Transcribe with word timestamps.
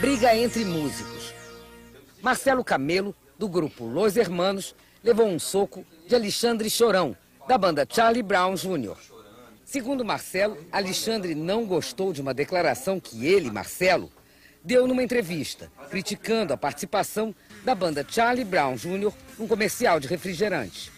Briga 0.00 0.36
entre 0.36 0.62
músicos. 0.62 1.32
Marcelo 2.20 2.62
Camelo, 2.62 3.14
do 3.38 3.48
grupo 3.48 3.86
Los 3.86 4.14
Hermanos, 4.16 4.74
levou 5.02 5.26
um 5.26 5.38
soco 5.38 5.86
de 6.06 6.14
Alexandre 6.14 6.68
Chorão, 6.68 7.16
da 7.48 7.56
banda 7.56 7.86
Charlie 7.88 8.22
Brown 8.22 8.54
Jr. 8.56 8.94
Segundo 9.64 10.04
Marcelo, 10.04 10.58
Alexandre 10.70 11.34
não 11.34 11.64
gostou 11.64 12.12
de 12.12 12.20
uma 12.20 12.34
declaração 12.34 13.00
que 13.00 13.26
ele, 13.26 13.50
Marcelo, 13.50 14.12
deu 14.62 14.86
numa 14.86 15.02
entrevista, 15.02 15.72
criticando 15.90 16.52
a 16.52 16.58
participação 16.58 17.34
da 17.64 17.74
banda 17.74 18.04
Charlie 18.06 18.44
Brown 18.44 18.74
Jr. 18.76 19.12
num 19.38 19.48
comercial 19.48 19.98
de 19.98 20.08
refrigerante. 20.08 20.92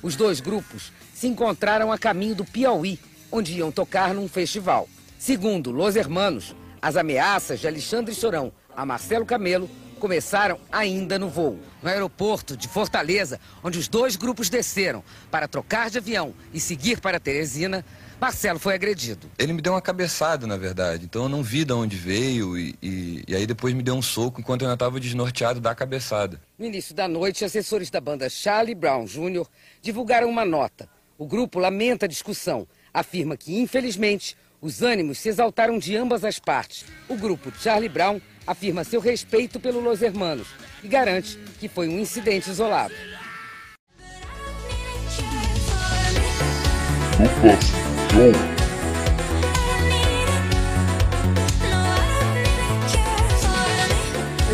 Os 0.00 0.14
dois 0.14 0.38
grupos 0.38 0.92
se 1.12 1.26
encontraram 1.26 1.90
a 1.90 1.98
caminho 1.98 2.36
do 2.36 2.44
Piauí, 2.44 2.96
onde 3.32 3.54
iam 3.54 3.72
tocar 3.72 4.14
num 4.14 4.28
festival. 4.28 4.88
Segundo 5.18 5.72
Los 5.72 5.96
Hermanos, 5.96 6.54
as 6.84 6.96
ameaças 6.96 7.60
de 7.60 7.66
Alexandre 7.66 8.14
Chorão 8.14 8.52
a 8.76 8.84
Marcelo 8.84 9.24
Camelo 9.24 9.70
começaram 9.98 10.60
ainda 10.70 11.18
no 11.18 11.30
voo. 11.30 11.58
No 11.82 11.88
aeroporto 11.88 12.58
de 12.58 12.68
Fortaleza, 12.68 13.40
onde 13.62 13.78
os 13.78 13.88
dois 13.88 14.16
grupos 14.16 14.50
desceram 14.50 15.02
para 15.30 15.48
trocar 15.48 15.88
de 15.88 15.96
avião 15.96 16.34
e 16.52 16.60
seguir 16.60 17.00
para 17.00 17.18
Teresina, 17.18 17.82
Marcelo 18.20 18.58
foi 18.58 18.74
agredido. 18.74 19.30
Ele 19.38 19.54
me 19.54 19.62
deu 19.62 19.72
uma 19.72 19.80
cabeçada, 19.80 20.46
na 20.46 20.58
verdade. 20.58 21.06
Então 21.06 21.22
eu 21.22 21.28
não 21.30 21.42
vi 21.42 21.64
de 21.64 21.72
onde 21.72 21.96
veio 21.96 22.58
e, 22.58 22.74
e, 22.82 23.24
e 23.28 23.34
aí 23.34 23.46
depois 23.46 23.72
me 23.72 23.82
deu 23.82 23.94
um 23.94 24.02
soco 24.02 24.42
enquanto 24.42 24.60
eu 24.60 24.66
ainda 24.66 24.74
estava 24.74 25.00
desnorteado 25.00 25.60
da 25.60 25.74
cabeçada. 25.74 26.38
No 26.58 26.66
início 26.66 26.94
da 26.94 27.08
noite, 27.08 27.46
assessores 27.46 27.88
da 27.88 27.98
banda 27.98 28.28
Charlie 28.28 28.74
Brown 28.74 29.06
Jr. 29.06 29.46
divulgaram 29.80 30.28
uma 30.28 30.44
nota. 30.44 30.86
O 31.16 31.26
grupo 31.26 31.58
lamenta 31.58 32.04
a 32.04 32.08
discussão. 32.08 32.68
Afirma 32.92 33.38
que, 33.38 33.58
infelizmente, 33.58 34.36
os 34.64 34.80
ânimos 34.80 35.18
se 35.18 35.28
exaltaram 35.28 35.78
de 35.78 35.94
ambas 35.94 36.24
as 36.24 36.38
partes. 36.38 36.86
O 37.06 37.14
grupo 37.16 37.52
Charlie 37.60 37.86
Brown 37.86 38.18
afirma 38.46 38.82
seu 38.82 38.98
respeito 38.98 39.60
pelo 39.60 39.78
Los 39.78 40.00
Hermanos 40.00 40.48
e 40.82 40.88
garante 40.88 41.38
que 41.60 41.68
foi 41.68 41.86
um 41.86 41.98
incidente 41.98 42.48
isolado. 42.48 42.94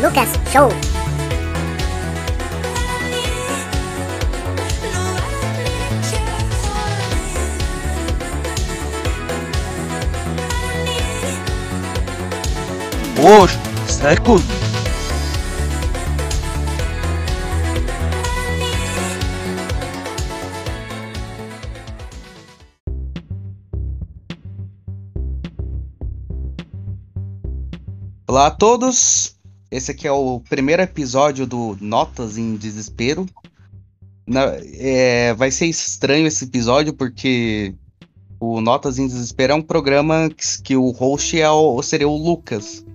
Lucas 0.01 0.29
Show. 0.51 1.00
Poxa, 13.21 13.59
seco. 13.87 14.35
Olá 28.27 28.47
a 28.47 28.51
todos, 28.51 29.35
esse 29.69 29.91
aqui 29.91 30.07
é 30.07 30.11
o 30.11 30.39
primeiro 30.39 30.81
episódio 30.81 31.45
do 31.45 31.77
Notas 31.81 32.37
em 32.37 32.55
Desespero. 32.55 33.25
Na- 34.25 34.53
é, 34.77 35.33
vai 35.33 35.51
ser 35.51 35.65
estranho 35.65 36.27
esse 36.27 36.45
episódio 36.45 36.93
porque 36.93 37.75
o 38.39 38.61
Notas 38.61 38.97
em 38.97 39.07
Desespero 39.07 39.53
é 39.53 39.55
um 39.55 39.61
programa 39.61 40.29
que, 40.29 40.61
que 40.61 40.75
o 40.77 40.91
host 40.91 41.39
é 41.39 41.49
o, 41.49 41.81
seria 41.81 42.07
o 42.07 42.15
Lucas. 42.15 42.85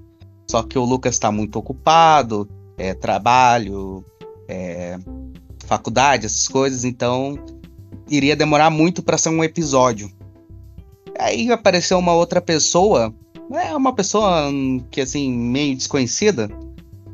Só 0.49 0.63
que 0.63 0.79
o 0.79 0.85
Lucas 0.85 1.15
está 1.15 1.33
muito 1.33 1.59
ocupado, 1.59 2.49
é 2.79 2.95
trabalho, 2.95 4.05
é, 4.49 4.99
faculdade, 5.67 6.27
essas 6.27 6.47
coisas, 6.49 6.85
então 6.85 7.39
iria 8.09 8.37
demorar 8.37 8.71
muito 8.71 9.03
para 9.03 9.19
ser 9.19 9.31
um 9.31 9.43
episódio. 9.43 10.11
Aí 11.19 11.51
apareceu 11.51 11.99
uma 11.99 12.13
outra 12.13 12.41
pessoa, 12.41 13.15
é 13.53 13.75
uma 13.75 13.95
pessoa 13.95 14.51
que 14.91 15.01
assim 15.01 15.33
meio 15.33 15.75
desconhecida. 15.75 16.49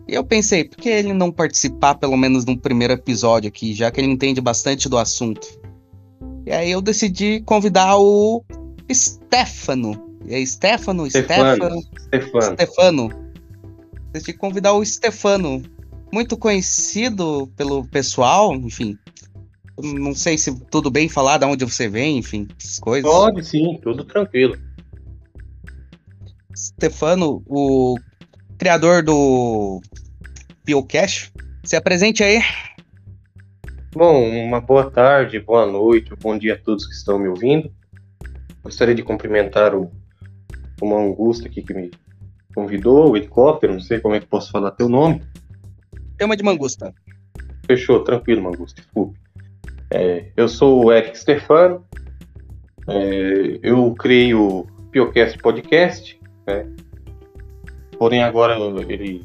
E 0.09 0.15
eu 0.15 0.25
pensei, 0.25 0.65
por 0.65 0.77
que 0.77 0.89
ele 0.89 1.13
não 1.13 1.31
participar 1.31 1.95
pelo 1.95 2.17
menos 2.17 2.45
no 2.45 2.59
primeiro 2.59 2.93
episódio 2.93 3.49
aqui, 3.49 3.73
já 3.73 3.91
que 3.91 4.01
ele 4.01 4.11
entende 4.11 4.41
bastante 4.41 4.89
do 4.89 4.99
assunto? 4.99 5.47
E 6.45 6.51
aí 6.51 6.71
eu 6.71 6.83
decidi 6.83 7.41
convidar 7.41 7.97
o 7.97 8.45
Stefano. 8.93 10.13
É 10.29 10.45
Stefano? 10.45 11.09
Stefano. 11.09 11.83
Stefano. 11.83 12.55
Stefano. 12.55 13.22
Decidi 14.13 14.35
convidar 14.35 14.75
o 14.75 14.85
Stefano. 14.85 15.63
Muito 16.13 16.37
conhecido 16.37 17.51
pelo 17.57 17.87
pessoal, 17.87 18.55
enfim. 18.55 18.99
Não 19.83 20.15
sei 20.15 20.37
se 20.37 20.55
tudo 20.67 20.91
bem 20.91 21.09
falar 21.09 21.39
de 21.39 21.47
onde 21.47 21.65
você 21.65 21.89
vem, 21.89 22.19
enfim, 22.19 22.47
essas 22.59 22.79
coisas. 22.79 23.11
Pode 23.11 23.45
sim, 23.45 23.81
tudo 23.83 24.05
tranquilo. 24.05 24.57
Stefano, 26.55 27.43
o 27.47 27.97
criador 28.59 29.03
do 29.03 29.81
Biocast. 30.65 31.33
Se 31.65 31.75
apresente 31.75 32.23
aí. 32.23 32.41
Bom, 33.95 34.29
uma 34.29 34.61
boa 34.61 34.91
tarde, 34.91 35.41
boa 35.41 35.65
noite, 35.65 36.15
bom 36.21 36.37
dia 36.37 36.55
a 36.55 36.59
todos 36.59 36.87
que 36.87 36.95
estão 36.95 37.19
me 37.19 37.29
ouvindo. 37.29 37.73
Gostaria 38.63 38.95
de 38.95 39.03
cumprimentar 39.03 39.75
o, 39.75 39.91
o 40.81 40.87
Mangusta 40.87 41.49
aqui 41.49 41.63
que 41.63 41.75
me 41.75 41.91
convidou, 42.55 43.11
o 43.11 43.17
helicóptero, 43.17 43.73
não 43.73 43.81
sei 43.81 44.01
como 44.01 44.15
é 44.15 44.21
que 44.21 44.27
posso 44.27 44.51
falar 44.51 44.71
teu 44.73 44.89
nome. 44.89 45.23
Tema 46.17 46.37
de 46.37 46.43
Mangusta. 46.43 46.95
Fechou, 47.67 48.01
tranquilo, 48.01 48.43
Mangusta, 48.43 48.81
desculpe. 48.81 49.19
É, 49.91 50.27
eu 50.37 50.49
sou 50.49 50.87
o 50.87 50.93
Eric 50.93 51.19
Stefano, 51.19 51.85
é, 52.89 53.59
eu 53.63 53.95
criei 53.95 54.35
o 54.35 54.67
Piocast 54.91 55.39
Podcast, 55.39 56.19
né? 56.47 56.67
porém 57.99 58.23
agora 58.23 58.57
ele, 58.89 59.25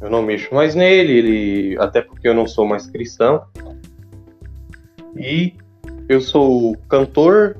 eu 0.00 0.08
não 0.08 0.22
mexo 0.22 0.54
mais 0.54 0.74
nele, 0.74 1.12
ele, 1.12 1.76
até 1.80 2.00
porque 2.00 2.28
eu 2.28 2.34
não 2.34 2.46
sou 2.46 2.66
mais 2.66 2.86
cristão. 2.86 3.42
E 5.16 5.54
eu 6.08 6.20
sou 6.20 6.76
cantor, 6.88 7.56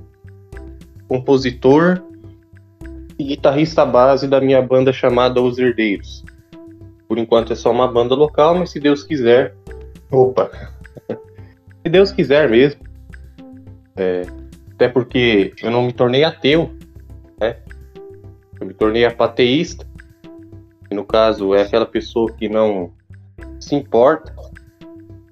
compositor 1.09 2.03
e 3.19 3.25
guitarrista 3.25 3.85
base 3.85 4.27
da 4.27 4.41
minha 4.41 4.61
banda 4.63 4.93
chamada 4.93 5.41
Os 5.41 5.59
Herdeiros. 5.59 6.25
Por 7.09 7.19
enquanto 7.19 7.53
é 7.53 7.57
só 7.57 7.71
uma 7.71 7.87
banda 7.87 8.15
local, 8.15 8.55
mas 8.55 8.71
se 8.71 8.81
Deus 8.81 9.03
quiser. 9.05 9.55
Opa! 10.11 10.51
se 11.83 11.89
Deus 11.91 12.11
quiser 12.11 12.49
mesmo. 12.49 12.81
É, 13.97 14.23
até 14.73 14.89
porque 14.89 15.53
eu 15.63 15.71
não 15.71 15.83
me 15.83 15.93
tornei 15.93 16.25
ateu, 16.25 16.71
né? 17.41 17.57
Eu 18.61 18.67
me 18.67 18.73
tornei 18.73 19.05
apateísta. 19.05 19.87
Que 20.89 20.95
no 20.95 21.05
caso 21.05 21.55
é 21.55 21.63
aquela 21.63 21.87
pessoa 21.87 22.33
que 22.33 22.49
não 22.49 22.93
se 23.61 23.75
importa 23.75 24.35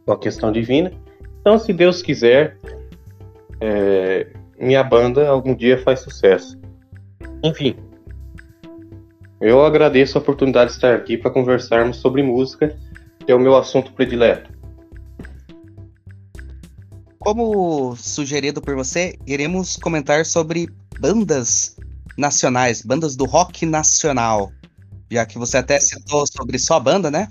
com 0.04 0.12
a 0.12 0.18
questão 0.18 0.52
divina. 0.52 0.92
Então, 1.41 1.58
se 1.58 1.72
Deus 1.72 2.02
quiser, 2.02 2.58
é, 3.60 4.26
minha 4.58 4.84
banda 4.84 5.26
algum 5.28 5.54
dia 5.54 5.78
faz 5.78 6.00
sucesso. 6.00 6.59
Enfim, 7.43 7.75
eu 9.41 9.65
agradeço 9.65 10.19
a 10.19 10.21
oportunidade 10.21 10.71
de 10.71 10.77
estar 10.77 10.95
aqui 10.95 11.17
para 11.17 11.31
conversarmos 11.31 11.97
sobre 11.97 12.23
música, 12.23 12.78
que 13.25 13.33
é 13.33 13.34
o 13.34 13.41
meu 13.41 13.56
assunto 13.56 13.93
predileto. 13.93 14.53
Como 17.19 17.97
sugerido 17.97 18.61
por 18.61 18.75
você, 18.75 19.19
iremos 19.27 19.77
comentar 19.77 20.27
sobre 20.27 20.69
bandas 20.99 21.77
nacionais, 22.19 22.83
bandas 22.83 23.17
do 23.17 23.25
rock 23.25 23.65
nacional. 23.65 24.53
Já 25.10 25.25
que 25.25 25.39
você 25.39 25.57
até 25.57 25.81
citou 25.81 26.25
sobre 26.27 26.59
sua 26.59 26.78
banda, 26.78 27.10
né? 27.10 27.28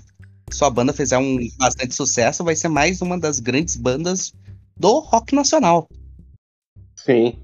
Sua 0.50 0.68
banda 0.68 0.92
fizer 0.92 1.18
um 1.18 1.38
bastante 1.58 1.94
sucesso, 1.94 2.42
vai 2.42 2.56
ser 2.56 2.68
mais 2.68 3.00
uma 3.00 3.18
das 3.18 3.38
grandes 3.38 3.76
bandas 3.76 4.32
do 4.76 4.98
rock 4.98 5.32
nacional. 5.34 5.88
Sim. 6.96 7.38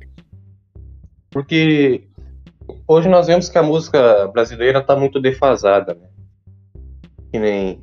Porque 1.30 2.02
hoje 2.86 3.08
nós 3.08 3.26
vemos 3.26 3.48
que 3.48 3.58
a 3.58 3.62
música 3.62 4.28
brasileira 4.28 4.78
está 4.80 4.96
muito 4.96 5.20
defasada, 5.20 5.94
né? 5.94 6.08
Que 7.32 7.38
nem. 7.38 7.80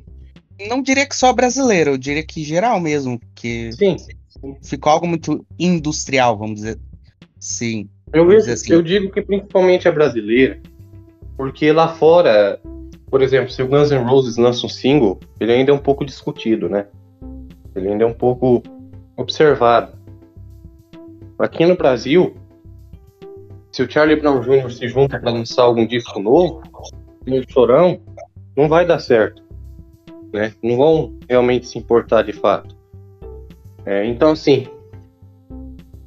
Não 0.68 0.80
diria 0.82 1.06
que 1.06 1.16
só 1.16 1.32
brasileiro, 1.32 1.90
eu 1.90 1.98
diria 1.98 2.24
que 2.24 2.44
geral 2.44 2.78
mesmo, 2.80 3.20
que 3.34 3.72
Sim, 3.72 3.96
ficou 4.62 4.92
algo 4.92 5.06
muito 5.06 5.44
industrial, 5.58 6.38
vamos 6.38 6.56
dizer. 6.56 6.78
Sim. 7.38 7.88
eu, 8.12 8.26
vejo- 8.26 8.50
assim. 8.52 8.72
eu 8.72 8.80
digo 8.82 9.10
que 9.10 9.20
principalmente 9.20 9.88
a 9.88 9.92
brasileira, 9.92 10.60
porque 11.36 11.72
lá 11.72 11.88
fora, 11.88 12.60
por 13.10 13.20
exemplo, 13.20 13.50
se 13.50 13.62
o 13.62 13.66
Guns 13.68 13.90
N' 13.90 14.04
Roses 14.04 14.36
lança 14.36 14.64
um 14.64 14.68
single, 14.68 15.18
ele 15.40 15.52
ainda 15.52 15.72
é 15.72 15.74
um 15.74 15.78
pouco 15.78 16.04
discutido, 16.04 16.68
né? 16.68 16.86
Ele 17.74 17.88
ainda 17.88 18.04
é 18.04 18.06
um 18.06 18.14
pouco 18.14 18.62
observado. 19.16 19.92
Aqui 21.38 21.66
no 21.66 21.76
Brasil, 21.76 22.36
se 23.74 23.82
o 23.82 23.90
Charlie 23.90 24.14
Brown 24.14 24.40
Jr. 24.40 24.70
se 24.70 24.86
junta 24.86 25.18
para 25.18 25.32
lançar 25.32 25.64
algum 25.64 25.84
disco 25.84 26.20
novo, 26.20 26.62
e 27.26 27.36
o 27.40 27.44
Chorão, 27.50 28.00
não 28.56 28.68
vai 28.68 28.86
dar 28.86 29.00
certo, 29.00 29.42
né? 30.32 30.54
Não 30.62 30.76
vão 30.76 31.18
realmente 31.28 31.66
se 31.66 31.76
importar 31.76 32.22
de 32.22 32.32
fato. 32.32 32.76
É, 33.84 34.06
então, 34.06 34.30
assim, 34.30 34.68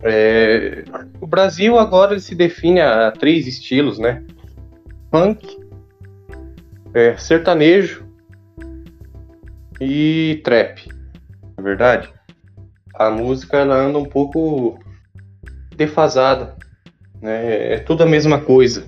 é, 0.02 0.86
o 1.20 1.28
Brasil 1.28 1.78
agora 1.78 2.18
se 2.22 2.34
define 2.36 2.80
a, 2.80 3.10
a 3.10 3.12
três 3.12 3.46
estilos, 3.46 4.00
né? 4.00 4.24
Funk, 5.12 5.60
é, 6.94 7.18
sertanejo 7.18 8.08
e 9.82 10.40
trap. 10.42 10.88
Na 11.58 11.64
verdade, 11.64 12.10
a 12.94 13.10
música 13.10 13.58
ela 13.58 13.76
anda 13.76 13.98
um 13.98 14.06
pouco 14.06 14.80
defasada, 15.76 16.56
né? 17.22 17.74
É 17.74 17.80
tudo 17.80 18.04
a 18.04 18.06
mesma 18.06 18.40
coisa. 18.40 18.86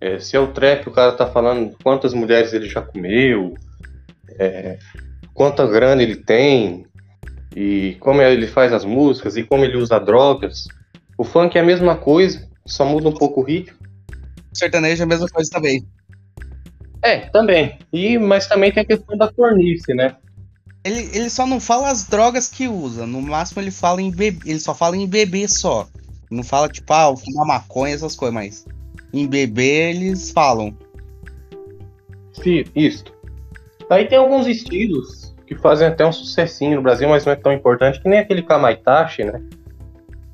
É, 0.00 0.18
se 0.18 0.36
é 0.36 0.40
o 0.40 0.48
trap, 0.48 0.88
o 0.88 0.92
cara 0.92 1.12
tá 1.12 1.26
falando 1.26 1.76
quantas 1.82 2.12
mulheres 2.12 2.52
ele 2.52 2.68
já 2.68 2.82
comeu, 2.82 3.54
é, 4.38 4.78
quanta 5.32 5.66
grana 5.66 6.02
ele 6.02 6.16
tem, 6.16 6.84
e 7.54 7.96
como 8.00 8.20
ele 8.20 8.46
faz 8.46 8.72
as 8.72 8.84
músicas, 8.84 9.36
e 9.36 9.44
como 9.44 9.64
ele 9.64 9.76
usa 9.76 9.98
drogas. 9.98 10.66
O 11.16 11.24
funk 11.24 11.56
é 11.56 11.60
a 11.60 11.64
mesma 11.64 11.96
coisa, 11.96 12.46
só 12.66 12.84
muda 12.84 13.08
um 13.08 13.14
pouco 13.14 13.40
o 13.40 13.44
ritmo. 13.44 13.78
O 14.52 14.56
sertanejo 14.56 15.02
é 15.02 15.04
a 15.04 15.08
mesma 15.08 15.28
coisa 15.28 15.50
também. 15.50 15.86
É, 17.02 17.18
também. 17.30 17.78
E, 17.92 18.18
mas 18.18 18.46
também 18.46 18.72
tem 18.72 18.82
a 18.82 18.86
questão 18.86 19.16
da 19.16 19.32
cornice, 19.32 19.94
né? 19.94 20.16
Ele, 20.82 21.00
ele 21.14 21.30
só 21.30 21.46
não 21.46 21.60
fala 21.60 21.90
as 21.90 22.06
drogas 22.06 22.48
que 22.48 22.68
usa. 22.68 23.06
No 23.06 23.22
máximo 23.22 23.62
ele 23.62 23.70
fala 23.70 24.02
em 24.02 24.10
bebê. 24.10 24.50
Ele 24.50 24.58
só 24.58 24.74
fala 24.74 24.96
em 24.96 25.06
bebê 25.06 25.46
só. 25.48 25.88
Não 26.30 26.42
fala, 26.42 26.68
tipo, 26.68 26.92
ah, 26.92 27.14
fumar 27.16 27.46
maconha, 27.46 27.94
essas 27.94 28.16
coisas, 28.16 28.34
mas 28.34 28.66
em 29.12 29.26
bebê 29.26 29.90
eles 29.90 30.30
falam. 30.30 30.76
Sim, 32.32 32.64
isso. 32.74 33.04
Aí 33.88 34.06
tem 34.06 34.18
alguns 34.18 34.46
estilos 34.46 35.34
que 35.46 35.54
fazem 35.54 35.88
até 35.88 36.04
um 36.04 36.12
sucessinho 36.12 36.76
no 36.76 36.82
Brasil, 36.82 37.08
mas 37.08 37.24
não 37.24 37.32
é 37.32 37.36
tão 37.36 37.52
importante 37.52 38.00
que 38.00 38.08
nem 38.08 38.18
aquele 38.18 38.42
Kamaitachi, 38.42 39.24
né? 39.24 39.42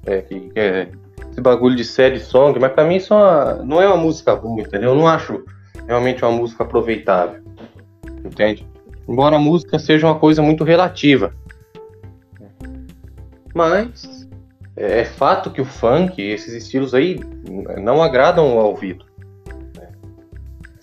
É, 0.07 0.23
que, 0.23 0.41
que 0.41 0.59
é 0.59 0.89
esse 1.31 1.41
bagulho 1.41 1.77
de 1.77 1.85
sad 1.85 2.19
song, 2.21 2.59
mas 2.59 2.73
pra 2.73 2.85
mim 2.85 2.97
isso 2.97 3.13
é 3.13 3.17
uma, 3.17 3.55
não 3.57 3.83
é 3.83 3.87
uma 3.87 3.97
música 3.97 4.35
boa, 4.35 4.61
entendeu? 4.61 4.91
Eu 4.91 4.97
não 4.97 5.07
acho 5.07 5.45
realmente 5.87 6.25
uma 6.25 6.33
música 6.33 6.65
aproveitável, 6.65 7.43
entende? 8.25 8.67
Embora 9.09 9.37
a 9.37 9.41
música 9.41 9.79
seja 9.79 10.07
uma 10.07 10.19
coisa 10.19 10.41
muito 10.41 10.65
relativa. 10.65 11.35
Mas 13.55 14.20
é, 14.81 15.01
é 15.01 15.05
fato 15.05 15.51
que 15.51 15.61
o 15.61 15.65
funk, 15.65 16.21
esses 16.21 16.55
estilos 16.55 16.95
aí, 16.95 17.21
não 17.83 18.03
agradam 18.03 18.59
ao 18.59 18.71
ouvido. 18.71 19.05
Né? 19.77 19.89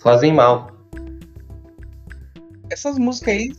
Fazem 0.00 0.32
mal. 0.32 0.70
Essas 2.70 2.96
músicas 2.96 3.34
aí 3.34 3.52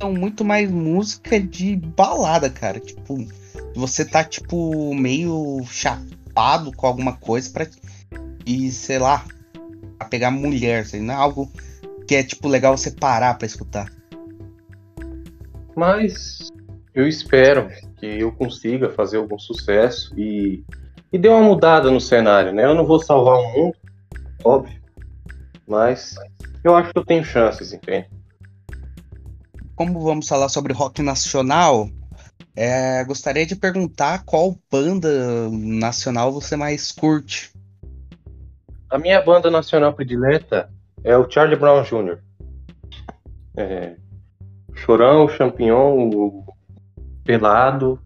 são 0.00 0.12
muito 0.12 0.44
mais 0.44 0.70
música 0.70 1.40
de 1.40 1.74
balada, 1.74 2.48
cara. 2.48 2.78
Tipo, 2.78 3.26
você 3.74 4.04
tá, 4.04 4.22
tipo, 4.22 4.94
meio 4.94 5.60
chapado 5.66 6.70
com 6.76 6.86
alguma 6.86 7.16
coisa 7.16 7.50
para 7.50 7.66
E, 8.46 8.70
sei 8.70 8.98
lá, 8.98 9.24
pra 9.98 10.06
pegar 10.06 10.30
mulher, 10.30 10.86
não 10.94 11.14
é 11.14 11.16
algo 11.16 11.50
que 12.06 12.14
é, 12.14 12.22
tipo, 12.22 12.46
legal 12.46 12.76
você 12.76 12.90
parar 12.92 13.34
pra 13.34 13.46
escutar. 13.46 13.90
Mas 15.74 16.52
eu 16.94 17.08
espero 17.08 17.68
que 18.04 18.20
eu 18.20 18.30
consiga 18.30 18.90
fazer 18.90 19.16
algum 19.16 19.38
sucesso 19.38 20.12
e, 20.18 20.62
e 21.10 21.16
dê 21.16 21.28
uma 21.28 21.40
mudada 21.40 21.90
no 21.90 22.00
cenário, 22.00 22.52
né? 22.52 22.66
Eu 22.66 22.74
não 22.74 22.84
vou 22.84 23.02
salvar 23.02 23.38
o 23.38 23.52
mundo, 23.52 23.76
óbvio, 24.44 24.78
mas 25.66 26.14
eu 26.62 26.76
acho 26.76 26.92
que 26.92 26.98
eu 26.98 27.04
tenho 27.04 27.24
chances, 27.24 27.72
entende? 27.72 28.10
Como 29.74 30.00
vamos 30.00 30.28
falar 30.28 30.50
sobre 30.50 30.74
rock 30.74 31.00
nacional, 31.00 31.88
é, 32.54 33.02
gostaria 33.04 33.46
de 33.46 33.56
perguntar 33.56 34.22
qual 34.24 34.54
banda 34.70 35.48
nacional 35.50 36.30
você 36.30 36.56
mais 36.56 36.92
curte. 36.92 37.52
A 38.90 38.98
minha 38.98 39.20
banda 39.22 39.50
nacional 39.50 39.94
predileta 39.94 40.70
é 41.02 41.16
o 41.16 41.28
Charlie 41.28 41.58
Brown 41.58 41.82
Jr. 41.82 42.18
É, 43.56 43.96
Chorão, 44.74 45.24
o 45.24 45.28
Champignon, 45.28 46.10
o 46.10 46.43
Pelado 47.24 47.98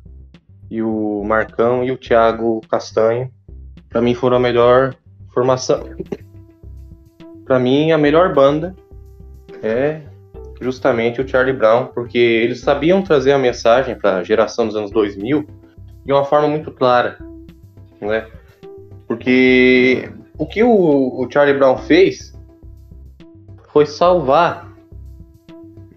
e 0.70 0.82
o 0.82 1.22
Marcão 1.24 1.82
e 1.82 1.90
o 1.90 1.96
Thiago 1.96 2.60
Castanho. 2.68 3.30
Para 3.88 4.00
mim 4.00 4.14
foram 4.14 4.36
a 4.36 4.40
melhor 4.40 4.94
formação. 5.32 5.82
Para 7.44 7.58
mim 7.58 7.92
a 7.92 7.98
melhor 7.98 8.34
banda 8.34 8.74
é 9.62 10.02
justamente 10.60 11.20
o 11.20 11.28
Charlie 11.28 11.56
Brown, 11.56 11.86
porque 11.86 12.18
eles 12.18 12.60
sabiam 12.60 13.02
trazer 13.02 13.32
a 13.32 13.38
mensagem 13.38 13.94
para 13.94 14.16
a 14.16 14.22
geração 14.22 14.66
dos 14.66 14.76
anos 14.76 14.90
2000 14.90 15.46
de 16.04 16.12
uma 16.12 16.24
forma 16.24 16.48
muito 16.48 16.70
clara, 16.70 17.18
né? 18.00 18.26
Porque 19.06 20.10
o 20.36 20.46
que 20.46 20.62
o, 20.62 20.70
o 20.70 21.28
Charlie 21.30 21.56
Brown 21.56 21.76
fez 21.78 22.36
foi 23.72 23.86
salvar 23.86 24.72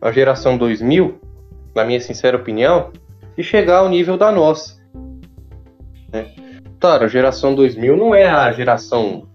a 0.01 0.11
geração 0.11 0.57
2000, 0.57 1.19
na 1.75 1.83
minha 1.83 1.99
sincera 1.99 2.37
opinião, 2.37 2.91
e 3.37 3.43
chegar 3.43 3.77
ao 3.77 3.89
nível 3.89 4.17
da 4.17 4.31
nossa. 4.31 4.79
Né? 6.11 6.31
Claro, 6.79 7.05
a 7.05 7.07
geração 7.07 7.55
2000 7.55 7.95
não 7.95 8.13
é 8.13 8.27
a 8.27 8.51
geração 8.51 9.27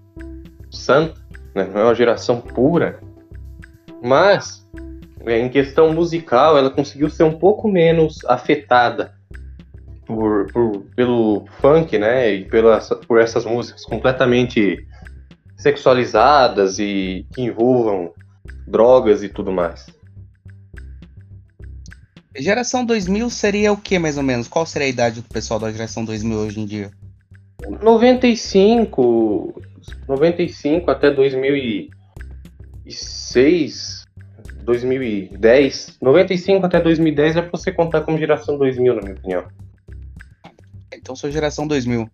santa, 0.70 1.20
né? 1.54 1.68
não 1.72 1.80
é 1.80 1.84
uma 1.84 1.94
geração 1.94 2.40
pura, 2.40 3.00
mas 4.02 4.66
é, 5.24 5.38
em 5.38 5.48
questão 5.48 5.92
musical 5.92 6.56
ela 6.56 6.70
conseguiu 6.70 7.10
ser 7.10 7.24
um 7.24 7.38
pouco 7.38 7.68
menos 7.68 8.24
afetada 8.26 9.14
por, 10.06 10.46
por, 10.52 10.84
pelo 10.94 11.44
funk, 11.60 11.98
né, 11.98 12.32
e 12.32 12.44
pelas, 12.44 12.88
por 13.08 13.20
essas 13.20 13.44
músicas 13.44 13.84
completamente 13.84 14.86
sexualizadas 15.56 16.78
e 16.78 17.26
que 17.34 17.42
envolvam 17.42 18.12
drogas 18.66 19.22
e 19.22 19.28
tudo 19.28 19.50
mais. 19.52 19.86
Geração 22.38 22.84
2000 22.84 23.30
seria 23.30 23.72
o 23.72 23.76
que 23.76 23.98
mais 23.98 24.16
ou 24.16 24.22
menos? 24.22 24.46
Qual 24.46 24.64
seria 24.66 24.86
a 24.86 24.90
idade 24.90 25.20
do 25.20 25.28
pessoal 25.28 25.58
da 25.58 25.72
geração 25.72 26.04
2000 26.04 26.38
hoje 26.38 26.60
em 26.60 26.66
dia? 26.66 26.92
95, 27.82 29.60
95 30.06 30.88
até 30.90 31.10
2006, 31.10 34.04
2010. 34.62 35.98
95 36.00 36.66
até 36.66 36.80
2010 36.80 37.36
é 37.36 37.42
pra 37.42 37.50
você 37.50 37.72
contar 37.72 38.02
como 38.02 38.18
geração 38.18 38.56
2000, 38.58 38.94
na 38.94 39.00
minha 39.00 39.14
opinião. 39.14 39.44
Então 40.92 41.16
sou 41.16 41.30
geração 41.30 41.66
2000. 41.66 42.06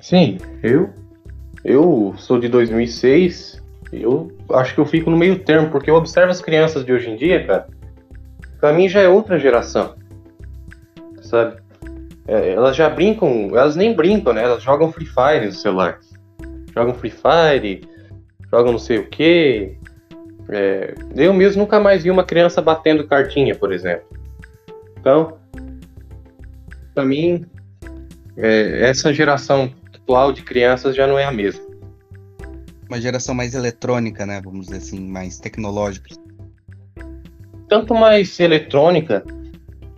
Sim, 0.00 0.36
eu 0.62 0.90
eu 1.64 2.14
sou 2.18 2.38
de 2.38 2.48
2006. 2.48 3.64
Eu 3.92 4.36
acho 4.50 4.74
que 4.74 4.80
eu 4.80 4.86
fico 4.86 5.08
no 5.10 5.16
meio 5.16 5.38
termo, 5.38 5.70
porque 5.70 5.90
eu 5.90 5.94
observo 5.94 6.30
as 6.30 6.42
crianças 6.42 6.84
de 6.84 6.92
hoje 6.92 7.08
em 7.08 7.16
dia, 7.16 7.46
cara 7.46 7.66
para 8.60 8.72
mim 8.72 8.88
já 8.88 9.00
é 9.00 9.08
outra 9.08 9.38
geração, 9.38 9.96
sabe? 11.20 11.60
É, 12.28 12.52
elas 12.52 12.76
já 12.76 12.88
brincam, 12.88 13.50
elas 13.50 13.76
nem 13.76 13.94
brincam, 13.94 14.32
né? 14.32 14.42
Elas 14.42 14.62
jogam 14.62 14.92
Free 14.92 15.06
Fire 15.06 15.46
no 15.46 15.52
celular. 15.52 16.00
Jogam 16.74 16.94
Free 16.94 17.10
Fire, 17.10 17.88
jogam 18.50 18.72
não 18.72 18.78
sei 18.78 18.98
o 18.98 19.06
que. 19.06 19.76
É, 20.48 20.94
eu 21.14 21.32
mesmo 21.32 21.62
nunca 21.62 21.78
mais 21.78 22.02
vi 22.02 22.10
uma 22.10 22.24
criança 22.24 22.60
batendo 22.60 23.06
cartinha, 23.06 23.54
por 23.54 23.72
exemplo. 23.72 24.06
Então, 24.98 25.38
para 26.94 27.04
mim, 27.04 27.46
é, 28.36 28.88
essa 28.88 29.12
geração 29.12 29.72
atual 29.94 30.32
de 30.32 30.42
crianças 30.42 30.96
já 30.96 31.06
não 31.06 31.18
é 31.18 31.24
a 31.24 31.32
mesma. 31.32 31.64
Uma 32.88 33.00
geração 33.00 33.34
mais 33.34 33.54
eletrônica, 33.54 34.24
né? 34.26 34.40
Vamos 34.42 34.66
dizer 34.66 34.78
assim, 34.78 35.00
mais 35.00 35.38
tecnológica 35.38 36.08
tanto 37.68 37.94
mais 37.94 38.38
eletrônica, 38.38 39.24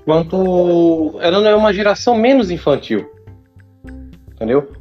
quanto 0.04 1.18
ela 1.20 1.40
não 1.40 1.50
é 1.50 1.54
uma 1.54 1.72
geração 1.72 2.16
menos 2.16 2.50
infantil. 2.50 3.10
Entendeu? 4.32 4.72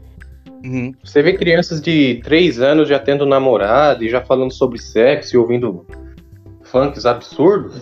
Uhum. 0.64 0.94
Você 1.04 1.22
vê 1.22 1.34
crianças 1.34 1.82
de 1.82 2.20
3 2.24 2.60
anos 2.60 2.90
já 2.90 3.00
tendo 3.00 3.26
namorado 3.26 4.04
e 4.04 4.10
já 4.10 4.24
falando 4.24 4.52
sobre 4.52 4.80
sexo 4.80 5.36
e 5.36 5.38
ouvindo 5.38 5.86
funks 6.64 7.06
absurdos, 7.06 7.82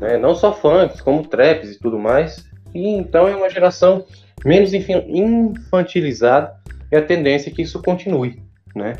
né? 0.00 0.16
não 0.18 0.34
só 0.34 0.52
funks, 0.52 1.00
como 1.00 1.26
traps 1.26 1.72
e 1.72 1.78
tudo 1.78 1.98
mais. 1.98 2.44
E 2.74 2.88
então 2.88 3.26
é 3.26 3.34
uma 3.34 3.50
geração 3.50 4.04
menos 4.44 4.72
infantilizada 4.72 6.54
e 6.90 6.96
a 6.96 7.02
tendência 7.02 7.50
é 7.50 7.52
que 7.52 7.62
isso 7.62 7.80
continue, 7.82 8.42
né? 8.74 8.96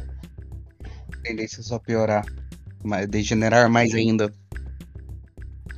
A 1.12 1.22
tendência 1.22 1.60
é 1.60 1.62
só 1.62 1.78
piorar, 1.78 2.24
degenerar 3.08 3.70
mais 3.70 3.94
ainda. 3.94 4.32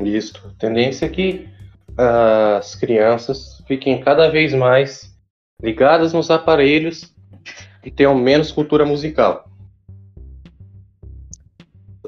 Isso. 0.00 0.34
A 0.44 0.58
tendência 0.58 1.06
é 1.06 1.08
que 1.08 1.48
uh, 1.90 2.56
as 2.58 2.74
crianças 2.74 3.62
fiquem 3.66 4.00
cada 4.00 4.30
vez 4.30 4.52
mais 4.54 5.12
ligadas 5.62 6.12
nos 6.12 6.30
aparelhos 6.30 7.12
e 7.84 7.90
tenham 7.90 8.14
menos 8.14 8.50
cultura 8.50 8.84
musical. 8.84 9.48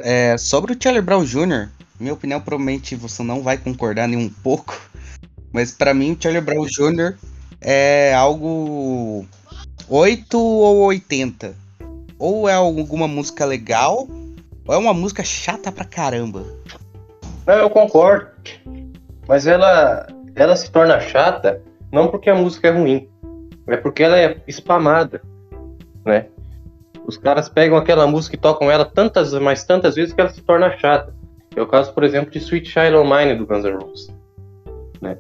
É, 0.01 0.37
sobre 0.37 0.73
o 0.73 0.77
Charlie 0.81 1.03
Brown 1.03 1.25
Jr., 1.25 1.69
minha 1.99 2.15
opinião 2.15 2.41
provavelmente 2.41 2.97
você 2.97 3.23
não 3.23 3.43
vai 3.43 3.57
concordar 3.57 4.09
nem 4.09 4.19
um 4.19 4.29
pouco, 4.29 4.79
mas 5.53 5.73
pra 5.73 5.95
mim 5.95 6.13
o 6.13 6.17
Charlie 6.21 6.41
Brown 6.43 6.67
Jr. 6.67 7.15
é 7.61 8.13
algo 8.15 9.25
8 9.89 10.39
ou 10.39 10.85
80. 10.87 11.55
Ou 12.19 12.49
é 12.49 12.55
alguma 12.55 13.07
música 13.07 13.45
legal, 13.45 14.09
ou 14.67 14.75
é 14.75 14.79
uma 14.79 14.95
música 14.95 15.23
chata 15.23 15.71
pra 15.71 15.85
caramba. 15.85 16.45
Não, 17.47 17.55
eu 17.55 17.71
concordo. 17.71 18.29
Mas 19.29 19.47
ela, 19.47 20.07
ela 20.35 20.57
se 20.57 20.71
torna 20.71 21.01
chata 21.01 21.63
não 21.93 22.09
porque 22.09 22.29
a 22.29 22.35
música 22.35 22.69
é 22.69 22.71
ruim, 22.73 23.09
é 23.69 23.77
porque 23.77 24.03
ela 24.03 24.19
é 24.19 24.37
spamada, 24.49 25.23
né? 26.05 26.27
Os 27.07 27.17
caras 27.17 27.49
pegam 27.49 27.77
aquela 27.77 28.07
música 28.07 28.35
e 28.35 28.39
tocam 28.39 28.71
ela 28.71 28.85
tantas, 28.85 29.33
mas 29.35 29.65
tantas 29.65 29.95
vezes 29.95 30.13
que 30.13 30.21
ela 30.21 30.31
se 30.31 30.43
torna 30.43 30.77
chata. 30.77 31.15
É 31.55 31.63
o 31.63 31.67
caso, 31.67 31.93
por 31.93 32.03
exemplo, 32.03 32.31
de 32.31 32.39
Sweet 32.39 32.69
Child 32.69 32.97
O' 32.97 33.05
Mine 33.05 33.37
do 33.37 33.47
Guns 33.47 33.65
N' 33.65 33.77
Roses, 33.77 34.17
né? 35.01 35.17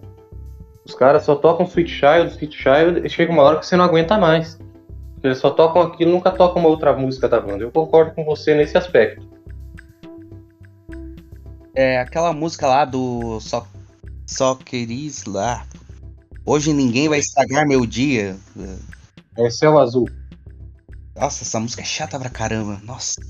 Os 0.85 0.95
caras 0.95 1.23
só 1.23 1.37
tocam 1.37 1.65
Sweet 1.65 1.91
Child, 1.91 2.33
Sweet 2.33 2.57
Child, 2.57 3.07
e 3.07 3.09
chega 3.09 3.33
uma 3.33 3.43
hora 3.43 3.59
que 3.59 3.67
você 3.67 3.77
não 3.77 3.85
aguenta 3.85 4.19
mais. 4.19 4.59
Eles 5.23 5.39
só 5.39 5.51
tocam 5.51 5.81
aquilo, 5.81 6.11
nunca 6.11 6.31
tocam 6.31 6.61
uma 6.61 6.69
outra 6.69 6.93
música 6.93 7.29
da 7.29 7.41
banda. 7.41 7.65
Eu 7.65 7.71
concordo 7.71 8.13
com 8.15 8.25
você 8.25 8.55
nesse 8.55 8.77
aspecto. 8.77 9.27
É 11.75 11.99
aquela 11.99 12.33
música 12.33 12.69
lá 12.69 12.85
do 12.85 13.41
Só, 13.41 13.67
só 14.27 14.55
Queris 14.55 15.25
lá. 15.25 15.67
Hoje 16.47 16.73
ninguém 16.73 17.09
vai 17.09 17.19
estragar 17.19 17.67
meu 17.67 17.85
dia. 17.85 18.37
É 19.37 19.51
Céu 19.51 19.79
Azul. 19.79 20.09
Nossa, 21.17 21.43
essa 21.43 21.59
música 21.59 21.83
é 21.83 21.85
chata 21.85 22.19
pra 22.19 22.31
caramba. 22.31 22.81
Nossa. 22.85 23.21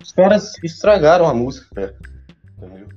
Os 0.00 0.12
caras 0.12 0.52
estragaram 0.64 1.26
a 1.26 1.34
música, 1.34 1.66
cara. 1.74 1.96
Entendeu? 2.56 2.88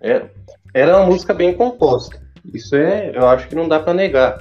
É, 0.00 0.30
era 0.72 0.96
uma 0.96 1.06
música 1.06 1.34
bem 1.34 1.54
composta. 1.56 2.20
Isso 2.54 2.76
é, 2.76 3.16
eu 3.16 3.28
acho 3.28 3.48
que 3.48 3.54
não 3.54 3.68
dá 3.68 3.80
pra 3.80 3.92
negar, 3.92 4.38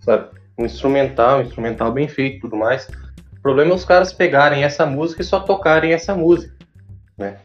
sabe? 0.00 0.28
Um 0.58 0.66
instrumental, 0.66 1.38
um 1.38 1.42
instrumental 1.42 1.92
bem 1.92 2.08
feito 2.08 2.36
e 2.36 2.40
tudo 2.40 2.56
mais. 2.56 2.88
O 3.38 3.40
problema 3.42 3.72
é 3.72 3.74
os 3.74 3.84
caras 3.84 4.12
pegarem 4.12 4.64
essa 4.64 4.84
música 4.84 5.22
e 5.22 5.24
só 5.24 5.40
tocarem 5.40 5.92
essa 5.92 6.14
música, 6.14 6.54
né? 7.16 7.38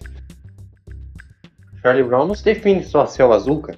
Charlie 1.85 2.03
Brown 2.03 2.25
não 2.25 2.33
se 2.33 2.43
define 2.43 2.83
só 2.83 3.01
a 3.01 3.05
céu 3.05 3.31
azul, 3.31 3.61
cara. 3.61 3.77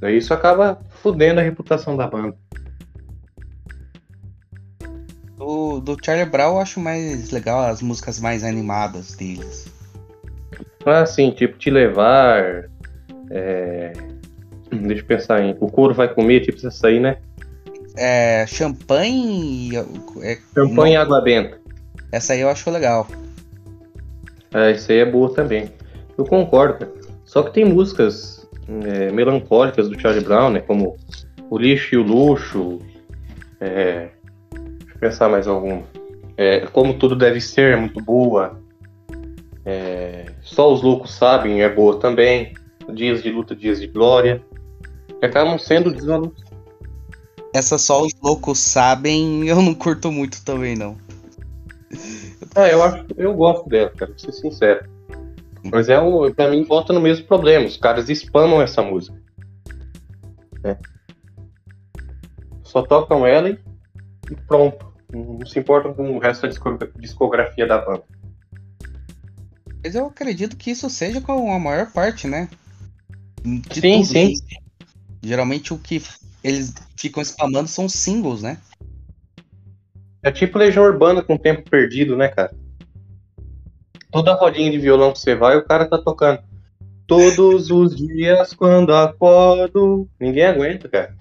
Daí 0.00 0.18
isso 0.18 0.32
acaba 0.32 0.80
fudendo 1.02 1.40
a 1.40 1.42
reputação 1.42 1.96
da 1.96 2.06
banda. 2.06 2.36
Do, 5.36 5.80
do 5.80 5.96
Charlie 6.00 6.26
Brown 6.30 6.54
eu 6.54 6.60
acho 6.60 6.78
mais 6.78 7.32
legal 7.32 7.62
as 7.62 7.82
músicas 7.82 8.20
mais 8.20 8.44
animadas 8.44 9.16
deles. 9.16 9.66
Ah, 10.86 11.04
sim, 11.04 11.32
tipo 11.32 11.58
Te 11.58 11.70
Levar. 11.70 12.68
é, 13.32 13.92
Deixa 14.70 15.02
eu 15.02 15.06
pensar 15.06 15.42
em. 15.42 15.56
O 15.58 15.66
couro 15.68 15.92
vai 15.92 16.06
comer, 16.14 16.40
tipo 16.42 16.64
essa 16.64 16.86
aí, 16.86 17.00
né? 17.00 17.16
É. 17.96 18.46
Champanhe. 18.46 19.72
É, 20.22 20.38
Champanhe 20.54 20.94
e 20.94 20.96
água 20.96 21.20
benta. 21.20 21.58
essa 22.12 22.32
aí 22.32 22.42
eu 22.42 22.48
acho 22.48 22.70
legal. 22.70 23.08
É, 24.54 24.70
isso 24.70 24.92
aí 24.92 24.98
é 24.98 25.04
boa 25.04 25.34
também. 25.34 25.68
Eu 26.16 26.24
concordo, 26.24 26.86
cara. 26.86 26.99
Só 27.30 27.44
que 27.44 27.52
tem 27.52 27.64
músicas 27.64 28.44
é, 28.66 29.12
melancólicas 29.12 29.88
do 29.88 29.96
Charlie 30.00 30.24
Brown, 30.24 30.50
né? 30.50 30.60
Como 30.62 30.96
O 31.48 31.56
Lixo 31.56 31.94
e 31.94 31.98
o 31.98 32.02
Luxo. 32.02 32.80
É, 33.60 34.08
deixa 34.52 34.94
eu 34.96 34.98
pensar 34.98 35.28
mais 35.28 35.46
alguma. 35.46 35.84
É, 36.36 36.66
Como 36.72 36.98
Tudo 36.98 37.14
Deve 37.14 37.40
Ser 37.40 37.74
é 37.74 37.76
muito 37.76 38.02
boa. 38.02 38.60
É, 39.64 40.26
Só 40.42 40.72
os 40.72 40.82
Loucos 40.82 41.14
Sabem 41.14 41.62
é 41.62 41.68
boa 41.68 42.00
também. 42.00 42.52
Dias 42.92 43.22
de 43.22 43.30
Luta, 43.30 43.54
Dias 43.54 43.78
de 43.78 43.86
Glória. 43.86 44.42
Que 45.20 45.26
acabam 45.26 45.56
sendo 45.56 45.92
desvalo- 45.92 46.34
Essa 47.54 47.78
só 47.78 48.02
os 48.02 48.12
loucos 48.20 48.58
sabem, 48.58 49.46
eu 49.46 49.62
não 49.62 49.72
curto 49.72 50.10
muito 50.10 50.44
também, 50.44 50.74
não. 50.76 50.96
Ah, 52.56 52.66
eu 52.68 52.82
acho, 52.82 53.04
eu 53.16 53.32
gosto 53.34 53.68
dela, 53.68 53.90
cara, 53.90 54.10
pra 54.10 54.18
ser 54.18 54.32
sincero. 54.32 54.84
Mas 55.64 55.88
é 55.88 56.00
um, 56.00 56.32
pra 56.32 56.48
mim 56.50 56.64
volta 56.64 56.92
no 56.92 57.00
mesmo 57.00 57.26
problema. 57.26 57.66
Os 57.66 57.76
caras 57.76 58.08
spamam 58.08 58.62
essa 58.62 58.82
música. 58.82 59.16
né? 60.62 60.78
Só 62.62 62.82
tocam 62.82 63.26
ela 63.26 63.50
e, 63.50 63.58
pronto. 64.46 64.88
Não 65.12 65.44
se 65.44 65.58
importam 65.58 65.92
com 65.92 66.16
o 66.16 66.18
resto 66.20 66.42
da 66.42 66.48
disco- 66.48 66.78
discografia 66.96 67.66
da 67.66 67.78
banda. 67.78 68.04
Mas 69.82 69.94
eu 69.94 70.06
acredito 70.06 70.56
que 70.56 70.70
isso 70.70 70.88
seja 70.88 71.20
com 71.20 71.52
a 71.52 71.58
maior 71.58 71.90
parte, 71.90 72.28
né? 72.28 72.48
De 73.42 73.80
Sim, 73.80 74.02
tudo, 74.02 74.04
sim. 74.04 74.34
Geralmente 75.22 75.74
o 75.74 75.78
que 75.78 76.02
eles 76.44 76.74
ficam 76.96 77.22
spamando 77.22 77.68
são 77.68 77.88
singles, 77.88 78.42
né? 78.42 78.58
É 80.22 80.30
tipo 80.30 80.58
Legião 80.58 80.84
Urbana 80.84 81.22
com 81.22 81.36
tempo 81.36 81.68
perdido, 81.68 82.16
né, 82.16 82.28
cara? 82.28 82.54
Toda 84.10 84.34
rodinha 84.34 84.70
de 84.70 84.78
violão 84.78 85.12
que 85.12 85.18
você 85.20 85.34
vai, 85.34 85.56
o 85.56 85.64
cara 85.64 85.86
tá 85.86 85.98
tocando. 85.98 86.40
Todos 87.06 87.70
os 87.70 87.96
dias 87.96 88.52
quando 88.52 88.94
acordo. 88.94 90.08
Ninguém 90.18 90.46
aguenta, 90.46 90.88
cara. 90.88 91.14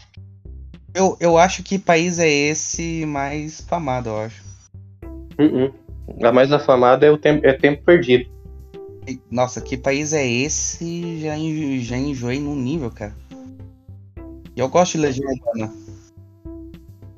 Eu, 0.94 1.16
eu 1.20 1.38
acho 1.38 1.64
que 1.64 1.78
país 1.78 2.20
é 2.20 2.28
esse 2.30 3.06
mais 3.06 3.62
famado, 3.62 4.10
eu 4.10 4.18
acho. 4.20 4.44
Uh-uh. 5.40 5.74
A 6.24 6.32
mais 6.32 6.52
afamada 6.52 7.06
é 7.06 7.12
o 7.12 7.18
tempo, 7.18 7.46
é 7.46 7.54
tempo 7.54 7.84
perdido. 7.84 8.30
Nossa, 9.32 9.62
que 9.62 9.78
país 9.78 10.14
é 10.14 10.28
esse? 10.28 11.20
Já, 11.22 11.38
en- 11.38 11.80
já 11.82 11.98
enjoei 11.98 12.40
num 12.40 12.56
nível, 12.56 12.92
cara. 12.92 13.16
E 14.56 14.60
eu 14.60 14.68
gosto 14.68 14.94
de 14.94 14.98
Legião 15.00 15.32
Urbana. 15.32 15.74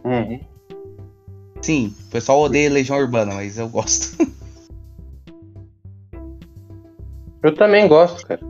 Uhum. 0.04 0.40
Sim, 1.62 1.96
o 2.08 2.12
pessoal 2.12 2.42
odeia 2.42 2.70
Legião 2.70 2.98
Urbana, 2.98 3.36
mas 3.36 3.58
eu 3.58 3.68
gosto. 3.70 4.18
Eu 7.44 7.56
também 7.56 7.88
gosto, 7.88 8.26
cara. 8.26 8.42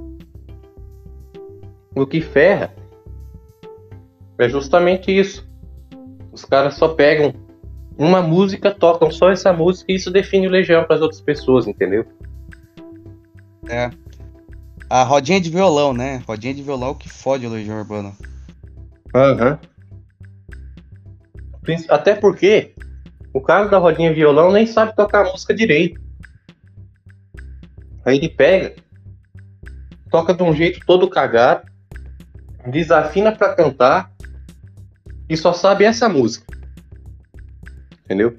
O 1.96 2.06
que 2.06 2.22
ferra 2.22 2.74
é 4.38 4.50
justamente 4.50 5.12
isso. 5.12 5.50
Os 6.32 6.46
caras 6.46 6.76
só 6.76 6.90
pegam 6.90 7.34
uma 7.98 8.22
música, 8.22 8.72
tocam 8.72 9.12
só 9.12 9.30
essa 9.30 9.52
música 9.54 9.92
e 9.92 9.96
isso 9.96 10.10
define 10.10 10.48
o 10.48 10.52
Legião 10.52 10.84
para 10.84 10.96
as 10.96 11.02
outras 11.02 11.22
pessoas, 11.22 11.68
entendeu? 11.68 12.06
É. 13.70 13.92
A 14.90 15.04
rodinha 15.04 15.40
de 15.40 15.50
violão, 15.50 15.94
né? 15.94 16.22
Rodinha 16.28 16.54
de 16.54 16.64
violão 16.64 16.96
que 16.96 17.08
fode 17.08 17.46
o 17.46 17.50
Legião 17.50 17.78
Urbana. 17.78 18.14
Aham. 19.14 19.60
Até 21.88 22.16
porque 22.16 22.74
o 23.34 23.40
cara 23.40 23.68
da 23.68 23.78
rodinha 23.78 24.14
violão 24.14 24.52
nem 24.52 24.66
sabe 24.66 24.96
tocar 24.96 25.26
a 25.26 25.32
música 25.32 25.54
direito. 25.54 26.02
Aí 28.04 28.18
ele 28.18 28.30
pega, 28.30 28.74
toca 30.12 30.34
de 30.34 30.44
um 30.44 30.54
jeito 30.54 30.86
todo 30.86 31.10
cagado, 31.10 31.72
desafina 32.68 33.32
pra 33.32 33.56
cantar 33.56 34.12
e 35.30 35.38
só 35.38 35.54
sabe 35.54 35.86
essa 35.86 36.10
música. 36.10 36.46
Entendeu? 38.04 38.38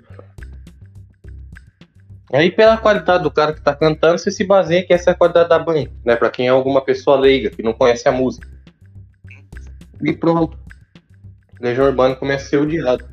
Aí 2.30 2.50
pela 2.50 2.76
qualidade 2.76 3.22
do 3.22 3.30
cara 3.30 3.52
que 3.52 3.60
tá 3.60 3.74
cantando, 3.74 4.18
você 4.18 4.30
se 4.30 4.44
baseia 4.44 4.86
que 4.86 4.92
essa 4.92 5.10
é 5.10 5.12
a 5.12 5.16
qualidade 5.16 5.48
da 5.48 5.58
banda, 5.58 5.90
né? 6.04 6.14
Pra 6.14 6.30
quem 6.30 6.46
é 6.46 6.50
alguma 6.50 6.82
pessoa 6.82 7.18
leiga, 7.18 7.50
que 7.50 7.62
não 7.62 7.72
conhece 7.72 8.08
a 8.08 8.12
música. 8.12 8.48
E 10.02 10.12
pronto. 10.12 10.58
Legião 11.60 11.86
Urbana 11.86 12.14
começa 12.14 12.46
a 12.46 12.48
ser 12.48 12.56
odiado. 12.56 13.08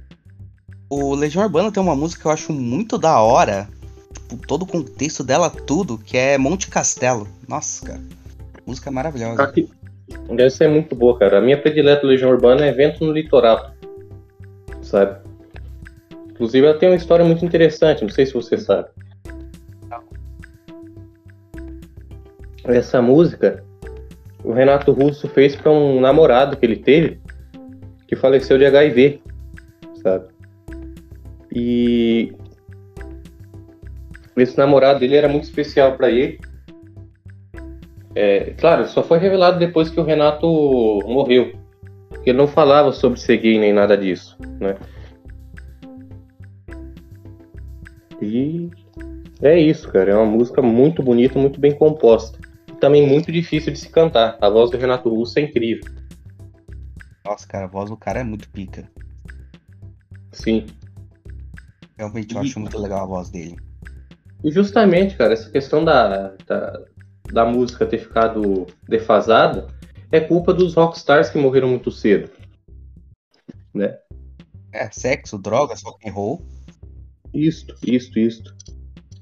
O 0.90 1.14
Legião 1.16 1.44
Urbana 1.44 1.72
tem 1.72 1.84
uma 1.84 1.96
música 1.96 2.22
que 2.22 2.28
eu 2.28 2.32
acho 2.32 2.52
muito 2.52 2.98
da 2.98 3.20
hora. 3.20 3.70
Tipo, 4.14 4.38
todo 4.48 4.64
o 4.64 4.68
contexto 4.68 5.24
dela, 5.24 5.50
tudo, 5.50 5.98
que 5.98 6.18
é 6.18 6.38
Monte 6.38 6.68
Castelo. 6.68 7.28
Nossa, 7.48 7.86
cara. 7.86 8.19
Música 8.70 8.92
maravilhosa. 8.92 9.42
Aqui, 9.42 9.68
deve 10.28 10.52
ser 10.52 10.70
muito 10.70 10.96
boa, 10.96 11.18
cara. 11.18 11.40
A 11.40 11.42
minha 11.42 11.60
predileta 11.60 12.06
Legião 12.06 12.30
Urbana 12.30 12.68
é 12.68 12.72
Vento 12.72 13.04
no 13.04 13.12
Litoral. 13.12 13.72
Sabe? 14.84 15.20
Inclusive, 16.30 16.68
ela 16.68 16.78
tem 16.78 16.88
uma 16.88 16.96
história 16.96 17.26
muito 17.26 17.44
interessante, 17.44 18.04
não 18.04 18.12
sei 18.12 18.28
se 18.28 18.34
você 18.34 18.60
sabe. 18.60 18.90
Essa 22.64 23.02
música, 23.02 23.64
o 24.44 24.54
Renato 24.54 24.92
Russo 24.92 25.28
fez 25.28 25.56
para 25.56 25.72
um 25.72 26.00
namorado 26.00 26.56
que 26.56 26.64
ele 26.64 26.76
teve, 26.76 27.20
que 28.08 28.16
faleceu 28.16 28.60
de 28.60 28.68
HIV, 28.68 29.20
sabe? 30.04 30.28
E 31.52 32.36
esse 34.38 34.56
namorado 34.56 35.00
dele 35.00 35.16
era 35.16 35.28
muito 35.28 35.46
especial 35.46 35.94
para 35.98 36.12
ele. 36.12 36.40
É, 38.22 38.54
claro, 38.58 38.86
só 38.86 39.02
foi 39.02 39.18
revelado 39.18 39.58
depois 39.58 39.90
que 39.90 39.98
o 39.98 40.04
Renato 40.04 40.46
morreu. 41.08 41.54
Porque 42.10 42.32
ele 42.32 42.38
não 42.38 42.48
falava 42.50 42.92
sobre 42.92 43.18
ser 43.18 43.38
gay 43.38 43.58
nem 43.58 43.72
nada 43.72 43.96
disso, 43.98 44.36
né? 44.60 44.76
E 48.22 48.70
É 49.42 49.58
isso, 49.58 49.90
cara. 49.90 50.12
É 50.12 50.16
uma 50.16 50.26
música 50.26 50.62
muito 50.62 51.02
bonita, 51.02 51.40
muito 51.40 51.62
bem 51.62 51.74
composta. 51.74 52.38
E 52.68 52.74
também 52.74 53.08
muito 53.08 53.32
difícil 53.32 53.72
de 53.72 53.80
se 53.80 53.88
cantar. 53.90 54.38
A 54.42 54.50
voz 54.50 54.70
do 54.70 54.78
Renato 54.78 55.08
Russo 55.10 55.40
é 55.40 55.44
incrível. 55.44 55.86
Nossa, 57.26 57.48
cara, 57.48 57.66
a 57.66 57.70
voz 57.70 57.90
do 57.90 57.96
cara 57.96 58.20
é 58.20 58.24
muito 58.24 58.50
pica. 58.50 58.92
Sim. 60.34 60.66
Realmente 61.98 62.36
eu 62.36 62.42
E- 62.42 62.46
acho 62.46 62.60
muito 62.60 62.78
legal 62.78 63.04
a 63.04 63.08
voz 63.08 63.30
dele. 63.30 63.56
E 64.44 64.52
justamente, 64.52 65.16
cara, 65.16 65.32
essa 65.34 65.50
questão 65.50 65.86
da, 65.86 66.34
da, 66.46 66.82
da 67.32 67.46
música 67.46 67.86
ter 67.86 68.00
ficado 68.00 68.68
defasada 68.88 69.68
é 70.12 70.20
culpa 70.20 70.54
dos 70.54 70.74
rockstars 70.74 71.30
que 71.30 71.38
morreram 71.38 71.70
muito 71.70 71.92
cedo. 71.92 72.30
Né? 73.74 73.96
É, 74.72 74.90
sexo, 74.92 75.38
drogas, 75.38 75.82
rock 75.84 76.08
and 76.10 76.14
roll. 76.14 76.46
Isto, 77.34 77.76
isto, 77.86 78.20
isto. 78.20 78.56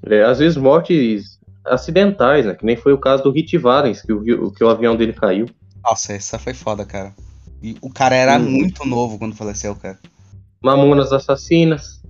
É, 0.06 0.22
às 0.22 0.38
vezes 0.38 0.56
mortes 0.56 1.38
acidentais, 1.64 2.46
né? 2.46 2.54
Que 2.54 2.64
nem 2.64 2.76
foi 2.76 2.92
o 2.92 2.98
caso 2.98 3.22
do 3.22 3.30
Hit 3.30 3.56
Valens, 3.58 4.00
que 4.00 4.12
o, 4.12 4.50
que 4.50 4.64
o 4.64 4.68
avião 4.68 4.96
dele 4.96 5.12
caiu. 5.12 5.46
Nossa, 5.84 6.14
essa 6.14 6.38
foi 6.38 6.54
foda, 6.54 6.84
cara. 6.84 7.14
E 7.62 7.76
o 7.82 7.90
cara 7.90 8.14
era 8.14 8.38
Hum. 8.38 8.50
muito 8.50 8.86
novo 8.86 9.18
quando 9.18 9.34
faleceu, 9.34 9.74
cara. 9.74 9.98
Mamonas 10.62 11.12
Assassinas. 11.12 12.02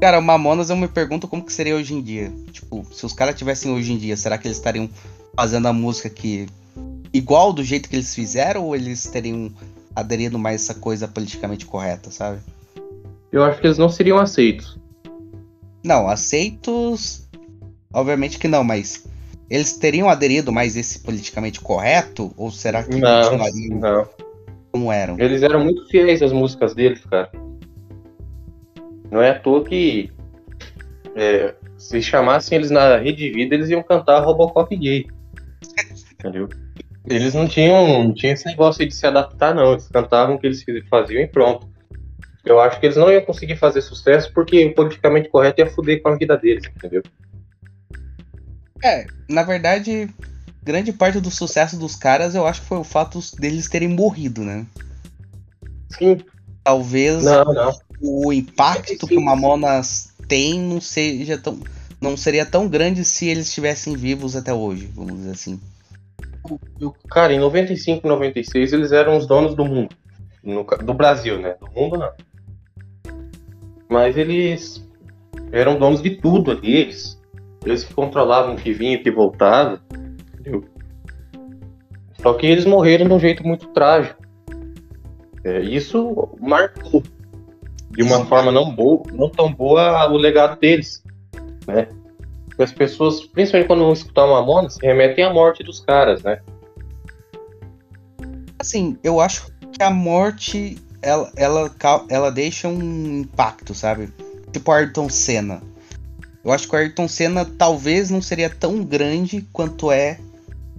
Cara, 0.00 0.18
o 0.18 0.22
Mamonas 0.22 0.70
eu 0.70 0.76
me 0.76 0.88
pergunto 0.88 1.28
como 1.28 1.44
que 1.44 1.52
seria 1.52 1.76
hoje 1.76 1.92
em 1.92 2.00
dia. 2.00 2.32
Tipo, 2.50 2.86
se 2.90 3.04
os 3.04 3.12
caras 3.12 3.34
tivessem 3.34 3.70
hoje 3.70 3.92
em 3.92 3.98
dia, 3.98 4.16
será 4.16 4.38
que 4.38 4.46
eles 4.46 4.56
estariam 4.56 4.88
fazendo 5.36 5.68
a 5.68 5.72
música 5.74 6.08
que 6.08 6.46
igual 7.12 7.52
do 7.52 7.62
jeito 7.62 7.88
que 7.88 7.96
eles 7.96 8.14
fizeram 8.14 8.64
ou 8.64 8.74
eles 8.74 9.04
teriam 9.04 9.50
aderido 9.94 10.38
mais 10.38 10.62
essa 10.62 10.74
coisa 10.74 11.06
politicamente 11.06 11.66
correta, 11.66 12.10
sabe? 12.10 12.38
Eu 13.30 13.44
acho 13.44 13.60
que 13.60 13.66
eles 13.66 13.76
não 13.76 13.90
seriam 13.90 14.18
aceitos. 14.18 14.78
Não, 15.84 16.08
aceitos, 16.08 17.28
obviamente 17.92 18.38
que 18.38 18.48
não, 18.48 18.64
mas 18.64 19.06
eles 19.50 19.74
teriam 19.74 20.08
aderido 20.08 20.50
mais 20.50 20.76
esse 20.76 21.00
politicamente 21.00 21.60
correto 21.60 22.32
ou 22.38 22.50
será 22.50 22.82
que 22.82 22.98
Não, 22.98 23.36
não. 23.36 24.08
como 24.72 24.90
eram? 24.90 25.16
Eles 25.18 25.42
eram 25.42 25.62
muito 25.62 25.86
fiéis 25.88 26.22
às 26.22 26.32
músicas 26.32 26.74
deles, 26.74 27.04
cara. 27.04 27.30
Não 29.10 29.20
é 29.20 29.30
à 29.30 29.38
toa 29.38 29.64
que 29.64 30.12
é, 31.16 31.54
se 31.76 32.00
chamassem 32.02 32.56
eles 32.56 32.70
na 32.70 32.96
Rede 32.96 33.30
Vida, 33.30 33.54
eles 33.54 33.68
iam 33.68 33.82
cantar 33.82 34.20
Robocop 34.20 34.74
gay. 34.76 35.06
Entendeu? 36.12 36.48
Eles 37.06 37.34
não 37.34 37.48
tinham, 37.48 38.04
não 38.04 38.14
tinham 38.14 38.34
esse 38.34 38.46
negócio 38.46 38.86
de 38.86 38.94
se 38.94 39.06
adaptar, 39.06 39.54
não. 39.54 39.72
Eles 39.72 39.88
cantavam 39.88 40.36
o 40.36 40.38
que 40.38 40.46
eles 40.46 40.64
faziam 40.88 41.22
e 41.22 41.26
pronto. 41.26 41.68
Eu 42.44 42.60
acho 42.60 42.78
que 42.78 42.86
eles 42.86 42.96
não 42.96 43.10
iam 43.10 43.24
conseguir 43.24 43.56
fazer 43.56 43.82
sucesso 43.82 44.32
porque 44.32 44.64
o 44.64 44.74
politicamente 44.74 45.28
correto 45.28 45.60
ia 45.60 45.70
foder 45.70 46.02
com 46.02 46.10
a 46.10 46.16
vida 46.16 46.36
deles, 46.36 46.64
entendeu? 46.66 47.02
É, 48.82 49.06
na 49.28 49.42
verdade, 49.42 50.08
grande 50.62 50.92
parte 50.92 51.20
do 51.20 51.30
sucesso 51.30 51.78
dos 51.78 51.96
caras 51.96 52.34
eu 52.34 52.46
acho 52.46 52.62
que 52.62 52.68
foi 52.68 52.78
o 52.78 52.84
fato 52.84 53.18
deles 53.38 53.68
terem 53.68 53.88
morrido, 53.88 54.42
né? 54.42 54.66
Sim. 55.90 56.18
Talvez 56.64 57.24
Não, 57.24 57.44
não. 57.44 57.72
O 58.00 58.32
impacto 58.32 59.06
que 59.06 59.16
o 59.16 59.20
Mamonas 59.20 60.14
tem 60.26 60.58
não 60.60 60.80
seja 60.80 61.36
tão 61.36 61.58
não 62.00 62.16
seria 62.16 62.46
tão 62.46 62.66
grande 62.66 63.04
se 63.04 63.28
eles 63.28 63.48
estivessem 63.48 63.94
vivos 63.94 64.34
até 64.34 64.54
hoje, 64.54 64.88
vamos 64.94 65.16
dizer 65.16 65.32
assim. 65.32 65.60
Cara, 67.10 67.34
em 67.34 67.38
95, 67.38 68.08
96, 68.08 68.72
eles 68.72 68.90
eram 68.90 69.18
os 69.18 69.26
donos 69.26 69.54
do 69.54 69.66
mundo. 69.66 69.94
No 70.42 70.64
do 70.64 70.94
Brasil, 70.94 71.38
né? 71.38 71.56
Do 71.60 71.70
mundo, 71.70 71.98
não. 71.98 72.10
Mas 73.86 74.16
eles 74.16 74.82
eram 75.52 75.78
donos 75.78 76.00
de 76.00 76.10
tudo 76.16 76.52
ali. 76.52 76.74
Eles, 76.74 77.20
eles 77.66 77.84
que 77.84 77.92
controlavam 77.92 78.54
o 78.54 78.56
que 78.56 78.72
vinha 78.72 78.94
e 78.94 78.96
o 78.96 79.02
que 79.02 79.10
voltava. 79.10 79.82
Entendeu? 80.32 80.64
Só 82.22 82.32
que 82.32 82.46
eles 82.46 82.64
morreram 82.64 83.06
de 83.06 83.12
um 83.12 83.20
jeito 83.20 83.46
muito 83.46 83.68
trágico. 83.68 84.22
É, 85.44 85.60
isso 85.60 86.30
marcou 86.40 87.02
de 88.00 88.02
uma 88.02 88.24
forma 88.24 88.50
não 88.50 88.74
boa, 88.74 89.02
não 89.12 89.28
tão 89.28 89.52
boa 89.52 90.10
o 90.10 90.16
legado 90.16 90.58
deles, 90.58 91.02
né? 91.66 91.86
Porque 92.46 92.62
as 92.62 92.72
pessoas, 92.72 93.20
principalmente 93.26 93.66
quando 93.66 93.80
vão 93.80 93.92
escutar 93.92 94.24
uma 94.24 94.70
se 94.70 94.78
remetem 94.80 95.22
à 95.22 95.30
morte 95.30 95.62
dos 95.62 95.80
caras, 95.80 96.22
né? 96.22 96.40
Assim, 98.58 98.96
eu 99.04 99.20
acho 99.20 99.52
que 99.70 99.82
a 99.82 99.90
morte 99.90 100.78
ela, 101.02 101.30
ela, 101.36 101.70
ela 102.08 102.32
deixa 102.32 102.68
um 102.68 103.20
impacto, 103.20 103.74
sabe? 103.74 104.08
Tipo 104.50 104.72
Ayrton 104.72 105.10
Senna. 105.10 105.62
Eu 106.42 106.52
acho 106.52 106.66
que 106.66 106.74
o 106.74 106.78
Ayrton 106.78 107.06
Senna 107.06 107.44
talvez 107.44 108.08
não 108.08 108.22
seria 108.22 108.48
tão 108.48 108.82
grande 108.82 109.46
quanto 109.52 109.92
é 109.92 110.18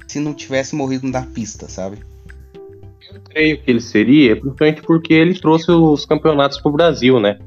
se 0.08 0.20
não 0.20 0.34
tivesse 0.34 0.74
morrido 0.74 1.08
na 1.08 1.22
pista, 1.22 1.70
sabe? 1.70 2.00
Eu 3.14 3.22
creio 3.22 3.62
que 3.62 3.70
ele 3.72 3.82
seria, 3.82 4.36
principalmente 4.40 4.82
porque 4.82 5.14
ele 5.14 5.38
trouxe 5.40 5.72
os 5.72 6.06
campeonatos 6.06 6.60
pro 6.62 6.72
Brasil, 6.72 7.20
né? 7.20 7.40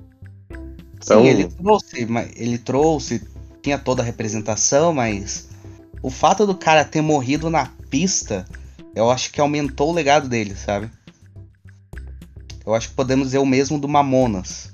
Então- 0.97 1.23
Sim, 1.23 1.29
ele 1.29 1.45
trouxe, 1.49 2.07
mas 2.07 2.33
ele 2.37 2.59
trouxe, 2.59 3.23
tinha 3.63 3.79
toda 3.79 4.03
a 4.03 4.05
representação, 4.05 4.93
mas 4.93 5.51
o 6.03 6.11
fato 6.11 6.47
do 6.47 6.55
cara 6.55 6.85
ter 6.85 7.01
morrido 7.01 7.51
na 7.51 7.67
pista, 7.91 8.45
eu 8.95 9.11
acho 9.11 9.31
que 9.33 9.41
aumentou 9.41 9.91
o 9.91 9.95
legado 9.95 10.29
dele, 10.29 10.55
sabe? 10.55 10.91
Eu 12.65 12.75
acho 12.75 12.89
que 12.89 12.95
podemos 12.95 13.27
dizer 13.27 13.39
o 13.39 13.47
mesmo 13.47 13.79
do 13.79 13.89
Mamonas. 13.89 14.73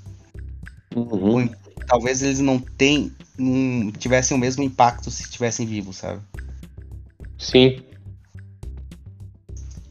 Uhum. 0.95 1.49
Talvez 1.87 2.21
eles 2.21 2.39
não 2.39 2.57
tenham, 2.57 3.11
não 3.37 3.91
tivessem 3.91 4.35
o 4.35 4.39
mesmo 4.39 4.63
impacto 4.63 5.11
se 5.11 5.23
estivessem 5.23 5.65
vivos, 5.65 5.97
sabe? 5.97 6.21
Sim. 7.37 7.81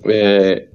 É... 0.04 0.69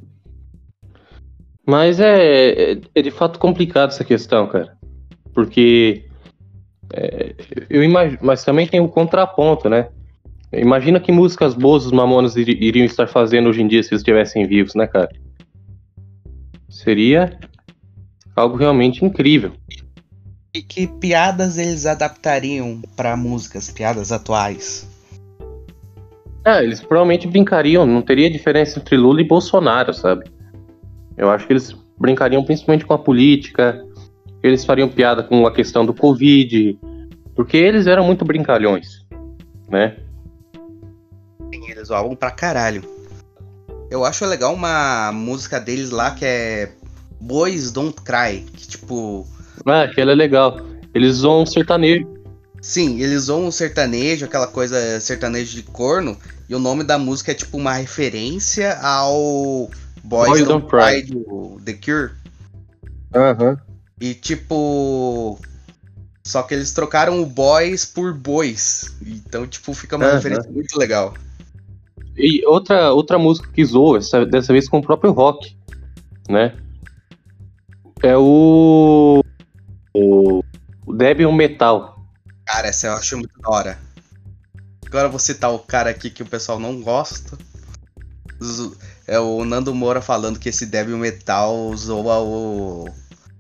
Mas 1.65 1.99
é, 1.99 2.73
é, 2.73 2.81
é 2.93 3.01
de 3.01 3.11
fato 3.11 3.39
complicado 3.39 3.89
essa 3.89 4.03
questão, 4.03 4.47
cara. 4.47 4.77
Porque 5.33 6.05
é, 6.93 7.33
eu 7.69 7.83
imagino, 7.83 8.19
mas 8.21 8.43
também 8.43 8.67
tem 8.67 8.79
o 8.79 8.87
contraponto, 8.87 9.67
né? 9.69 9.89
Imagina 10.53 10.99
que 10.99 11.11
músicas 11.11 11.53
boas 11.53 11.85
os 11.85 11.91
Mamonas 11.91 12.35
iri- 12.35 12.57
iriam 12.61 12.85
estar 12.85 13.07
fazendo 13.07 13.49
hoje 13.49 13.61
em 13.61 13.67
dia 13.67 13.81
se 13.83 13.89
eles 13.89 14.01
estivessem 14.01 14.47
vivos, 14.47 14.75
né, 14.75 14.87
cara? 14.87 15.09
Seria 16.69 17.37
algo 18.35 18.55
realmente 18.55 19.03
incrível. 19.03 19.51
E 20.53 20.61
que 20.61 20.87
piadas 20.87 21.57
eles 21.57 21.85
adaptariam 21.85 22.81
pra 22.95 23.17
músicas, 23.17 23.69
piadas 23.69 24.11
atuais? 24.11 24.87
Ah, 26.45 26.63
eles 26.63 26.79
provavelmente 26.79 27.27
brincariam, 27.27 27.85
não 27.85 28.01
teria 28.01 28.29
diferença 28.29 28.79
entre 28.79 28.95
Lula 28.95 29.19
e 29.19 29.27
Bolsonaro, 29.27 29.93
sabe? 29.93 30.29
Eu 31.17 31.29
acho 31.29 31.47
que 31.47 31.53
eles 31.53 31.75
brincariam 31.97 32.43
principalmente 32.43 32.85
com 32.85 32.93
a 32.93 32.99
política, 32.99 33.83
eles 34.43 34.65
fariam 34.65 34.89
piada 34.89 35.23
com 35.23 35.45
a 35.47 35.51
questão 35.53 35.85
do 35.85 35.93
Covid, 35.93 36.77
porque 37.35 37.57
eles 37.57 37.87
eram 37.87 38.05
muito 38.05 38.25
brincalhões, 38.25 39.05
né? 39.69 39.97
Sim, 41.53 41.69
eles 41.69 41.87
zoavam 41.87 42.15
pra 42.15 42.31
caralho. 42.31 42.83
Eu 43.89 44.03
acho 44.03 44.25
legal 44.25 44.53
uma 44.53 45.11
música 45.13 45.59
deles 45.59 45.89
lá 45.89 46.11
que 46.11 46.25
é 46.25 46.71
Boys 47.21 47.71
Don't 47.71 48.01
Cry, 48.01 48.41
que 48.53 48.67
tipo, 48.67 49.25
Ah, 49.65 49.83
aquela 49.83 50.11
é 50.11 50.15
legal. 50.15 50.59
Eles 50.93 51.17
zoam 51.17 51.43
um 51.43 51.45
sertanejo. 51.45 52.07
sim, 52.61 52.99
eles 53.01 53.23
zoam 53.23 53.47
o 53.47 53.51
sertanejo, 53.51 54.25
aquela 54.25 54.47
coisa 54.47 54.99
sertanejo 54.99 55.55
de 55.55 55.63
corno, 55.63 56.17
e 56.49 56.55
o 56.55 56.59
nome 56.59 56.83
da 56.83 56.97
música 56.97 57.31
é 57.31 57.35
tipo 57.35 57.57
uma 57.57 57.73
referência 57.73 58.77
ao 58.81 59.69
Boys, 60.05 60.29
Boys 60.29 60.45
Don't, 60.45 60.67
Don't 60.67 60.69
Cry 60.69 61.01
do 61.03 61.59
The 61.63 61.73
Cure. 61.73 62.11
Aham. 63.13 63.57
E 63.99 64.13
tipo. 64.13 65.39
Só 66.23 66.41
que 66.43 66.53
eles 66.55 66.73
trocaram 66.73 67.21
o 67.21 67.25
boys 67.25 67.85
por 67.85 68.13
bois. 68.13 68.95
Então, 69.05 69.45
tipo, 69.45 69.73
fica 69.73 69.95
uma 69.95 70.05
Aham. 70.05 70.15
referência 70.15 70.51
muito 70.51 70.77
legal. 70.77 71.13
E 72.17 72.45
outra, 72.47 72.91
outra 72.93 73.19
música 73.19 73.47
que 73.51 73.63
zoa, 73.63 73.99
essa- 73.99 74.25
dessa 74.25 74.51
vez 74.53 74.67
com 74.67 74.79
o 74.79 74.81
próprio 74.81 75.11
rock, 75.11 75.55
né? 76.29 76.55
É 78.01 78.17
o. 78.17 79.21
O, 79.93 80.43
o 80.85 80.93
Debian 80.93 81.31
Metal. 81.31 82.03
Cara, 82.45 82.67
essa 82.67 82.87
eu 82.87 82.93
acho 82.93 83.17
muito 83.17 83.39
da 83.39 83.49
hora. 83.49 83.79
Agora 84.85 85.07
eu 85.07 85.11
vou 85.11 85.19
citar 85.19 85.51
o 85.53 85.59
cara 85.59 85.89
aqui 85.89 86.09
que 86.09 86.23
o 86.23 86.25
pessoal 86.25 86.59
não 86.59 86.81
gosta. 86.81 87.37
É 89.07 89.19
o 89.19 89.43
Nando 89.45 89.73
Moura 89.73 90.01
falando 90.01 90.39
que 90.39 90.49
esse 90.49 90.65
débil 90.65 90.97
metal 90.97 91.71
zoa 91.75 92.19
o. 92.19 92.89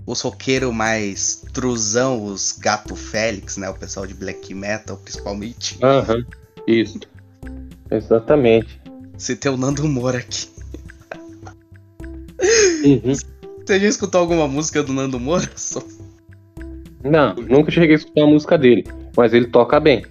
Os 0.07 0.21
roqueiros 0.21 0.71
mais 0.71 1.43
truzão, 1.51 2.23
os 2.25 2.51
gato 2.59 2.95
Félix, 2.95 3.57
né? 3.57 3.67
O 3.69 3.73
pessoal 3.73 4.05
de 4.05 4.13
black 4.13 4.53
metal, 4.53 4.97
principalmente. 4.97 5.79
Aham. 5.83 6.23
Isso. 6.67 6.99
Exatamente. 7.89 8.79
Citei 9.17 9.51
o 9.51 9.57
Nando 9.57 9.87
Moura 9.87 10.19
aqui. 10.19 10.47
Uhum. 12.83 13.13
Você 13.65 13.79
já 13.79 13.87
escutou 13.87 14.21
alguma 14.21 14.47
música 14.47 14.83
do 14.83 14.93
Nando 14.93 15.19
Moura? 15.19 15.49
Só- 15.55 15.81
Não, 17.03 17.33
nunca 17.35 17.71
cheguei 17.71 17.95
a 17.95 17.97
escutar 17.97 18.23
a 18.23 18.27
música 18.27 18.57
dele. 18.59 18.83
Mas 19.17 19.33
ele 19.33 19.47
toca 19.47 19.79
bem. 19.79 20.05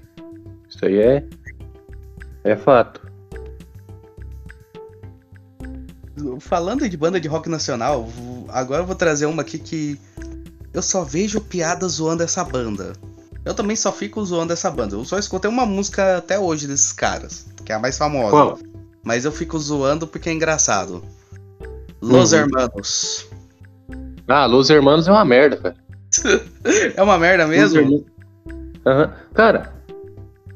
Isso 0.69 0.85
aí 0.85 0.99
é. 0.99 1.25
É 2.43 2.57
fato. 2.57 3.01
Falando 6.41 6.89
de 6.89 6.97
banda 6.97 7.21
de 7.21 7.27
rock 7.29 7.49
nacional, 7.49 8.09
agora 8.49 8.83
eu 8.83 8.87
vou 8.87 8.95
trazer 8.95 9.27
uma 9.27 9.43
aqui 9.43 9.59
que 9.59 9.99
eu 10.73 10.81
só 10.83 11.03
vejo 11.05 11.41
piada 11.41 11.89
zoando 11.89 12.23
essa 12.23 12.45
banda. 12.45 12.93
Eu 13.45 13.53
também 13.53 13.77
só 13.77 13.93
fico 13.93 14.25
zoando 14.25 14.53
essa 14.53 14.71
banda. 14.71 14.95
Eu 14.95 15.05
só 15.05 15.19
escutei 15.19 15.51
uma 15.51 15.67
música 15.67 16.19
até 16.19 16.39
hoje 16.39 16.67
desses 16.67 16.93
caras, 16.93 17.47
que 17.65 17.73
é 17.73 17.75
a 17.75 17.79
mais 17.79 17.99
famosa. 17.99 18.31
Qual? 18.31 18.59
Mas 19.03 19.25
eu 19.25 19.33
fico 19.33 19.59
zoando 19.59 20.07
porque 20.07 20.31
é 20.31 20.33
engraçado. 20.33 21.03
Los 22.01 22.33
Uhum. 22.33 22.39
Hermanos. 22.39 23.27
Ah, 24.27 24.47
Los 24.47 24.71
Hermanos 24.71 25.07
é 25.07 25.13
uma 25.13 25.25
merda, 25.25 25.57
cara. 25.59 25.77
É 26.97 27.03
uma 27.03 27.19
merda 27.19 27.47
mesmo? 27.47 28.07
Aham. 28.87 29.13
Cara, 29.35 29.75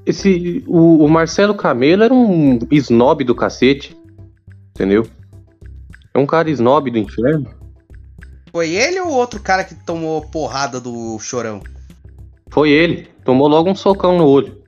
esse. 0.07 0.65
O, 0.67 1.05
o 1.05 1.09
Marcelo 1.11 1.55
Camelo 1.55 2.03
era 2.03 2.15
um 2.15 2.59
snob 2.71 3.23
do 3.25 3.35
cacete. 3.35 3.95
Entendeu? 4.71 5.07
É 6.15 6.19
um 6.19 6.27
cara 6.27 6.51
snob 6.51 6.91
do 6.91 6.99
inferno. 6.99 7.55
Foi 8.51 8.71
ele 8.71 9.01
ou 9.01 9.11
outro 9.11 9.41
cara 9.41 9.65
que 9.65 9.75
tomou 9.75 10.23
porrada 10.23 10.81
do 10.81 11.19
chorão? 11.19 11.63
Foi 12.51 12.71
ele. 12.71 13.09
Tomou 13.25 13.47
logo 13.47 13.71
um 13.71 13.75
socão 13.75 14.17
no 14.17 14.27
olho. 14.27 14.63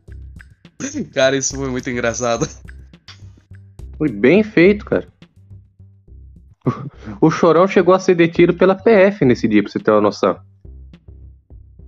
Cara, 1.15 1.37
isso 1.37 1.57
foi 1.57 1.71
muito 1.71 1.89
engraçado. 1.91 2.49
Foi 3.97 4.11
bem 4.11 4.43
feito, 4.43 4.85
cara. 4.85 5.07
O 7.21 7.31
Chorão 7.31 7.67
chegou 7.67 7.95
a 7.95 7.99
ser 7.99 8.15
detido 8.15 8.55
pela 8.55 8.75
PF 8.75 9.25
nesse 9.25 9.49
dia, 9.49 9.63
pra 9.63 9.71
você 9.71 9.79
ter 9.79 9.91
uma 9.91 10.01
noção. 10.01 10.39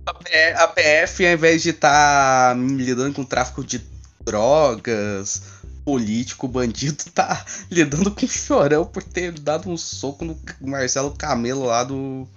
A 0.05 0.67
PF, 0.67 1.25
ao 1.25 1.33
invés 1.33 1.63
de 1.63 1.69
estar 1.69 2.55
lidando 2.57 3.13
com 3.13 3.23
tráfico 3.23 3.63
de 3.63 3.81
drogas, 4.23 5.62
político, 5.83 6.47
bandido, 6.47 7.03
tá 7.13 7.45
lidando 7.69 8.11
com 8.11 8.27
chorão 8.27 8.85
por 8.85 9.03
ter 9.03 9.31
dado 9.31 9.69
um 9.69 9.77
soco 9.77 10.25
no 10.25 10.37
Marcelo 10.61 11.11
Camelo 11.11 11.65
lá 11.65 11.83
do 11.83 12.27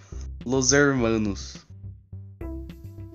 Los 0.44 0.72
Hermanos. 0.72 1.56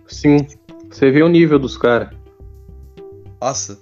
Sim, 0.07 0.47
você 0.89 1.09
vê 1.09 1.23
o 1.23 1.29
nível 1.29 1.57
dos 1.57 1.77
caras. 1.77 2.09
Nossa. 3.39 3.79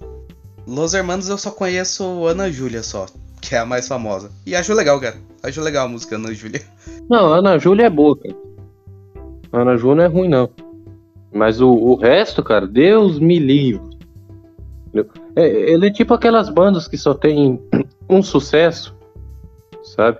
Los 0.67 0.93
Hermanos 0.93 1.27
eu 1.29 1.37
só 1.37 1.49
conheço 1.49 2.25
Ana 2.27 2.51
Júlia 2.51 2.83
só, 2.83 3.07
que 3.41 3.55
é 3.55 3.57
a 3.57 3.65
mais 3.65 3.87
famosa. 3.87 4.31
E 4.45 4.55
acho 4.55 4.73
legal, 4.73 4.99
cara. 4.99 5.17
Acho 5.41 5.61
legal 5.61 5.85
a 5.85 5.89
música 5.89 6.15
Ana 6.15 6.33
Júlia. 6.33 6.61
Não, 7.09 7.33
Ana 7.33 7.57
Júlia 7.57 7.85
é 7.85 7.89
boa, 7.89 8.17
cara. 8.17 8.35
Ana 9.51 9.77
Júlia 9.77 9.95
não 9.95 10.03
é 10.03 10.07
ruim, 10.07 10.29
não. 10.29 10.49
Mas 11.33 11.59
o, 11.59 11.69
o 11.69 11.95
resto, 11.95 12.43
cara, 12.43 12.67
Deus 12.67 13.19
me 13.19 13.39
livre. 13.39 13.81
É, 15.39 15.71
ele 15.71 15.87
é 15.87 15.89
tipo 15.89 16.13
aquelas 16.13 16.49
bandas 16.49 16.85
que 16.85 16.97
só 16.97 17.13
tem 17.13 17.61
um 18.09 18.21
sucesso, 18.21 18.93
sabe? 19.95 20.17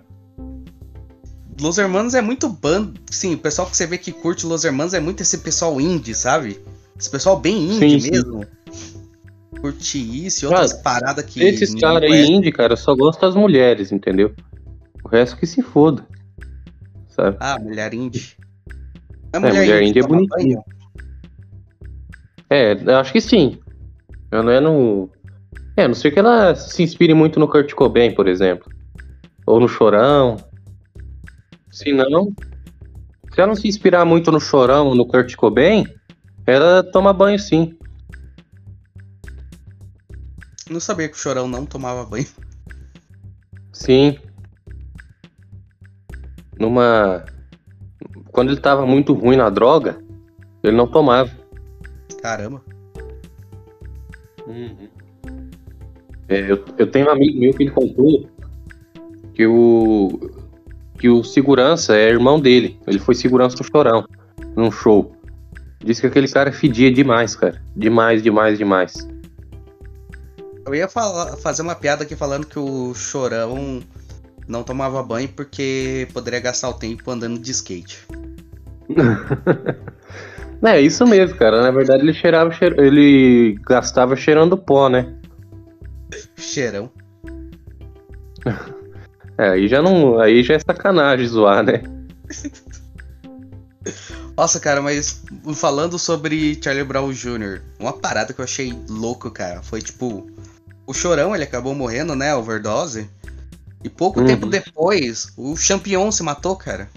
Los 1.60 1.78
Hermanos 1.78 2.14
é 2.14 2.22
muito 2.22 2.48
banda. 2.48 2.98
Sim, 3.12 3.34
o 3.34 3.38
pessoal 3.38 3.70
que 3.70 3.76
você 3.76 3.86
vê 3.86 3.98
que 3.98 4.14
curte 4.14 4.46
Los 4.46 4.64
Hermanos 4.64 4.94
é 4.94 5.00
muito 5.02 5.22
esse 5.22 5.40
pessoal 5.40 5.82
indie, 5.82 6.16
sabe? 6.16 6.58
Esse 6.98 7.10
pessoal 7.10 7.38
bem 7.38 7.66
indie 7.66 7.90
Sim, 7.90 8.00
sim. 8.00 8.12
mesmo. 8.12 8.46
Curte 9.60 10.26
isso 10.26 10.46
e 10.46 10.48
outras 10.48 10.72
Cara, 10.72 10.84
paradas 10.84 11.26
que. 11.26 11.44
Esses 11.44 11.76
caras 11.76 12.10
aí, 12.10 12.26
indie, 12.26 12.54
cara, 12.54 12.78
só 12.78 12.96
gostam 12.96 13.28
das 13.28 13.36
mulheres, 13.38 13.92
entendeu? 13.92 14.34
O 15.04 15.10
resto 15.10 15.36
que 15.36 15.46
se 15.46 15.62
foda. 15.62 16.08
Sabe? 17.10 17.36
Ah, 17.42 17.60
mulher 17.60 17.94
indie. 17.94 18.38
A 19.34 19.40
mulher 19.42 19.84
indie 19.84 20.00
é 20.00 20.02
toma 20.02 20.16
bonitinha. 20.16 20.56
banho? 20.56 20.64
É, 22.50 22.72
eu 22.72 22.96
acho 22.96 23.12
que 23.12 23.20
sim. 23.20 23.60
Eu 24.32 24.44
não 24.44 24.52
é 24.52 24.60
no. 24.60 25.10
É, 25.76 25.84
a 25.84 25.88
não 25.88 25.96
ser 25.96 26.12
que 26.12 26.20
ela 26.20 26.54
se 26.56 26.84
inspire 26.84 27.14
muito 27.14 27.40
no 27.40 27.48
Kurt 27.48 27.74
Cobain, 27.74 28.14
por 28.14 28.28
exemplo. 28.28 28.72
Ou 29.46 29.60
no 29.60 29.68
Chorão. 29.68 30.38
Se 31.72 31.92
não. 31.92 32.34
Se 33.34 33.40
ela 33.40 33.48
não 33.48 33.56
se 33.56 33.68
inspirar 33.68 34.06
muito 34.06 34.32
no 34.32 34.40
Chorão 34.40 34.88
ou 34.88 34.96
no 34.96 35.08
Kurt 35.08 35.36
Cobain, 35.36 35.86
ela 36.46 36.84
toma 36.84 37.14
banho 37.14 37.40
sim. 37.40 37.78
Não 40.70 40.80
sabia 40.80 41.08
que 41.08 41.16
o 41.16 41.20
chorão 41.20 41.48
não 41.48 41.66
tomava 41.66 42.06
banho. 42.06 42.28
Sim. 43.74 44.20
Numa. 46.60 47.26
Quando 48.32 48.52
ele 48.52 48.62
tava 48.62 48.86
muito 48.86 49.14
ruim 49.14 49.36
na 49.36 49.50
droga, 49.50 50.00
ele 50.64 50.78
não 50.78 50.86
tomava. 50.86 51.32
Caramba. 52.22 52.64
É, 56.28 56.52
eu, 56.52 56.64
eu 56.78 56.88
tenho 56.88 57.08
um 57.08 57.12
amigo 57.12 57.40
meu 57.40 57.54
que 57.54 57.64
ele 57.64 57.72
contou 57.72 58.30
que 59.34 59.46
o 59.48 60.32
que 60.98 61.08
o 61.08 61.24
segurança 61.24 61.96
é 61.96 62.10
irmão 62.10 62.40
dele. 62.40 62.78
Ele 62.86 63.00
foi 63.00 63.16
segurança 63.16 63.56
do 63.56 63.64
Chorão 63.64 64.06
num 64.56 64.70
show. 64.70 65.16
Disse 65.80 66.02
que 66.02 66.08
aquele 66.08 66.28
cara 66.28 66.52
fedia 66.52 66.92
demais, 66.92 67.36
cara. 67.36 67.62
Demais, 67.74 68.22
demais, 68.22 68.58
demais. 68.58 69.08
Eu 70.66 70.76
ia 70.76 70.90
falar- 70.90 71.38
fazer 71.38 71.62
uma 71.62 71.74
piada 71.74 72.04
aqui 72.04 72.18
falando 72.18 72.46
que 72.46 72.60
o 72.60 72.94
chorão 72.94 73.82
não 74.46 74.62
tomava 74.62 75.02
banho 75.02 75.30
porque 75.30 76.06
poderia 76.14 76.42
gastar 76.42 76.70
o 76.70 76.74
tempo 76.74 77.10
andando 77.10 77.40
de 77.40 77.52
skate. 77.52 78.06
É 80.64 80.80
isso 80.82 81.06
mesmo, 81.06 81.38
cara. 81.38 81.62
Na 81.62 81.72
verdade 81.72 82.04
ele 82.04 82.14
cheirava, 82.14 82.52
cheir- 82.52 82.78
ele 82.80 83.58
gastava 83.68 84.16
cheirando 84.16 84.58
pó, 84.58 84.90
né? 84.90 85.14
Cheirão. 86.38 86.92
É, 89.38 89.50
aí 89.52 89.68
já 89.70 89.82
não, 89.82 90.20
aí 90.20 90.44
já 90.44 90.56
é 90.56 90.60
sacanagem 90.60 91.26
zoar, 91.28 91.64
né? 91.64 91.82
Nossa, 94.36 94.60
cara, 94.60 94.82
mas 94.82 95.22
falando 95.56 95.98
sobre 96.00 96.60
Charlie 96.62 96.84
Brown 96.84 97.12
Jr., 97.12 97.62
uma 97.80 97.94
parada 97.94 98.34
que 98.34 98.40
eu 98.40 98.46
achei 98.46 98.74
louco, 98.90 99.30
cara, 99.32 99.62
foi 99.62 99.82
tipo. 99.82 100.30
O 100.88 100.94
Chorão, 100.94 101.36
ele 101.36 101.44
acabou 101.44 101.76
morrendo, 101.76 102.16
né? 102.16 102.34
Overdose. 102.36 103.10
E 103.84 103.90
pouco 103.90 104.20
Uhum. 104.20 104.26
tempo 104.26 104.48
depois, 104.48 105.32
o 105.38 105.56
Champion 105.56 106.12
se 106.12 106.24
matou, 106.24 106.56
cara. 106.56 106.90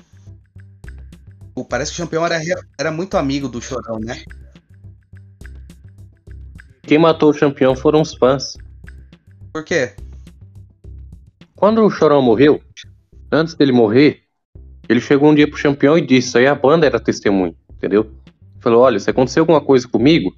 Pô, 1.54 1.64
Parece 1.64 1.92
que 1.92 2.00
o 2.00 2.04
Champion 2.04 2.24
era, 2.24 2.40
era 2.78 2.90
muito 2.90 3.16
amigo 3.16 3.48
do 3.48 3.60
Chorão, 3.60 3.98
né? 3.98 4.22
Quem 6.82 6.98
matou 6.98 7.30
o 7.30 7.38
campeão 7.38 7.76
foram 7.76 8.00
os 8.00 8.14
fãs. 8.14 8.56
Por 9.52 9.64
quê? 9.64 9.94
Quando 11.54 11.84
o 11.84 11.90
Chorão 11.90 12.20
morreu, 12.20 12.60
antes 13.30 13.54
dele 13.54 13.72
morrer, 13.72 14.22
ele 14.88 15.00
chegou 15.00 15.30
um 15.30 15.34
dia 15.34 15.48
pro 15.48 15.62
campeão 15.62 15.96
e 15.96 16.04
disse, 16.04 16.36
aí 16.36 16.46
a 16.46 16.54
banda 16.54 16.86
era 16.86 16.98
testemunha, 16.98 17.54
entendeu? 17.70 18.10
Falou, 18.60 18.82
olha, 18.82 18.98
se 18.98 19.10
acontecer 19.10 19.40
alguma 19.40 19.60
coisa 19.60 19.86
comigo, 19.86 20.34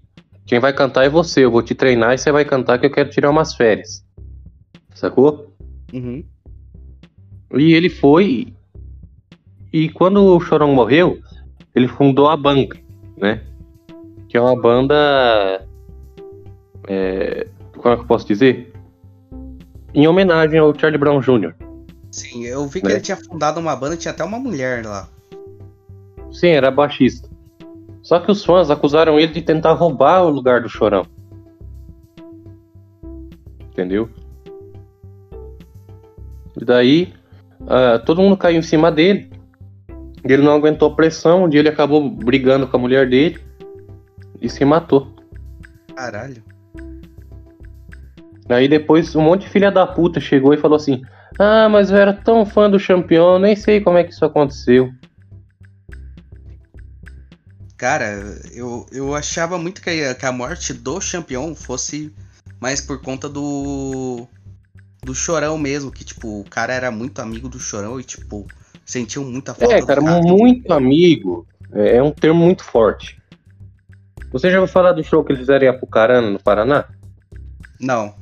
quem 0.46 0.58
vai 0.58 0.72
cantar 0.72 1.04
é 1.04 1.08
você, 1.08 1.44
eu 1.44 1.50
vou 1.50 1.62
te 1.62 1.74
treinar 1.74 2.14
e 2.14 2.18
você 2.18 2.30
vai 2.30 2.44
cantar 2.44 2.78
que 2.78 2.86
eu 2.86 2.90
quero 2.90 3.08
tirar 3.08 3.30
umas 3.30 3.54
férias. 3.54 4.04
Sacou? 4.94 5.54
Uhum. 5.92 6.24
E 7.56 7.72
ele 7.72 7.88
foi. 7.88 8.52
E 9.74 9.88
quando 9.88 10.24
o 10.24 10.38
Chorão 10.38 10.72
morreu, 10.72 11.18
ele 11.74 11.88
fundou 11.88 12.28
a 12.28 12.36
Banca, 12.36 12.78
né? 13.16 13.42
Que 14.28 14.36
é 14.36 14.40
uma 14.40 14.54
banda. 14.54 15.66
é, 16.86 17.48
como 17.76 17.92
é 17.92 17.96
que 17.96 18.02
eu 18.02 18.06
posso 18.06 18.24
dizer? 18.24 18.72
Em 19.92 20.06
homenagem 20.06 20.60
ao 20.60 20.72
Charlie 20.78 20.96
Brown 20.96 21.18
Jr. 21.18 21.54
Sim, 22.12 22.44
eu 22.44 22.68
vi 22.68 22.80
que 22.80 22.86
Né? 22.86 22.92
ele 22.94 23.00
tinha 23.00 23.16
fundado 23.16 23.58
uma 23.58 23.74
banda, 23.74 23.96
tinha 23.96 24.12
até 24.14 24.22
uma 24.22 24.38
mulher 24.38 24.86
lá. 24.86 25.08
Sim, 26.30 26.50
era 26.50 26.70
baixista. 26.70 27.28
Só 28.00 28.20
que 28.20 28.30
os 28.30 28.44
fãs 28.44 28.70
acusaram 28.70 29.18
ele 29.18 29.32
de 29.32 29.42
tentar 29.42 29.72
roubar 29.72 30.22
o 30.22 30.30
lugar 30.30 30.60
do 30.60 30.68
Chorão. 30.68 31.04
Entendeu? 33.72 34.08
E 36.60 36.64
daí, 36.64 37.12
ah, 37.66 37.98
todo 37.98 38.22
mundo 38.22 38.36
caiu 38.36 38.60
em 38.60 38.62
cima 38.62 38.92
dele. 38.92 39.33
Ele 40.24 40.42
não 40.42 40.54
aguentou 40.54 40.90
a 40.90 40.94
pressão. 40.94 41.44
Um 41.44 41.48
dia 41.48 41.60
ele 41.60 41.68
acabou 41.68 42.08
brigando 42.08 42.66
com 42.66 42.76
a 42.76 42.80
mulher 42.80 43.08
dele 43.08 43.38
e 44.40 44.48
se 44.48 44.64
matou. 44.64 45.14
Caralho. 45.94 46.42
Aí 48.48 48.68
depois 48.68 49.14
um 49.14 49.22
monte 49.22 49.42
de 49.42 49.50
filha 49.50 49.70
da 49.70 49.86
puta 49.86 50.20
chegou 50.20 50.52
e 50.52 50.58
falou 50.58 50.76
assim: 50.76 51.02
Ah, 51.38 51.68
mas 51.68 51.90
eu 51.90 51.96
era 51.96 52.12
tão 52.12 52.44
fã 52.44 52.70
do 52.70 52.78
campeão, 52.78 53.38
nem 53.38 53.56
sei 53.56 53.80
como 53.80 53.98
é 53.98 54.04
que 54.04 54.12
isso 54.12 54.24
aconteceu. 54.24 54.92
Cara, 57.76 58.38
eu, 58.52 58.86
eu 58.92 59.14
achava 59.14 59.58
muito 59.58 59.82
que 59.82 59.90
a, 59.90 60.14
que 60.14 60.24
a 60.24 60.32
morte 60.32 60.72
do 60.72 61.00
Champion 61.00 61.54
fosse 61.54 62.14
mais 62.60 62.80
por 62.80 63.00
conta 63.00 63.28
do. 63.28 64.26
do 65.02 65.14
Chorão 65.14 65.58
mesmo, 65.58 65.90
que 65.90 66.04
tipo, 66.04 66.40
o 66.40 66.44
cara 66.44 66.72
era 66.72 66.90
muito 66.90 67.20
amigo 67.20 67.48
do 67.48 67.58
Chorão 67.58 67.98
e 67.98 68.04
tipo, 68.04 68.46
sentiu 68.84 69.24
muita 69.24 69.54
falta 69.54 69.74
É, 69.74 69.80
do 69.80 69.86
cara, 69.86 70.02
cara. 70.02 70.20
muito 70.22 70.72
amigo. 70.72 71.46
É 71.72 71.96
é 71.96 72.02
um 72.02 72.10
termo 72.12 72.44
muito 72.44 72.62
forte. 72.64 73.18
Você 74.32 74.50
já 74.50 74.60
ouviu 74.60 74.72
falar 74.72 74.92
do 74.92 75.02
show 75.04 75.22
que 75.24 75.32
eles 75.32 75.40
fizeram 75.40 75.64
em 75.66 75.68
Apucarana, 75.68 76.30
no 76.30 76.42
Paraná? 76.42 76.84
Não. 77.80 78.14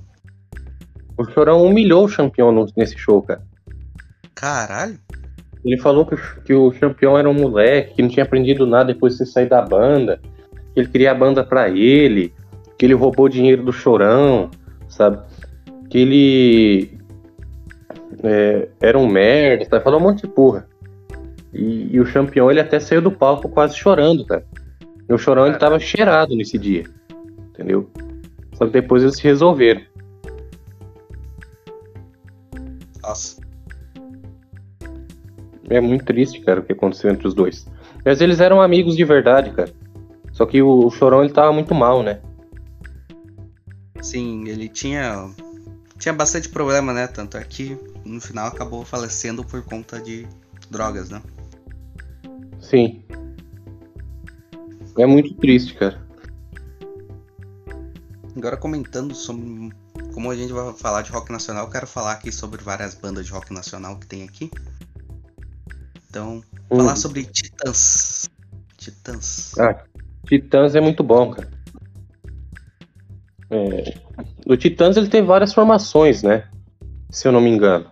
O 1.16 1.24
Chorão 1.30 1.64
humilhou 1.64 2.06
o 2.06 2.12
campeão 2.16 2.66
nesse 2.76 2.96
show, 2.98 3.22
cara. 3.22 3.42
Caralho. 4.34 4.98
Ele 5.64 5.78
falou 5.78 6.04
que, 6.04 6.14
o- 6.14 6.18
que 6.44 6.54
o 6.54 6.72
campeão 6.72 7.16
era 7.16 7.28
um 7.28 7.34
moleque, 7.34 7.94
que 7.94 8.02
não 8.02 8.08
tinha 8.08 8.24
aprendido 8.24 8.66
nada 8.66 8.92
depois 8.92 9.16
de 9.16 9.24
sair 9.26 9.48
da 9.48 9.62
banda, 9.62 10.20
que 10.74 10.80
ele 10.80 10.88
queria 10.88 11.12
a 11.12 11.14
banda 11.14 11.44
pra 11.44 11.68
ele, 11.68 12.32
que 12.78 12.84
ele 12.84 12.94
roubou 12.94 13.28
dinheiro 13.28 13.62
do 13.64 13.72
Chorão, 13.72 14.50
sabe? 14.88 15.18
Que 15.88 15.98
ele 15.98 16.91
é, 18.22 18.68
era 18.80 18.98
um 18.98 19.08
merda, 19.08 19.66
tá? 19.66 19.80
falou 19.80 20.00
um 20.00 20.02
monte 20.02 20.22
de 20.22 20.28
porra. 20.28 20.66
E, 21.52 21.94
e 21.94 22.00
o 22.00 22.10
campeão, 22.10 22.50
ele 22.50 22.60
até 22.60 22.80
saiu 22.80 23.02
do 23.02 23.10
palco 23.10 23.48
quase 23.48 23.76
chorando, 23.76 24.24
cara. 24.24 24.44
E 25.08 25.12
o 25.12 25.18
Chorão, 25.18 25.46
ele 25.46 25.58
tava 25.58 25.78
cheirado 25.78 26.34
nesse 26.34 26.56
dia, 26.56 26.84
entendeu? 27.50 27.90
Só 28.54 28.66
que 28.66 28.72
depois 28.72 29.02
eles 29.02 29.16
se 29.16 29.24
resolveram. 29.24 29.82
Nossa. 33.02 33.42
É 35.68 35.80
muito 35.80 36.04
triste, 36.04 36.40
cara, 36.40 36.60
o 36.60 36.62
que 36.62 36.72
aconteceu 36.72 37.10
entre 37.10 37.26
os 37.26 37.34
dois. 37.34 37.66
Mas 38.04 38.20
eles 38.20 38.40
eram 38.40 38.60
amigos 38.60 38.96
de 38.96 39.04
verdade, 39.04 39.50
cara. 39.50 39.70
Só 40.32 40.46
que 40.46 40.62
o, 40.62 40.86
o 40.86 40.90
Chorão 40.90 41.22
ele 41.22 41.32
tava 41.32 41.52
muito 41.52 41.74
mal, 41.74 42.02
né? 42.02 42.20
Sim, 44.00 44.48
ele 44.48 44.68
tinha. 44.68 45.30
Tinha 45.98 46.12
bastante 46.12 46.48
problema, 46.48 46.92
né? 46.92 47.06
Tanto 47.06 47.38
que 47.46 47.78
no 48.04 48.20
final 48.20 48.48
acabou 48.48 48.84
falecendo 48.84 49.44
por 49.44 49.62
conta 49.62 50.00
de 50.00 50.26
drogas, 50.70 51.10
né? 51.10 51.22
Sim. 52.60 53.02
É 54.98 55.06
muito 55.06 55.34
triste, 55.34 55.74
cara. 55.74 56.00
Agora 58.36 58.56
comentando 58.56 59.14
sobre. 59.14 59.72
Como 60.14 60.30
a 60.30 60.36
gente 60.36 60.52
vai 60.52 60.72
falar 60.74 61.02
de 61.02 61.10
rock 61.10 61.30
nacional, 61.32 61.64
eu 61.64 61.70
quero 61.70 61.86
falar 61.86 62.12
aqui 62.12 62.30
sobre 62.30 62.62
várias 62.62 62.94
bandas 62.94 63.26
de 63.26 63.32
rock 63.32 63.52
nacional 63.52 63.98
que 63.98 64.06
tem 64.06 64.22
aqui. 64.24 64.50
Então, 66.08 66.42
Hum. 66.70 66.76
falar 66.78 66.96
sobre 66.96 67.24
Titãs. 67.24 68.28
Titãs. 68.76 69.58
Ah, 69.58 69.82
Titãs 70.26 70.74
é 70.74 70.80
muito 70.80 71.02
bom, 71.02 71.30
cara. 71.30 71.50
É, 73.50 73.94
O 74.46 74.56
Titãs 74.56 74.96
ele 74.96 75.08
teve 75.08 75.26
várias 75.26 75.52
formações, 75.52 76.22
né? 76.22 76.48
Se 77.10 77.28
eu 77.28 77.32
não 77.32 77.40
me 77.40 77.50
engano. 77.50 77.90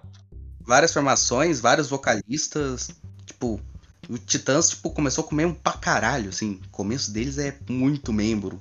Várias 0.70 0.92
formações, 0.92 1.58
vários 1.58 1.88
vocalistas. 1.88 2.90
Tipo, 3.26 3.60
o 4.08 4.16
Titãs 4.16 4.68
tipo, 4.70 4.88
começou 4.90 5.24
com 5.24 5.34
membro 5.34 5.58
pra 5.60 5.72
caralho, 5.72 6.28
assim. 6.28 6.60
O 6.68 6.70
começo 6.70 7.12
deles 7.12 7.38
é 7.38 7.56
muito 7.68 8.12
membro. 8.12 8.56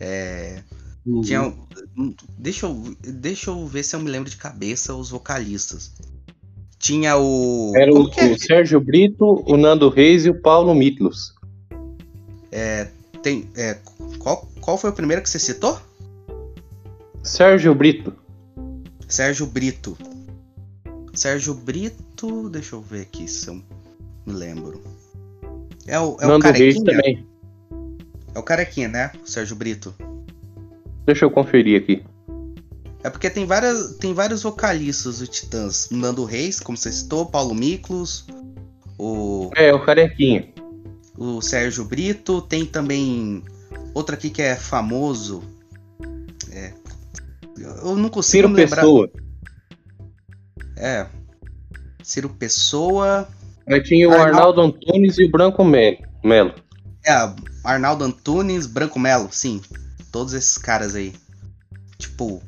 É. 0.00 0.62
Tinha. 1.22 1.42
um- 1.42 2.14
Deixa 2.38 2.64
eu, 2.64 2.96
deixa 3.02 3.50
eu 3.50 3.66
ver 3.66 3.82
se 3.82 3.94
eu 3.94 4.00
me 4.00 4.10
lembro 4.10 4.30
de 4.30 4.38
cabeça 4.38 4.94
os 4.94 5.10
vocalistas. 5.10 5.92
Tinha 6.78 7.18
o. 7.18 7.70
Era 7.76 7.92
o, 7.92 8.10
é? 8.16 8.32
o 8.32 8.38
Sérgio 8.38 8.80
Brito, 8.80 9.44
o 9.46 9.58
Nando 9.58 9.90
Reis 9.90 10.24
e 10.24 10.30
o 10.30 10.40
Paulo 10.40 10.74
Miklos. 10.74 11.34
Tem, 13.22 13.46
é, 13.54 13.78
qual, 14.18 14.48
qual 14.62 14.78
foi 14.78 14.88
o 14.88 14.94
primeiro 14.94 15.22
que 15.22 15.28
você 15.28 15.38
citou? 15.38 15.78
Sérgio 17.22 17.74
Brito. 17.74 18.14
Sérgio 19.06 19.44
Brito. 19.44 19.98
Sérgio 21.14 21.54
Brito. 21.54 22.48
Deixa 22.48 22.74
eu 22.76 22.80
ver 22.80 23.02
aqui 23.02 23.28
se 23.28 23.48
eu 23.48 23.54
me 23.54 24.32
lembro. 24.32 24.82
É 25.86 25.98
o, 25.98 26.16
é 26.20 26.26
o 26.26 26.38
Reis 26.38 26.42
carequinha? 26.42 26.84
também. 26.84 27.26
É 28.34 28.38
o 28.38 28.42
carequinha, 28.42 28.88
né? 28.88 29.10
O 29.22 29.26
Sérgio 29.28 29.56
Brito. 29.56 29.94
Deixa 31.04 31.24
eu 31.24 31.30
conferir 31.30 31.80
aqui. 31.82 32.04
É 33.02 33.10
porque 33.10 33.28
tem, 33.28 33.44
várias, 33.44 33.96
tem 33.96 34.14
vários 34.14 34.42
vocalistas 34.44 35.18
do 35.18 35.26
Titãs. 35.26 35.88
Nando 35.90 36.24
Reis, 36.24 36.60
como 36.60 36.78
você 36.78 36.92
citou, 36.92 37.26
Paulo 37.26 37.52
Miklos, 37.54 38.26
o, 38.96 39.50
É, 39.56 39.74
o 39.74 39.84
Carequinha. 39.84 40.48
o 41.18 41.42
Sérgio 41.42 41.84
Brito. 41.84 42.40
Tem 42.42 42.64
também 42.64 43.42
outro 43.92 44.14
aqui 44.14 44.30
que 44.30 44.40
é 44.40 44.54
famoso. 44.54 45.42
É, 46.52 46.72
eu 47.82 47.96
não 47.96 48.08
consigo 48.08 48.46
Ciro 48.46 48.48
lembrar. 48.48 48.82
Pessoa. 48.82 49.10
É. 50.82 51.06
Ciro 52.02 52.28
Pessoa. 52.30 53.28
Aí 53.68 53.80
tinha 53.82 54.08
o 54.08 54.12
Arnaldo- 54.12 54.60
Arnaldo 54.60 54.60
Antunes 54.62 55.18
e 55.18 55.24
o 55.24 55.30
Branco 55.30 55.64
Me- 55.64 56.02
Melo. 56.24 56.52
É, 57.06 57.12
Arnaldo 57.64 58.04
Antunes, 58.04 58.66
Branco 58.66 58.98
Melo, 58.98 59.28
sim. 59.30 59.62
Todos 60.10 60.32
esses 60.34 60.58
caras 60.58 60.94
aí. 60.94 61.14
Tipo. 61.98 62.42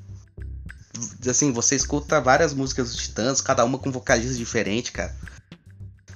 Assim, 1.29 1.53
você 1.53 1.75
escuta 1.77 2.20
várias 2.20 2.53
músicas 2.55 2.90
dos 2.90 2.97
Titãs, 3.03 3.40
cada 3.40 3.64
uma 3.64 3.79
com 3.79 3.90
vocalistas 3.90 4.37
diferentes, 4.38 4.90
cara. 4.90 5.14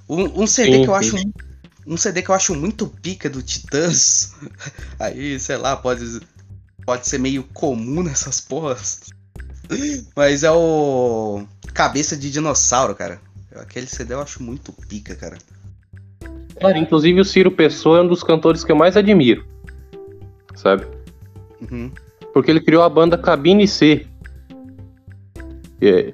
Um, 0.08 0.42
um 0.42 0.46
CD 0.46 0.72
Sim, 0.78 0.82
que 0.84 0.90
eu 0.90 1.02
sim. 1.02 1.16
acho. 1.16 1.30
Um 1.86 1.96
CD 1.96 2.22
que 2.22 2.30
eu 2.30 2.34
acho 2.34 2.54
muito 2.54 2.86
pica 2.86 3.30
do 3.30 3.42
Titãs. 3.42 4.32
Aí, 5.00 5.38
sei 5.40 5.56
lá, 5.56 5.76
pode, 5.76 6.20
pode 6.84 7.08
ser 7.08 7.18
meio 7.18 7.44
comum 7.44 8.02
nessas 8.02 8.40
porras. 8.40 9.00
Mas 10.16 10.42
é 10.42 10.50
o. 10.50 11.44
Cabeça 11.74 12.16
de 12.16 12.30
Dinossauro, 12.30 12.94
cara. 12.94 13.20
Aquele 13.54 13.86
CD 13.86 14.14
eu 14.14 14.20
acho 14.20 14.42
muito 14.42 14.72
pica, 14.88 15.14
cara. 15.14 15.38
Cara, 16.60 16.78
inclusive 16.78 17.20
o 17.20 17.24
Ciro 17.24 17.50
Pessoa 17.50 17.98
é 17.98 18.02
um 18.02 18.08
dos 18.08 18.22
cantores 18.22 18.64
que 18.64 18.72
eu 18.72 18.76
mais 18.76 18.96
admiro. 18.96 19.44
Sabe? 20.56 20.86
Uhum. 21.60 21.90
Porque 22.32 22.50
ele 22.50 22.60
criou 22.60 22.82
a 22.82 22.88
banda 22.88 23.16
Cabine 23.16 23.66
C. 23.66 24.06
É, 25.80 26.12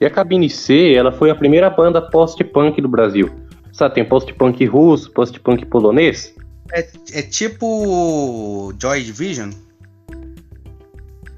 E 0.00 0.06
a 0.06 0.10
Cabine 0.10 0.48
C, 0.50 0.92
ela 0.92 1.10
foi 1.10 1.30
a 1.30 1.34
primeira 1.34 1.70
banda 1.70 2.02
post-punk 2.02 2.80
do 2.80 2.88
Brasil. 2.88 3.30
Sabe, 3.72 3.94
tem 3.94 4.04
post-punk 4.04 4.64
russo, 4.66 5.10
post-punk 5.12 5.64
polonês. 5.66 6.34
É, 6.72 6.86
é 7.12 7.22
tipo. 7.22 8.74
Joy 8.78 9.02
Division? 9.02 9.50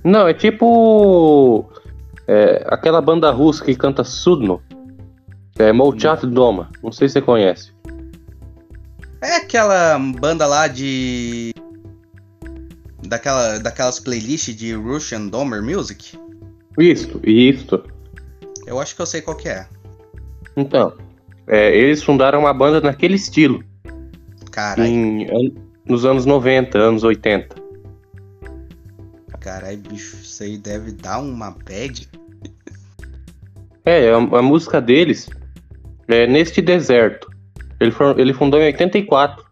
Não, 0.05 0.27
é 0.29 0.35
tipo 0.35 1.71
é, 2.27 2.65
aquela 2.69 3.01
banda 3.01 3.31
russa 3.31 3.65
que 3.65 3.75
canta 3.75 4.05
Sudno. 4.05 4.63
É 5.59 5.73
Molchat 5.73 6.27
Doma. 6.27 6.71
Não 6.83 6.91
sei 6.91 7.09
se 7.09 7.15
você 7.15 7.21
conhece. 7.21 7.73
É 9.23 9.37
aquela 9.37 9.99
banda 9.99 10.47
lá 10.47 10.67
de. 10.67 11.53
Daquela, 13.07 13.59
daquelas 13.59 13.99
playlists 13.99 14.55
de 14.55 14.73
Russian 14.75 15.27
Domer 15.27 15.63
Music? 15.63 16.19
Isto, 16.79 17.21
isto. 17.29 17.83
Eu 18.67 18.79
acho 18.79 18.95
que 18.95 19.03
eu 19.03 19.07
sei 19.07 19.21
qual 19.21 19.37
que 19.37 19.49
é. 19.49 19.67
Então, 20.57 20.95
é, 21.47 21.77
eles 21.77 22.03
fundaram 22.03 22.41
uma 22.41 22.55
banda 22.55 22.81
naquele 22.81 23.17
estilo. 23.17 23.63
An- 25.31 25.53
nos 25.85 26.05
anos 26.05 26.25
90, 26.25 26.79
anos 26.79 27.03
80. 27.03 27.60
Caralho, 29.41 29.79
bicho, 29.79 30.17
isso 30.17 30.43
aí 30.43 30.57
deve 30.59 30.93
dar 30.93 31.19
uma 31.21 31.51
bad. 31.51 32.09
É, 33.85 34.11
a, 34.11 34.17
a 34.17 34.43
música 34.43 34.81
deles 34.81 35.29
é 36.09 36.27
Neste 36.27 36.61
Deserto. 36.61 37.29
Ele, 37.81 37.91
for- 37.91 38.19
ele 38.21 38.35
fundou 38.35 38.61
em 38.61 38.65
84 38.67 39.45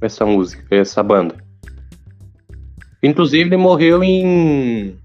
essa 0.00 0.26
música, 0.26 0.64
essa 0.74 1.02
banda. 1.02 1.36
Inclusive, 3.02 3.44
ele 3.48 3.56
morreu 3.56 4.02
em 4.02 4.98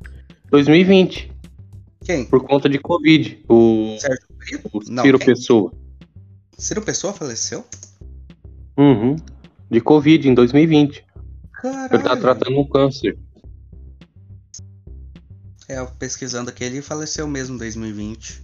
2020 0.49 1.31
Quem? 2.03 2.25
por 2.25 2.43
conta 2.45 2.67
de 2.67 2.79
Covid. 2.79 3.43
O, 3.47 3.95
Sérgio 3.99 4.27
Brito? 4.37 4.69
o 4.73 4.81
Ciro? 5.01 5.19
Pessoa. 5.19 5.71
Ciro 6.57 6.81
Pessoa 6.81 7.13
faleceu? 7.13 7.63
Uhum. 8.77 9.15
De 9.69 9.79
Covid 9.79 10.27
em 10.27 10.33
2020. 10.33 11.05
Caralho. 11.53 11.93
Ele 11.95 12.03
tá 12.03 12.17
tratando 12.17 12.59
um 12.59 12.67
câncer. 12.67 13.17
É, 15.67 15.83
pesquisando 15.97 16.49
aqui, 16.49 16.63
ele 16.63 16.81
faleceu 16.81 17.27
mesmo 17.27 17.55
em 17.55 17.59
2020. 17.59 18.43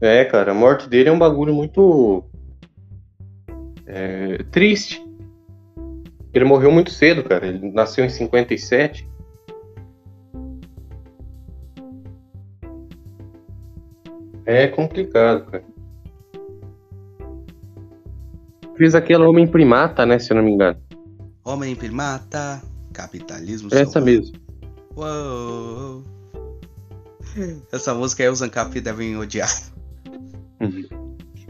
É, 0.00 0.24
cara, 0.24 0.52
a 0.52 0.54
morte 0.54 0.88
dele 0.88 1.10
é 1.10 1.12
um 1.12 1.18
bagulho 1.18 1.54
muito. 1.54 2.24
é, 3.86 4.38
triste. 4.50 5.00
Ele 6.32 6.44
morreu 6.44 6.72
muito 6.72 6.90
cedo, 6.90 7.22
cara. 7.22 7.46
Ele 7.46 7.70
nasceu 7.72 8.04
em 8.04 8.08
57. 8.08 9.06
É 14.44 14.66
complicado, 14.66 15.46
cara. 15.50 15.64
Fez 18.76 18.94
aquela 18.94 19.28
Homem 19.28 19.46
Primata, 19.46 20.04
né? 20.04 20.18
Se 20.18 20.32
eu 20.32 20.36
não 20.36 20.42
me 20.42 20.50
engano. 20.50 20.80
Homem 21.44 21.76
primata, 21.76 22.62
capitalismo 22.92 23.68
Essa 23.72 24.00
mesmo. 24.00 24.41
Uou. 24.96 26.02
Essa 27.72 27.94
música 27.94 28.22
aí 28.22 28.28
os 28.28 28.42
Ancap 28.42 28.78
devem 28.80 29.16
odiar. 29.16 29.50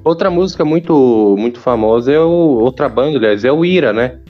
Outra 0.05 0.31
música 0.31 0.65
muito, 0.65 1.37
muito 1.39 1.61
famosa 1.61 2.13
é 2.13 2.19
o. 2.19 2.59
Outra 2.61 2.89
banda, 2.89 3.19
aliás, 3.19 3.45
é 3.45 3.53
o 3.53 3.65
Ira, 3.65 3.93
né? 3.93 4.21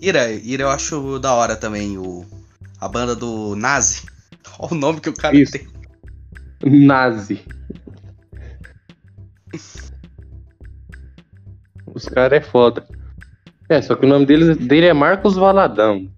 Ira, 0.00 0.30
Ira 0.30 0.64
eu 0.64 0.70
acho 0.70 1.18
da 1.18 1.34
hora 1.34 1.56
também, 1.56 1.96
o, 1.98 2.24
a 2.80 2.88
banda 2.88 3.14
do 3.14 3.54
Nazi. 3.56 4.02
Olha 4.58 4.72
o 4.72 4.76
nome 4.76 5.00
que 5.00 5.08
o 5.08 5.14
cara 5.14 5.36
Isso. 5.36 5.52
tem. 5.52 5.66
Nazi. 6.64 7.42
Os 11.94 12.06
caras 12.06 12.40
é 12.40 12.42
foda. 12.42 12.86
É, 13.68 13.80
só 13.82 13.94
que 13.94 14.04
o 14.04 14.08
nome 14.08 14.26
dele, 14.26 14.54
dele 14.54 14.86
é 14.86 14.92
Marcos 14.92 15.34
Valadão. 15.34 16.10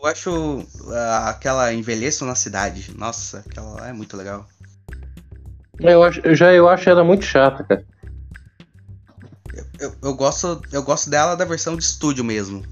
Eu 0.00 0.06
acho 0.06 0.66
ah, 0.92 1.30
aquela 1.30 1.72
Envelheço 1.72 2.24
na 2.24 2.34
Cidade. 2.34 2.92
Nossa, 2.96 3.44
aquela 3.48 3.74
lá 3.74 3.88
é 3.88 3.92
muito 3.92 4.16
legal. 4.16 4.46
Eu 5.80 6.02
acho, 6.02 6.20
eu 6.24 6.34
já 6.34 6.52
eu 6.52 6.68
acho 6.68 6.88
ela 6.88 7.02
muito 7.02 7.24
chata, 7.24 7.64
cara. 7.64 7.84
Eu, 9.78 9.92
eu, 10.02 10.14
gosto, 10.14 10.60
eu 10.72 10.82
gosto 10.82 11.10
dela 11.10 11.36
da 11.36 11.44
versão 11.44 11.76
de 11.76 11.82
estúdio 11.82 12.24
mesmo. 12.24 12.64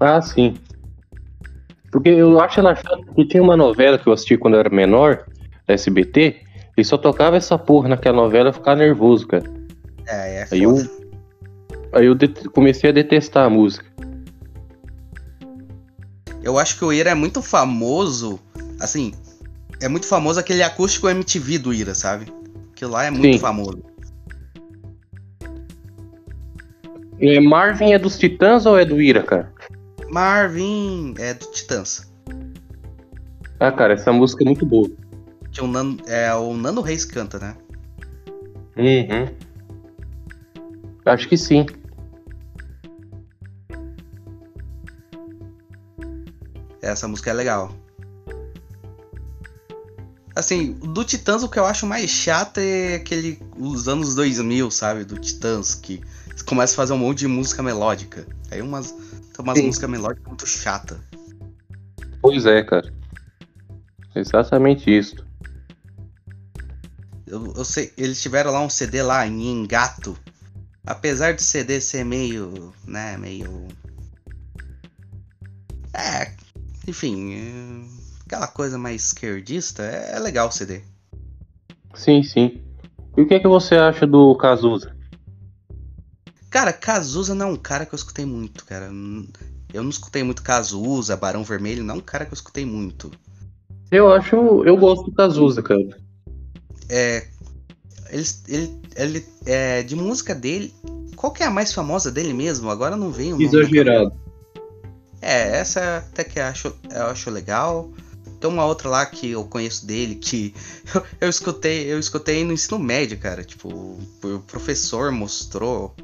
Ah, 0.00 0.20
sim. 0.20 0.54
Porque 1.90 2.08
eu 2.08 2.40
acho 2.40 2.60
ela 2.60 2.74
chata 2.74 2.98
porque 3.04 3.26
tinha 3.26 3.42
uma 3.42 3.56
novela 3.56 3.98
que 3.98 4.06
eu 4.06 4.12
assisti 4.12 4.36
quando 4.36 4.54
eu 4.54 4.60
era 4.60 4.70
menor, 4.70 5.24
da 5.66 5.74
SBT, 5.74 6.40
e 6.76 6.84
só 6.84 6.96
tocava 6.96 7.36
essa 7.36 7.58
porra 7.58 7.88
naquela 7.88 8.16
novela 8.16 8.48
eu 8.48 8.52
ficava 8.52 8.78
nervoso, 8.78 9.26
cara. 9.26 9.44
É, 10.06 10.40
é 10.40 10.48
Aí 10.50 10.64
foda. 10.64 10.90
eu, 10.90 11.90
aí 11.92 12.06
eu 12.06 12.16
comecei 12.52 12.90
a 12.90 12.92
detestar 12.92 13.46
a 13.46 13.50
música. 13.50 13.84
Eu 16.42 16.58
acho 16.58 16.76
que 16.76 16.84
o 16.84 16.92
Ira 16.92 17.10
é 17.10 17.14
muito 17.14 17.40
famoso, 17.40 18.40
assim, 18.80 19.12
é 19.80 19.88
muito 19.88 20.06
famoso 20.06 20.40
aquele 20.40 20.62
acústico 20.62 21.08
MTV 21.08 21.58
do 21.58 21.72
Ira, 21.72 21.94
sabe? 21.94 22.26
Aquilo 22.72 22.92
lá 22.92 23.04
é 23.04 23.10
muito 23.10 23.34
Sim. 23.34 23.38
famoso. 23.38 23.82
É, 27.20 27.40
Marvin 27.40 27.92
é 27.92 27.98
dos 27.98 28.18
Titãs 28.18 28.66
ou 28.66 28.76
é 28.76 28.84
do 28.84 29.00
Ira, 29.00 29.22
cara? 29.22 29.52
Marvin 30.10 31.14
é 31.18 31.32
do 31.34 31.46
Titãs. 31.46 32.12
Ah, 33.60 33.70
cara, 33.70 33.94
essa 33.94 34.12
música 34.12 34.42
é 34.42 34.46
muito 34.46 34.66
boa. 34.66 34.90
Que 35.52 35.62
o 35.62 35.68
Nano, 35.68 35.98
é 36.06 36.34
o 36.34 36.54
Nano 36.54 36.80
Reis 36.80 37.04
canta, 37.04 37.38
né? 37.38 37.56
Uhum. 38.76 39.28
Acho 41.04 41.28
que 41.28 41.36
sim. 41.36 41.66
Essa 46.82 47.06
música 47.06 47.30
é 47.30 47.32
legal. 47.32 47.72
Assim, 50.34 50.72
do 50.72 51.04
Titãs 51.04 51.42
o 51.42 51.48
que 51.48 51.58
eu 51.58 51.64
acho 51.64 51.86
mais 51.86 52.10
chato 52.10 52.58
é 52.58 52.96
aquele. 52.96 53.40
Os 53.56 53.86
anos 53.86 54.14
2000, 54.16 54.70
sabe? 54.70 55.04
Do 55.04 55.18
Titãs, 55.18 55.74
que 55.76 56.02
começa 56.44 56.72
a 56.72 56.76
fazer 56.76 56.92
um 56.92 56.98
monte 56.98 57.20
de 57.20 57.28
música 57.28 57.62
melódica. 57.62 58.26
Aí 58.50 58.60
umas. 58.60 58.90
Tem 58.90 59.44
umas 59.44 59.58
Sim. 59.58 59.66
músicas 59.66 59.90
melódicas 59.90 60.26
muito 60.26 60.46
chata. 60.46 61.00
Pois 62.20 62.44
é, 62.46 62.62
cara. 62.62 62.92
Exatamente 64.14 64.90
isso. 64.90 65.24
Eu, 67.26 67.52
eu 67.56 67.64
sei, 67.64 67.92
eles 67.96 68.20
tiveram 68.20 68.50
lá 68.50 68.60
um 68.60 68.68
CD 68.68 69.02
lá 69.02 69.26
em 69.26 69.50
Engato. 69.52 70.18
Apesar 70.84 71.32
de 71.32 71.42
CD 71.42 71.80
ser 71.80 72.04
meio. 72.04 72.74
né, 72.86 73.16
meio. 73.16 73.68
É. 75.94 76.41
Enfim. 76.86 77.34
é, 77.34 78.02
aquela 78.26 78.48
coisa 78.48 78.78
mais 78.78 79.06
esquerdista, 79.06 79.82
é, 79.82 80.16
é 80.16 80.18
legal 80.18 80.48
o 80.48 80.52
CD. 80.52 80.80
Sim, 81.94 82.22
sim. 82.22 82.60
E 83.16 83.22
o 83.22 83.26
que, 83.26 83.34
é 83.34 83.40
que 83.40 83.48
você 83.48 83.74
acha 83.76 84.06
do 84.06 84.34
Cazuza? 84.36 84.96
Cara, 86.48 86.72
Cazuza 86.72 87.34
não 87.34 87.48
é 87.48 87.52
um 87.52 87.56
cara 87.56 87.84
que 87.84 87.94
eu 87.94 87.96
escutei 87.96 88.24
muito, 88.24 88.64
cara. 88.64 88.86
Eu 89.72 89.82
não 89.82 89.90
escutei 89.90 90.22
muito 90.22 90.42
Cazuza, 90.42 91.16
Barão 91.16 91.44
Vermelho, 91.44 91.84
não 91.84 91.94
é 91.94 91.98
um 91.98 92.02
cara 92.02 92.24
que 92.24 92.32
eu 92.32 92.36
escutei 92.36 92.64
muito. 92.64 93.10
Eu 93.90 94.10
acho. 94.10 94.36
Eu 94.64 94.76
gosto 94.76 95.04
do 95.06 95.12
Cazuza, 95.12 95.62
cara. 95.62 95.98
É. 96.88 97.26
Ele, 98.10 98.24
ele, 98.48 98.80
ele 98.96 99.26
é, 99.46 99.82
de 99.82 99.96
música 99.96 100.34
dele. 100.34 100.72
Qual 101.16 101.32
que 101.32 101.42
é 101.42 101.46
a 101.46 101.50
mais 101.50 101.72
famosa 101.72 102.10
dele 102.10 102.32
mesmo? 102.32 102.70
Agora 102.70 102.96
não 102.96 103.10
vem 103.10 103.28
o 103.28 103.32
nome. 103.32 103.44
Exagerado. 103.44 104.12
É, 105.22 105.56
essa 105.58 105.98
até 105.98 106.24
que 106.24 106.40
eu 106.40 106.44
acho, 106.44 106.76
eu 106.90 107.06
acho 107.06 107.30
legal. 107.30 107.90
Tem 108.40 108.50
uma 108.50 108.66
outra 108.66 108.88
lá 108.88 109.06
que 109.06 109.30
eu 109.30 109.44
conheço 109.44 109.86
dele 109.86 110.16
que 110.16 110.52
eu, 110.92 111.02
eu 111.22 111.28
escutei, 111.28 111.90
eu 111.92 111.98
escutei 111.98 112.44
no 112.44 112.52
ensino 112.52 112.76
médio, 112.76 113.16
cara. 113.16 113.44
Tipo, 113.44 113.68
o 113.68 114.40
professor 114.48 115.12
mostrou. 115.12 115.94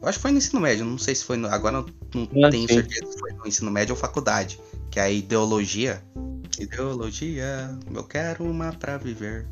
Eu 0.00 0.08
acho 0.08 0.18
que 0.18 0.22
foi 0.22 0.30
no 0.30 0.38
ensino 0.38 0.60
médio, 0.60 0.84
não 0.84 0.96
sei 0.96 1.14
se 1.14 1.24
foi 1.24 1.36
no, 1.36 1.46
agora 1.48 1.84
não, 2.14 2.28
não 2.32 2.46
Ah, 2.46 2.50
tenho 2.50 2.66
sim. 2.66 2.74
certeza 2.74 3.12
se 3.12 3.18
foi 3.18 3.32
no 3.32 3.46
ensino 3.46 3.70
médio 3.70 3.94
ou 3.94 4.00
faculdade, 4.00 4.58
que 4.90 4.98
é 4.98 5.02
a 5.02 5.10
ideologia. 5.10 6.02
Ideologia, 6.58 7.76
eu 7.94 8.04
quero 8.04 8.44
uma 8.44 8.72
pra 8.72 8.96
viver. 8.96 9.46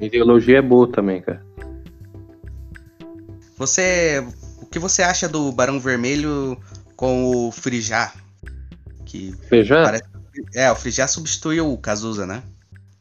Ideologia 0.00 0.58
é 0.58 0.62
boa 0.62 0.90
também, 0.90 1.20
cara. 1.20 1.44
Você, 3.56 4.24
que 4.74 4.78
você 4.80 5.02
acha 5.04 5.28
do 5.28 5.52
Barão 5.52 5.78
Vermelho 5.78 6.58
com 6.96 7.26
o 7.46 7.52
Frijá? 7.52 8.12
Que 9.06 9.30
Feijão? 9.48 9.84
Parece- 9.84 10.02
É, 10.52 10.68
o 10.68 10.74
Frigá 10.74 11.06
substituiu 11.06 11.72
o 11.72 11.78
Cazuza, 11.78 12.26
né? 12.26 12.42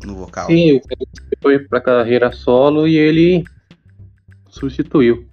No 0.05 0.13
vocal. 0.13 0.45
Sim, 0.47 0.79
ele 0.91 1.07
foi 1.41 1.57
pra 1.59 1.81
carreira 1.81 2.31
solo 2.31 2.87
e 2.87 2.95
ele 2.95 3.43
substituiu. 4.49 5.27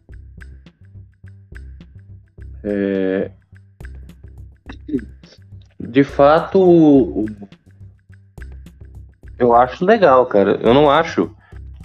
É, 2.64 3.30
De 5.78 6.04
fato, 6.04 6.58
o- 6.58 7.24
o- 7.24 7.48
eu 9.38 9.54
acho 9.54 9.84
legal, 9.84 10.24
cara. 10.26 10.52
Eu 10.62 10.72
não 10.72 10.90
acho 10.90 11.34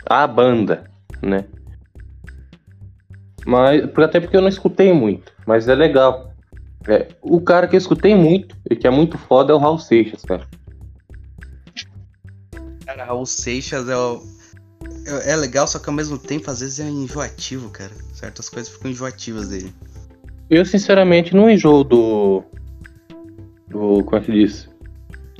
a 0.06 0.26
banda, 0.28 0.89
né? 1.22 1.44
Mas 3.45 3.84
até 3.97 4.19
porque 4.19 4.36
eu 4.36 4.41
não 4.41 4.47
escutei 4.49 4.91
muito, 4.91 5.31
mas 5.45 5.67
é 5.67 5.75
legal. 5.75 6.34
É, 6.88 7.08
o 7.21 7.39
cara 7.41 7.67
que 7.67 7.75
eu 7.75 7.79
escutei 7.79 8.15
muito 8.15 8.55
e 8.69 8.75
que 8.75 8.86
é 8.88 8.89
muito 8.91 9.17
foda 9.17 9.51
é 9.53 9.55
o 9.55 9.60
Raul 9.60 9.77
Seixas, 9.79 10.23
cara. 10.23 10.47
Cara, 12.86 13.05
Raul 13.05 13.25
Seixas 13.25 13.88
é, 13.89 13.95
o- 13.97 14.21
é 15.08 15.31
é 15.31 15.36
legal, 15.36 15.67
só 15.67 15.79
que 15.79 15.89
ao 15.89 15.95
mesmo 15.95 16.17
tempo 16.17 16.49
às 16.49 16.60
vezes 16.60 16.79
é 16.79 16.88
enjoativo, 16.89 17.69
cara. 17.69 17.91
Certas 18.13 18.49
coisas 18.49 18.71
ficam 18.71 18.91
enjoativas 18.91 19.49
dele. 19.49 19.73
Eu, 20.49 20.63
sinceramente, 20.65 21.36
não 21.36 21.49
enjoo 21.49 21.84
do. 21.84 22.43
Do. 23.67 24.03
Como 24.03 24.15
é 24.15 24.21
que 24.21 24.31
diz? 24.31 24.69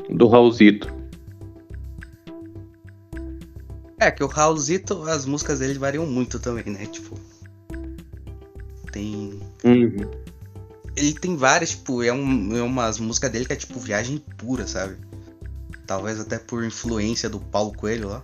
Do 0.09 0.27
Raulzito. 0.27 0.93
É, 3.99 4.11
que 4.11 4.23
o 4.23 4.27
Raulzito, 4.27 5.03
as 5.03 5.25
músicas 5.25 5.59
dele 5.59 5.79
variam 5.79 6.05
muito 6.05 6.39
também, 6.39 6.65
né? 6.65 6.85
Tipo. 6.87 7.15
Tem. 8.95 9.41
Uhum. 9.65 10.10
Ele 10.95 11.13
tem 11.13 11.36
várias, 11.36 11.71
tipo, 11.71 12.01
é, 12.01 12.13
um, 12.13 12.55
é 12.55 12.62
umas 12.62 12.97
músicas 12.97 13.29
dele 13.29 13.43
que 13.43 13.51
é 13.51 13.55
tipo 13.58 13.77
viagem 13.77 14.23
pura, 14.38 14.65
sabe? 14.65 14.95
Talvez 15.86 16.17
até 16.17 16.39
por 16.39 16.63
influência 16.63 17.29
do 17.29 17.38
Paulo 17.38 17.73
Coelho 17.73 18.08
lá. 18.08 18.23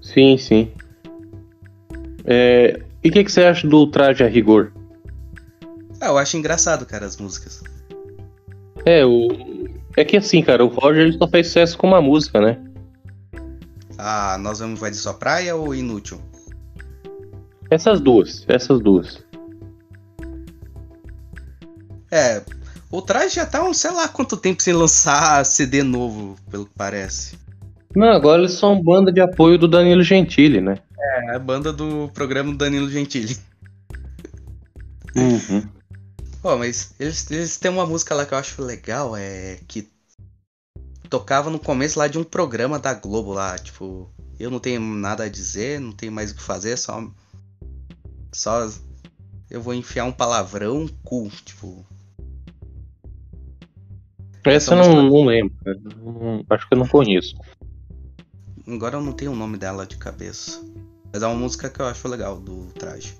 Sim, 0.00 0.38
sim. 0.38 0.72
É, 2.24 2.80
E 3.04 3.10
o 3.10 3.12
que, 3.12 3.22
que 3.22 3.30
você 3.30 3.44
acha 3.44 3.68
do 3.68 3.86
traje 3.86 4.24
a 4.24 4.28
rigor? 4.28 4.72
Ah, 6.00 6.06
eu 6.06 6.16
acho 6.16 6.38
engraçado, 6.38 6.86
cara, 6.86 7.04
as 7.04 7.18
músicas. 7.18 7.62
É, 8.86 9.04
o. 9.04 9.28
É 9.94 10.06
que 10.06 10.16
assim, 10.16 10.42
cara, 10.42 10.64
o 10.64 10.68
Roger 10.68 11.02
ele 11.02 11.18
só 11.18 11.28
fez 11.28 11.48
sucesso 11.48 11.76
com 11.76 11.86
uma 11.86 12.00
música, 12.00 12.40
né? 12.40 12.58
Ah, 13.98 14.38
Nós 14.40 14.60
Vamos 14.60 14.78
Invadir 14.78 14.98
Sua 14.98 15.12
Praia 15.12 15.54
ou 15.54 15.74
Inútil? 15.74 16.18
Essas 17.70 18.00
duas, 18.00 18.44
essas 18.48 18.80
duas. 18.80 19.23
É, 22.14 22.44
o 22.92 23.02
traje 23.02 23.34
já 23.34 23.44
tá 23.44 23.64
um 23.64 23.74
sei 23.74 23.90
lá 23.90 24.06
quanto 24.06 24.36
tempo 24.36 24.62
sem 24.62 24.72
lançar 24.72 25.44
CD 25.44 25.82
novo, 25.82 26.36
pelo 26.48 26.64
que 26.64 26.72
parece. 26.76 27.36
Não, 27.92 28.06
agora 28.06 28.42
eles 28.42 28.52
são 28.52 28.80
banda 28.80 29.10
de 29.10 29.20
apoio 29.20 29.58
do 29.58 29.66
Danilo 29.66 30.04
Gentili, 30.04 30.60
né? 30.60 30.78
É 30.96 31.34
a 31.34 31.38
banda 31.40 31.72
do 31.72 32.08
programa 32.14 32.52
do 32.52 32.58
Danilo 32.58 32.88
Gentili. 32.88 33.36
Uhum. 35.16 35.68
Pô, 36.40 36.56
mas 36.56 36.94
eles, 37.00 37.28
eles 37.32 37.56
têm 37.56 37.72
uma 37.72 37.84
música 37.84 38.14
lá 38.14 38.24
que 38.24 38.32
eu 38.32 38.38
acho 38.38 38.62
legal, 38.62 39.16
é 39.16 39.58
que 39.66 39.88
tocava 41.10 41.50
no 41.50 41.58
começo 41.58 41.98
lá 41.98 42.06
de 42.06 42.16
um 42.16 42.22
programa 42.22 42.78
da 42.78 42.94
Globo 42.94 43.32
lá, 43.32 43.58
tipo, 43.58 44.08
eu 44.38 44.52
não 44.52 44.60
tenho 44.60 44.80
nada 44.80 45.24
a 45.24 45.28
dizer, 45.28 45.80
não 45.80 45.90
tenho 45.90 46.12
mais 46.12 46.30
o 46.30 46.36
que 46.36 46.42
fazer, 46.42 46.76
só 46.76 47.10
só 48.32 48.68
eu 49.50 49.60
vou 49.60 49.74
enfiar 49.74 50.04
um 50.04 50.12
palavrão 50.12 50.88
cu, 51.02 51.28
tipo, 51.44 51.84
Essa 54.44 54.74
eu 54.74 54.78
não, 54.78 55.02
não 55.10 55.24
lembro. 55.24 55.54
Não- 56.02 56.44
acho 56.50 56.68
que 56.68 56.74
eu 56.74 56.78
não 56.78 56.86
conheço. 56.86 57.34
agora 58.66 58.96
eu 58.96 59.02
não 59.02 59.12
tenho 59.12 59.32
o 59.32 59.36
nome 59.36 59.56
dela 59.56 59.86
de 59.86 59.96
cabeça. 59.96 60.60
Mas 61.12 61.22
é 61.22 61.26
uma 61.26 61.36
música 61.36 61.68
que 61.70 61.80
eu 61.80 61.86
acho 61.86 62.08
legal 62.08 62.38
do 62.40 62.66
traje. 62.74 63.14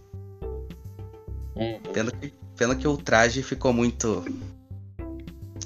Hum. 1.56 1.78
Pena 1.92 2.10
que, 2.10 2.32
pena 2.56 2.74
que 2.74 2.86
o 2.88 2.96
traje 2.96 3.42
ficou 3.42 3.72
muito. 3.72 4.24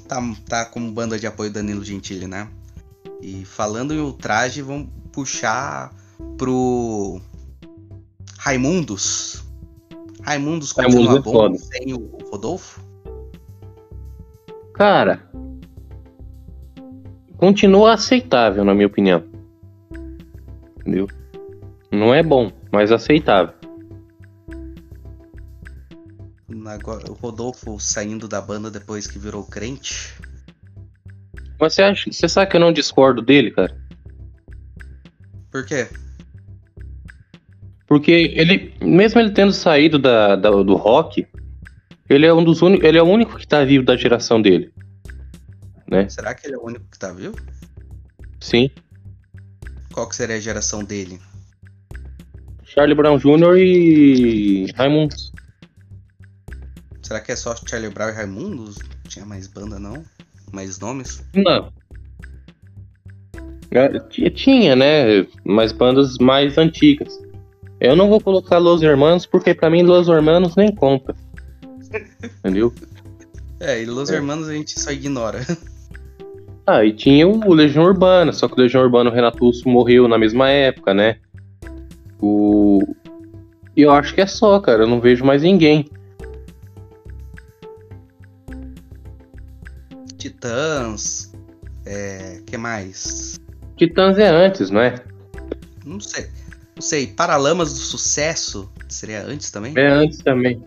Tá, 0.07 0.17
tá 0.47 0.65
como 0.65 0.91
banda 0.91 1.17
de 1.19 1.27
apoio 1.27 1.51
Danilo 1.51 1.83
Gentili, 1.83 2.27
né? 2.27 2.47
E 3.21 3.43
falando 3.45 3.93
em 3.93 3.99
ultraje, 3.99 4.61
vamos 4.61 4.89
puxar 5.11 5.93
pro 6.37 7.19
Raimundos. 8.37 9.43
Raimundos 10.21 10.71
continua 10.71 11.05
Raimundos 11.05 11.19
é 11.19 11.21
bom 11.21 11.31
foda. 11.31 11.57
sem 11.57 11.93
o 11.93 12.17
Rodolfo? 12.31 12.81
Cara, 14.73 15.28
continua 17.39 17.93
aceitável, 17.93 18.63
na 18.65 18.73
minha 18.75 18.87
opinião. 18.87 19.23
Entendeu? 20.79 21.07
Não 21.91 22.13
é 22.13 22.21
bom, 22.21 22.51
mas 22.71 22.91
aceitável. 22.91 23.53
Agora, 26.65 27.09
o 27.09 27.13
Rodolfo 27.13 27.79
saindo 27.79 28.27
da 28.27 28.39
banda 28.41 28.69
depois 28.69 29.07
que 29.07 29.17
virou 29.17 29.43
crente. 29.43 30.13
Mas 31.59 31.73
você 31.73 31.81
acha, 31.81 32.11
você 32.11 32.27
sabe 32.27 32.51
que 32.51 32.57
eu 32.57 32.61
não 32.61 32.71
discordo 32.71 33.21
dele, 33.21 33.49
cara? 33.51 33.75
Por 35.51 35.65
quê? 35.65 35.87
Porque 37.87 38.11
ele, 38.35 38.73
mesmo 38.81 39.19
ele 39.19 39.31
tendo 39.31 39.51
saído 39.51 39.97
da, 39.97 40.35
da- 40.35 40.51
do 40.51 40.75
rock, 40.75 41.25
ele 42.07 42.25
é 42.25 42.33
um 42.33 42.43
dos 42.43 42.61
únicos, 42.61 42.85
ele 42.87 42.99
é 42.99 43.03
o 43.03 43.07
único 43.07 43.37
que 43.37 43.47
tá 43.47 43.63
vivo 43.63 43.83
da 43.83 43.95
geração 43.97 44.39
dele. 44.39 44.71
Né? 45.89 46.07
Será 46.09 46.33
que 46.33 46.45
ele 46.47 46.55
é 46.55 46.57
o 46.57 46.65
único 46.65 46.85
que 46.91 46.99
tá 46.99 47.11
vivo? 47.11 47.35
Sim. 48.39 48.69
Qual 49.91 50.07
que 50.07 50.15
seria 50.15 50.35
a 50.35 50.39
geração 50.39 50.83
dele? 50.83 51.19
Charlie 52.63 52.95
Brown 52.95 53.17
Jr. 53.17 53.57
e 53.57 54.71
Raimundos. 54.75 55.31
Será 57.01 57.19
que 57.19 57.31
é 57.31 57.35
só 57.35 57.55
Charlie 57.55 57.89
Brown 57.89 58.09
e 58.09 58.13
Raimundos? 58.13 58.77
Tinha 59.07 59.25
mais 59.25 59.47
banda, 59.47 59.79
não? 59.79 60.05
Mais 60.51 60.77
nomes? 60.79 61.23
Não. 61.33 61.73
É, 63.71 63.99
ti- 64.09 64.29
Tinha, 64.29 64.75
né? 64.75 65.25
Mas 65.43 65.71
bandas 65.71 66.17
mais 66.19 66.57
antigas. 66.57 67.19
Eu 67.79 67.95
não 67.95 68.09
vou 68.09 68.19
colocar 68.21 68.57
Los 68.59 68.81
Hermanos 68.83 69.25
porque 69.25 69.53
pra 69.55 69.69
mim 69.69 69.83
Los 69.83 70.07
Hermanos 70.07 70.55
nem 70.55 70.73
conta. 70.75 71.15
Entendeu? 72.23 72.73
É, 73.59 73.81
e 73.81 73.85
Los 73.85 74.09
É. 74.11 74.15
Hermanos 74.15 74.47
a 74.47 74.53
gente 74.53 74.79
só 74.79 74.91
ignora. 74.91 75.39
Ah, 76.69 76.85
e 76.85 76.93
tinha 76.93 77.27
o 77.27 77.51
Legião 77.51 77.83
Urbana, 77.83 78.31
só 78.31 78.47
que 78.47 78.53
o 78.53 78.61
Legião 78.61 78.83
Urbana 78.83 79.09
o 79.09 79.13
Renato 79.13 79.43
Russo 79.43 79.67
morreu 79.67 80.07
na 80.07 80.19
mesma 80.19 80.49
época, 80.49 80.93
né? 80.93 81.17
O. 82.21 82.83
E 83.75 83.81
eu 83.81 83.91
acho 83.91 84.13
que 84.13 84.21
é 84.21 84.27
só, 84.27 84.59
cara. 84.59 84.83
Eu 84.83 84.87
não 84.87 85.01
vejo 85.01 85.25
mais 85.25 85.41
ninguém. 85.41 85.89
Titãs. 90.15 91.33
É. 91.87 92.39
que 92.45 92.55
mais? 92.55 93.39
Titãs 93.75 94.19
é 94.19 94.29
antes, 94.29 94.69
não 94.69 94.81
é? 94.81 94.93
Não 95.83 95.99
sei. 95.99 96.27
Não 96.75 96.81
sei. 96.83 97.07
Paralamas 97.07 97.73
do 97.73 97.79
Sucesso. 97.79 98.71
Seria 98.87 99.25
antes 99.25 99.49
também? 99.49 99.73
É 99.75 99.87
antes 99.87 100.19
também. 100.19 100.63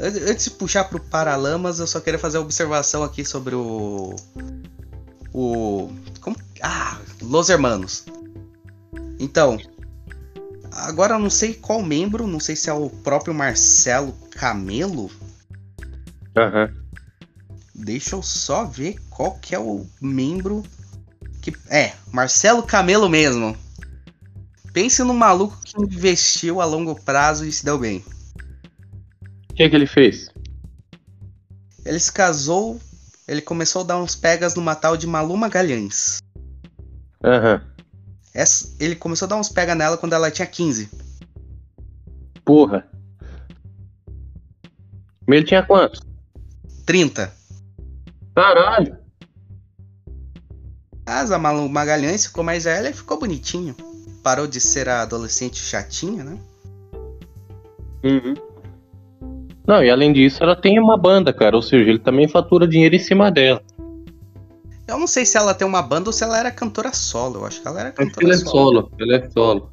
An- 0.00 0.30
Antes 0.30 0.44
de 0.44 0.50
puxar 0.52 0.84
pro 0.84 1.00
Paralamas, 1.00 1.78
eu 1.78 1.86
só 1.86 2.00
queria 2.00 2.18
fazer 2.18 2.38
uma 2.38 2.44
observação 2.44 3.02
aqui 3.02 3.24
sobre 3.24 3.54
o. 3.54 4.14
O. 5.32 5.90
Como? 6.20 6.36
Ah, 6.62 6.98
Los 7.22 7.48
Hermanos. 7.48 8.04
Então. 9.18 9.58
Agora 10.70 11.14
eu 11.14 11.18
não 11.18 11.30
sei 11.30 11.54
qual 11.54 11.82
membro, 11.82 12.26
não 12.26 12.38
sei 12.38 12.54
se 12.54 12.70
é 12.70 12.72
o 12.72 12.88
próprio 12.88 13.34
Marcelo 13.34 14.12
Camelo. 14.30 15.10
Aham. 16.36 16.72
Deixa 17.74 18.14
eu 18.14 18.22
só 18.22 18.64
ver 18.64 18.96
qual 19.10 19.34
que 19.38 19.54
é 19.54 19.58
o 19.58 19.86
membro 20.00 20.62
que. 21.42 21.52
É, 21.68 21.94
Marcelo 22.12 22.62
Camelo 22.62 23.08
mesmo. 23.08 23.56
Pense 24.72 25.02
no 25.02 25.14
maluco 25.14 25.58
que 25.64 25.80
investiu 25.82 26.60
a 26.60 26.64
longo 26.64 26.94
prazo 26.94 27.44
e 27.44 27.50
se 27.52 27.64
deu 27.64 27.78
bem. 27.78 28.04
O 29.58 29.60
que, 29.60 29.68
que 29.70 29.74
ele 29.74 29.86
fez? 29.88 30.30
Ele 31.84 31.98
se 31.98 32.12
casou, 32.12 32.80
ele 33.26 33.42
começou 33.42 33.82
a 33.82 33.84
dar 33.86 33.98
uns 34.00 34.14
pegas 34.14 34.54
numa 34.54 34.76
tal 34.76 34.96
de 34.96 35.04
Malu 35.04 35.36
Magalhães. 35.36 36.20
Aham. 37.24 37.60
Essa- 38.32 38.72
ele 38.78 38.94
começou 38.94 39.26
a 39.26 39.30
dar 39.30 39.34
uns 39.34 39.48
pega 39.48 39.74
nela 39.74 39.98
quando 39.98 40.12
ela 40.12 40.30
tinha 40.30 40.46
15. 40.46 40.88
Porra. 42.44 42.86
Ele 45.26 45.42
tinha 45.42 45.64
quantos? 45.64 46.00
30. 46.86 47.34
Caralho. 48.36 48.96
Mas 51.04 51.32
a 51.32 51.38
Malu 51.38 51.68
Magalhães 51.68 52.26
ficou 52.26 52.44
mais 52.44 52.62
velha 52.62 52.90
e 52.90 52.94
ficou 52.94 53.18
bonitinho. 53.18 53.74
Parou 54.22 54.46
de 54.46 54.60
ser 54.60 54.88
a 54.88 55.02
adolescente 55.02 55.56
chatinha, 55.56 56.22
né? 56.22 56.38
Uhum. 58.04 58.34
Não, 59.68 59.84
e 59.84 59.90
além 59.90 60.14
disso, 60.14 60.42
ela 60.42 60.56
tem 60.56 60.80
uma 60.80 60.96
banda, 60.96 61.30
cara. 61.30 61.54
Ou 61.54 61.60
seja, 61.60 61.90
ele 61.90 61.98
também 61.98 62.26
fatura 62.26 62.66
dinheiro 62.66 62.96
em 62.96 62.98
cima 62.98 63.30
dela. 63.30 63.62
Eu 64.86 64.98
não 64.98 65.06
sei 65.06 65.26
se 65.26 65.36
ela 65.36 65.52
tem 65.52 65.68
uma 65.68 65.82
banda 65.82 66.08
ou 66.08 66.12
se 66.12 66.24
ela 66.24 66.38
era 66.38 66.50
cantora 66.50 66.90
solo. 66.94 67.40
Eu 67.40 67.44
acho 67.44 67.60
que 67.60 67.68
ela 67.68 67.80
era 67.80 67.92
cantora 67.92 68.24
ele 68.24 68.32
é 68.32 68.38
solo. 68.38 68.80
solo. 68.80 68.92
Ele 68.98 69.14
é 69.14 69.28
solo. 69.28 69.70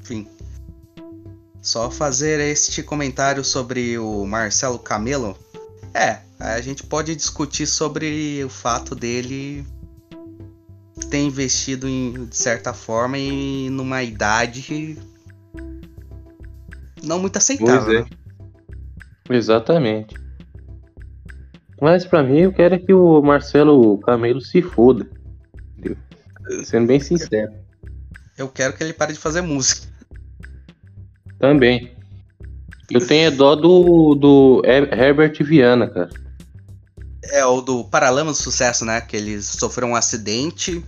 Enfim. 0.00 0.26
Só 1.62 1.88
fazer 1.88 2.40
este 2.40 2.82
comentário 2.82 3.44
sobre 3.44 3.96
o 3.96 4.26
Marcelo 4.26 4.80
Camelo. 4.80 5.38
É, 5.94 6.18
a 6.40 6.60
gente 6.60 6.82
pode 6.82 7.14
discutir 7.14 7.64
sobre 7.64 8.42
o 8.44 8.48
fato 8.48 8.92
dele 8.96 9.64
ter 11.10 11.18
investido 11.18 11.88
em, 11.88 12.26
de 12.26 12.36
certa 12.36 12.74
forma 12.74 13.16
e 13.16 13.70
numa 13.70 14.02
idade 14.02 14.98
não 17.04 17.20
muito 17.20 17.36
aceitável. 17.36 17.84
Pois 17.84 17.96
é. 17.96 18.00
né? 18.00 18.17
Exatamente. 19.28 20.14
Mas 21.80 22.04
pra 22.04 22.22
mim, 22.22 22.40
eu 22.40 22.52
quero 22.52 22.74
é 22.74 22.78
que 22.78 22.92
o 22.92 23.22
Marcelo 23.22 23.98
Camelo 23.98 24.40
se 24.40 24.60
foda. 24.62 25.06
Entendeu? 25.76 25.96
Sendo 26.64 26.86
bem 26.86 26.98
sincero. 26.98 27.52
Eu 28.36 28.48
quero 28.48 28.72
que 28.72 28.82
ele 28.82 28.92
pare 28.92 29.12
de 29.12 29.18
fazer 29.18 29.40
música. 29.42 29.86
Também. 31.38 31.92
Eu 32.90 33.06
tenho 33.06 33.30
dó 33.36 33.54
do, 33.54 34.14
do 34.14 34.62
Her- 34.64 34.92
Herbert 34.92 35.36
Viana, 35.44 35.88
cara. 35.88 36.08
É 37.24 37.44
o 37.44 37.60
do 37.60 37.84
Paralamas 37.84 38.38
do 38.38 38.42
Sucesso, 38.42 38.84
né? 38.84 39.00
Que 39.00 39.16
ele 39.16 39.40
sofreu 39.42 39.86
um 39.88 39.94
acidente 39.94 40.82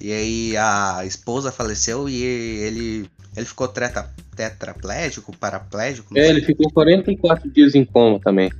e 0.00 0.10
aí 0.12 0.56
a 0.56 1.04
esposa 1.04 1.52
faleceu 1.52 2.08
e 2.08 2.22
ele 2.22 3.10
ele 3.36 3.46
ficou 3.46 3.68
treta, 3.68 4.10
tetraplégico, 4.50 5.36
paraplégico. 5.36 6.16
É, 6.16 6.28
ele 6.28 6.40
ficou 6.42 6.70
44 6.72 7.50
dias 7.50 7.74
em 7.74 7.84
coma 7.84 8.20
também. 8.20 8.50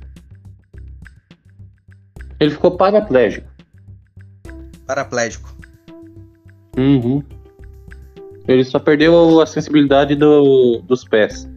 Ele 2.39 2.51
ficou 2.51 2.71
paraplégico. 2.71 3.47
Paraplégico. 4.85 5.55
Uhum. 6.77 7.23
Ele 8.47 8.63
só 8.65 8.79
perdeu 8.79 9.39
a 9.41 9.45
sensibilidade 9.45 10.15
do- 10.15 10.81
dos 10.85 11.05
pés. 11.05 11.47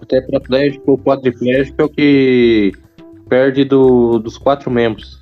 O 0.00 0.06
tetraplégico 0.06 0.92
ou 0.92 0.98
quadriplégico 0.98 1.82
é 1.82 1.84
o 1.84 1.88
que 1.88 2.72
perde 3.28 3.64
do- 3.64 4.18
dos 4.18 4.36
quatro 4.38 4.70
membros. 4.70 5.21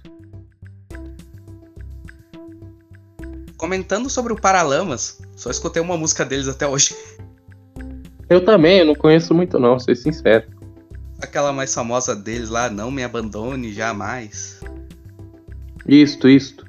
Comentando 3.61 4.09
sobre 4.09 4.33
o 4.33 4.41
Paralamas, 4.41 5.21
só 5.37 5.51
escutei 5.51 5.83
uma 5.83 5.95
música 5.95 6.25
deles 6.25 6.49
até 6.49 6.67
hoje. 6.67 6.97
Eu 8.27 8.43
também, 8.43 8.79
eu 8.79 8.87
não 8.87 8.95
conheço 8.95 9.35
muito 9.35 9.59
não, 9.59 9.77
ser 9.77 9.97
sincero. 9.97 10.47
Aquela 11.21 11.53
mais 11.53 11.75
famosa 11.75 12.15
deles 12.15 12.49
lá, 12.49 12.71
Não 12.71 12.89
Me 12.89 13.03
Abandone 13.03 13.73
Jamais. 13.73 14.61
Isto, 15.85 16.29
isto. 16.29 16.65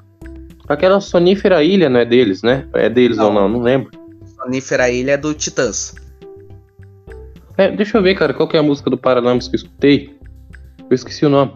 Aquela 0.67 0.99
sonífera 0.99 1.63
ilha 1.63 1.87
não 1.87 1.99
é 1.99 2.05
deles, 2.05 2.41
né? 2.41 2.67
É 2.73 2.89
deles 2.89 3.19
ou 3.19 3.31
Não. 3.31 3.41
não, 3.41 3.49
não 3.49 3.61
lembro. 3.61 3.91
Sonífera 4.35 4.89
Ilha 4.89 5.11
é 5.11 5.17
do 5.17 5.35
Titãs. 5.35 5.93
É, 7.57 7.69
deixa 7.69 7.99
eu 7.99 8.01
ver, 8.01 8.15
cara, 8.15 8.33
qual 8.33 8.49
que 8.49 8.57
é 8.57 8.59
a 8.59 8.63
música 8.63 8.89
do 8.89 8.97
Paralamas 8.97 9.47
que 9.47 9.55
eu 9.55 9.59
escutei? 9.59 10.17
Eu 10.89 10.95
esqueci 10.95 11.27
o 11.27 11.29
nome. 11.29 11.53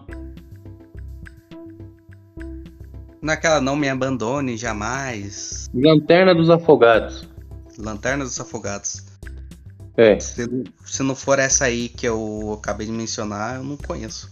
Naquela 3.26 3.60
Não 3.60 3.76
Me 3.76 3.90
Abandone 3.90 4.56
Jamais. 4.56 5.68
Lanterna 5.74 6.36
dos 6.36 6.48
Afogados. 6.52 7.28
Lanterna 7.76 8.24
dos 8.24 8.40
Afogados. 8.40 9.04
É, 9.98 10.20
Se, 10.20 10.48
se 10.86 11.02
não 11.02 11.16
for 11.16 11.40
essa 11.40 11.66
aí 11.66 11.90
que 11.90 12.08
eu 12.08 12.54
acabei 12.54 12.86
de 12.86 12.94
mencionar, 12.94 13.56
eu 13.56 13.64
não 13.64 13.78
conheço. 13.78 14.32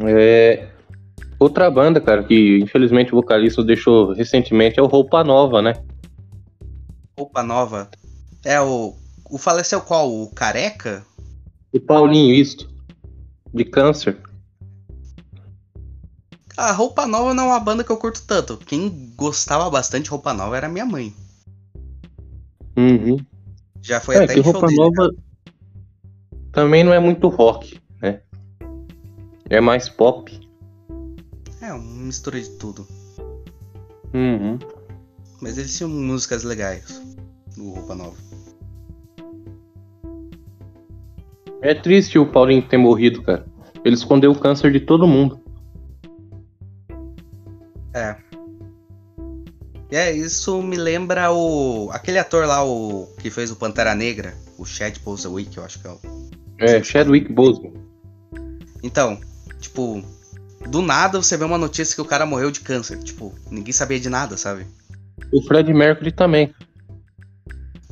é. 0.00 0.68
Outra 1.40 1.68
banda, 1.68 2.00
cara, 2.00 2.22
que 2.22 2.60
infelizmente 2.62 3.12
o 3.12 3.16
vocalista 3.16 3.64
deixou 3.64 4.12
recentemente 4.12 4.78
é 4.78 4.82
o 4.82 4.86
Roupa 4.86 5.24
Nova, 5.24 5.60
né? 5.60 5.74
Roupa 7.18 7.42
nova. 7.42 7.90
É 8.44 8.60
o. 8.60 8.94
O 9.28 9.38
faleceu 9.38 9.80
qual? 9.80 10.08
O 10.08 10.30
Careca? 10.32 11.04
O 11.74 11.80
Paulinho, 11.80 12.32
isto. 12.32 12.70
De 13.52 13.64
câncer. 13.64 14.16
A 16.56 16.72
Roupa 16.72 17.06
Nova 17.06 17.34
não 17.34 17.44
é 17.44 17.46
uma 17.48 17.60
banda 17.60 17.84
que 17.84 17.92
eu 17.92 17.98
curto 17.98 18.22
tanto. 18.26 18.56
Quem 18.56 19.12
gostava 19.14 19.68
bastante 19.68 20.04
de 20.04 20.10
Roupa 20.10 20.32
Nova 20.32 20.56
era 20.56 20.68
minha 20.68 20.86
mãe. 20.86 21.14
Uhum. 22.76 23.18
Já 23.82 24.00
foi 24.00 24.16
É, 24.16 24.24
até 24.24 24.34
que 24.34 24.40
em 24.40 24.42
Roupa 24.42 24.66
dele, 24.66 24.78
Nova 24.78 25.14
também 26.52 26.82
não 26.82 26.94
é 26.94 26.98
muito 26.98 27.28
rock, 27.28 27.78
né? 28.00 28.22
É 29.50 29.60
mais 29.60 29.90
pop. 29.90 30.40
É, 31.60 31.72
uma 31.72 32.04
mistura 32.04 32.40
de 32.40 32.48
tudo. 32.50 32.86
Uhum. 34.14 34.58
Mas 35.42 35.58
eles 35.58 35.76
tinham 35.76 35.90
músicas 35.90 36.42
legais. 36.42 37.02
Do 37.54 37.70
Roupa 37.70 37.94
Nova. 37.94 38.16
É 41.60 41.74
triste 41.74 42.18
o 42.18 42.26
Paulinho 42.26 42.66
ter 42.66 42.78
morrido, 42.78 43.22
cara. 43.22 43.46
Ele 43.84 43.94
escondeu 43.94 44.32
o 44.32 44.38
câncer 44.38 44.72
de 44.72 44.80
todo 44.80 45.06
mundo. 45.06 45.45
É, 49.96 50.12
isso 50.12 50.60
me 50.62 50.76
lembra 50.76 51.32
o. 51.32 51.90
aquele 51.90 52.18
ator 52.18 52.46
lá, 52.46 52.62
o. 52.62 53.08
que 53.18 53.30
fez 53.30 53.50
o 53.50 53.56
Pantera 53.56 53.94
Negra, 53.94 54.34
o 54.58 54.66
Chad 54.66 54.98
Bosewick, 54.98 55.56
eu 55.56 55.64
acho 55.64 55.80
que 55.80 55.86
é 55.86 55.90
o. 55.90 55.98
É, 56.58 56.82
Chadwick 56.82 57.32
Boseman. 57.32 57.72
Então, 58.82 59.18
tipo, 59.58 60.04
do 60.68 60.82
nada 60.82 61.22
você 61.22 61.34
vê 61.38 61.44
uma 61.44 61.56
notícia 61.56 61.94
que 61.94 62.00
o 62.02 62.04
cara 62.04 62.26
morreu 62.26 62.50
de 62.50 62.60
câncer. 62.60 62.98
Tipo, 63.02 63.34
ninguém 63.50 63.72
sabia 63.72 63.98
de 63.98 64.10
nada, 64.10 64.36
sabe? 64.36 64.66
O 65.32 65.42
Fred 65.42 65.72
Mercury 65.72 66.12
também. 66.12 66.54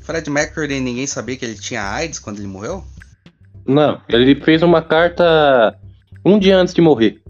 Fred 0.02 0.28
Mercury, 0.28 0.80
ninguém 0.80 1.06
sabia 1.06 1.38
que 1.38 1.44
ele 1.46 1.54
tinha 1.54 1.82
AIDS 1.82 2.18
quando 2.18 2.38
ele 2.38 2.46
morreu? 2.46 2.84
Não, 3.66 3.98
ele 4.10 4.38
fez 4.42 4.62
uma 4.62 4.82
carta 4.82 5.74
um 6.22 6.38
dia 6.38 6.58
antes 6.58 6.74
de 6.74 6.82
morrer, 6.82 7.22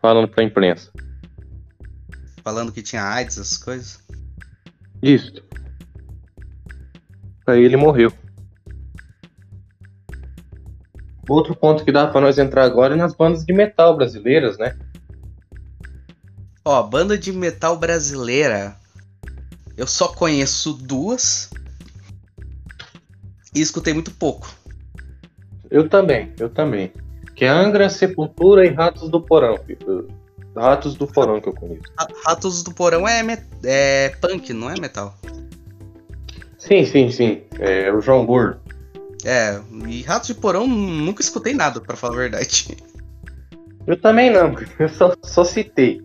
falando 0.00 0.28
pra 0.28 0.44
imprensa. 0.44 0.92
Falando 2.44 2.70
que 2.70 2.80
tinha 2.80 3.02
AIDS, 3.02 3.38
essas 3.38 3.58
coisas. 3.58 4.00
Isso. 5.02 5.42
Aí 7.46 7.64
ele 7.64 7.76
morreu. 7.76 8.12
Outro 11.28 11.54
ponto 11.54 11.84
que 11.84 11.92
dá 11.92 12.06
pra 12.06 12.20
nós 12.20 12.38
entrar 12.38 12.64
agora 12.64 12.94
é 12.94 12.96
nas 12.96 13.14
bandas 13.14 13.44
de 13.44 13.52
metal 13.52 13.96
brasileiras, 13.96 14.58
né? 14.58 14.76
Ó, 16.64 16.82
banda 16.82 17.16
de 17.16 17.32
metal 17.32 17.76
brasileira. 17.78 18.76
Eu 19.76 19.86
só 19.86 20.08
conheço 20.08 20.72
duas. 20.74 21.50
E 23.54 23.60
escutei 23.60 23.94
muito 23.94 24.10
pouco. 24.10 24.52
Eu 25.70 25.88
também, 25.88 26.32
eu 26.38 26.48
também. 26.48 26.92
Que 27.34 27.44
é 27.44 27.48
Angra, 27.48 27.88
Sepultura 27.88 28.66
e 28.66 28.68
Ratos 28.68 29.08
do 29.08 29.20
Porão. 29.20 29.56
filho. 29.58 30.08
Ratos 30.56 30.94
do 30.94 31.06
Porão 31.06 31.40
que 31.40 31.48
eu 31.48 31.52
conheço. 31.54 31.82
Ra- 31.98 32.08
Ratos 32.26 32.62
do 32.62 32.72
Porão 32.72 33.06
é, 33.06 33.22
é 33.64 34.08
punk, 34.20 34.52
não 34.52 34.70
é 34.70 34.78
metal. 34.78 35.16
Sim, 36.58 36.84
sim, 36.84 37.10
sim. 37.10 37.42
É 37.58 37.92
o 37.92 38.00
João 38.00 38.26
Gordo. 38.26 38.60
É, 39.24 39.60
e 39.86 40.02
Ratos 40.02 40.28
de 40.28 40.34
Porão 40.34 40.66
nunca 40.66 41.22
escutei 41.22 41.54
nada, 41.54 41.80
pra 41.80 41.96
falar 41.96 42.14
a 42.14 42.18
verdade. 42.18 42.76
Eu 43.86 44.00
também 44.00 44.30
não, 44.30 44.54
eu 44.78 44.88
só, 44.88 45.14
só 45.22 45.44
citei. 45.44 46.02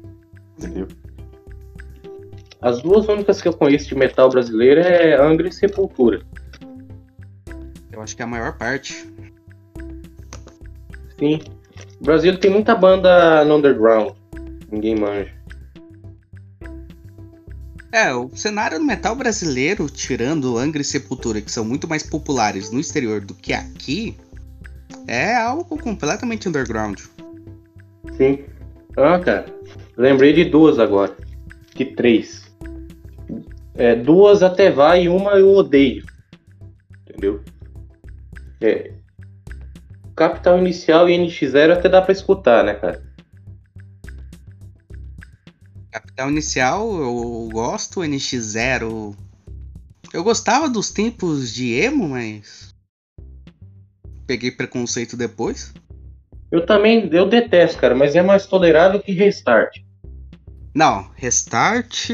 Entendeu? 0.57 0.87
As 2.61 2.81
duas 2.81 3.07
únicas 3.07 3.41
que 3.41 3.47
eu 3.47 3.53
conheço 3.53 3.87
de 3.89 3.95
metal 3.95 4.29
brasileiro 4.29 4.81
é 4.81 5.15
Angra 5.21 5.47
e 5.47 5.51
Sepultura. 5.51 6.21
Eu 7.91 8.01
acho 8.01 8.15
que 8.15 8.21
é 8.21 8.25
a 8.25 8.27
maior 8.27 8.57
parte. 8.57 9.07
Sim. 11.19 11.41
O 12.01 12.03
Brasil 12.03 12.37
tem 12.39 12.51
muita 12.51 12.75
banda 12.75 13.43
no 13.45 13.57
underground. 13.57 14.13
Ninguém 14.75 14.95
manja. 14.95 15.31
É, 17.93 18.13
o 18.13 18.27
cenário 18.35 18.77
do 18.77 18.83
metal 18.83 19.15
brasileiro, 19.15 19.89
tirando 19.89 20.57
Angra 20.57 20.81
e 20.81 20.85
Sepultura, 20.85 21.39
que 21.39 21.49
são 21.49 21.63
muito 21.63 21.87
mais 21.87 22.03
populares 22.03 22.69
no 22.71 22.81
exterior 22.81 23.21
do 23.21 23.33
que 23.33 23.53
aqui, 23.53 24.17
é 25.07 25.33
algo 25.33 25.77
completamente 25.77 26.49
underground. 26.49 26.99
Sim. 28.17 28.43
Ah, 28.97 29.17
cara. 29.17 29.45
Lembrei 29.95 30.33
de 30.33 30.43
duas 30.43 30.77
agora. 30.77 31.15
Que 31.73 31.85
três. 31.85 32.53
É, 33.75 33.95
duas 33.95 34.43
até 34.43 34.69
vai 34.69 35.03
e 35.03 35.09
uma 35.09 35.39
eu 35.39 35.51
odeio. 35.51 36.03
Entendeu? 37.07 37.41
É. 38.59 38.91
Capital 40.17 40.59
Inicial 40.59 41.09
e 41.09 41.17
NX0 41.17 41.71
até 41.71 41.87
dá 41.87 42.01
pra 42.01 42.11
escutar, 42.11 42.61
né, 42.65 42.73
cara? 42.73 43.04
Capital 45.95 46.29
Inicial 46.29 46.93
eu 46.99 47.49
gosto, 47.53 48.01
NX0. 48.01 49.15
Eu 50.13 50.23
gostava 50.25 50.67
dos 50.67 50.91
tempos 50.91 51.53
de 51.53 51.73
emo, 51.73 52.09
mas. 52.09 52.75
Peguei 54.27 54.51
preconceito 54.51 55.15
depois. 55.15 55.73
Eu 56.51 56.65
também, 56.65 57.07
eu 57.13 57.29
detesto, 57.29 57.79
cara, 57.79 57.95
mas 57.95 58.13
é 58.13 58.21
mais 58.21 58.45
tolerável 58.45 58.99
que 58.99 59.13
Restart. 59.13 59.77
Não, 60.73 61.09
Restart. 61.15 62.09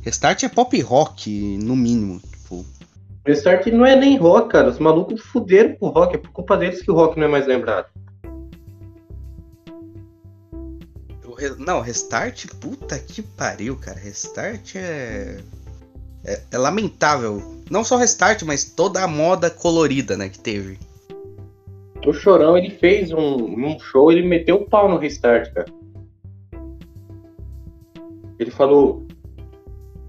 Restart 0.00 0.42
é 0.42 0.48
pop 0.48 0.80
rock, 0.80 1.58
no 1.58 1.76
mínimo. 1.76 2.20
Tipo, 2.20 2.64
Restart 3.26 3.66
não 3.66 3.84
é 3.84 3.94
nem 3.94 4.16
rock, 4.16 4.48
cara. 4.48 4.70
Os 4.70 4.78
malucos 4.78 5.20
fuderam 5.20 5.76
com 5.76 5.88
o 5.88 5.90
rock. 5.90 6.14
É 6.14 6.18
por 6.18 6.30
culpa 6.30 6.56
deles 6.56 6.80
que 6.80 6.90
o 6.90 6.94
rock 6.94 7.18
não 7.18 7.26
é 7.26 7.30
mais 7.30 7.46
lembrado. 7.46 7.88
Não, 11.58 11.80
Restart, 11.80 12.46
puta 12.60 12.98
que 12.98 13.22
pariu, 13.22 13.76
cara. 13.76 13.98
Restart 13.98 14.76
é... 14.76 15.38
é. 16.24 16.40
é 16.50 16.58
lamentável. 16.58 17.42
Não 17.70 17.84
só 17.84 17.96
Restart, 17.96 18.42
mas 18.42 18.64
toda 18.64 19.02
a 19.02 19.08
moda 19.08 19.50
colorida, 19.50 20.16
né, 20.16 20.28
que 20.28 20.38
teve. 20.38 20.78
O 22.06 22.12
Chorão, 22.12 22.56
ele 22.58 22.70
fez 22.70 23.12
um, 23.12 23.18
um 23.18 23.78
show, 23.78 24.10
ele 24.10 24.26
meteu 24.26 24.56
o 24.56 24.68
pau 24.68 24.88
no 24.88 24.98
Restart, 24.98 25.52
cara. 25.52 25.66
Ele 28.38 28.50
falou. 28.50 29.06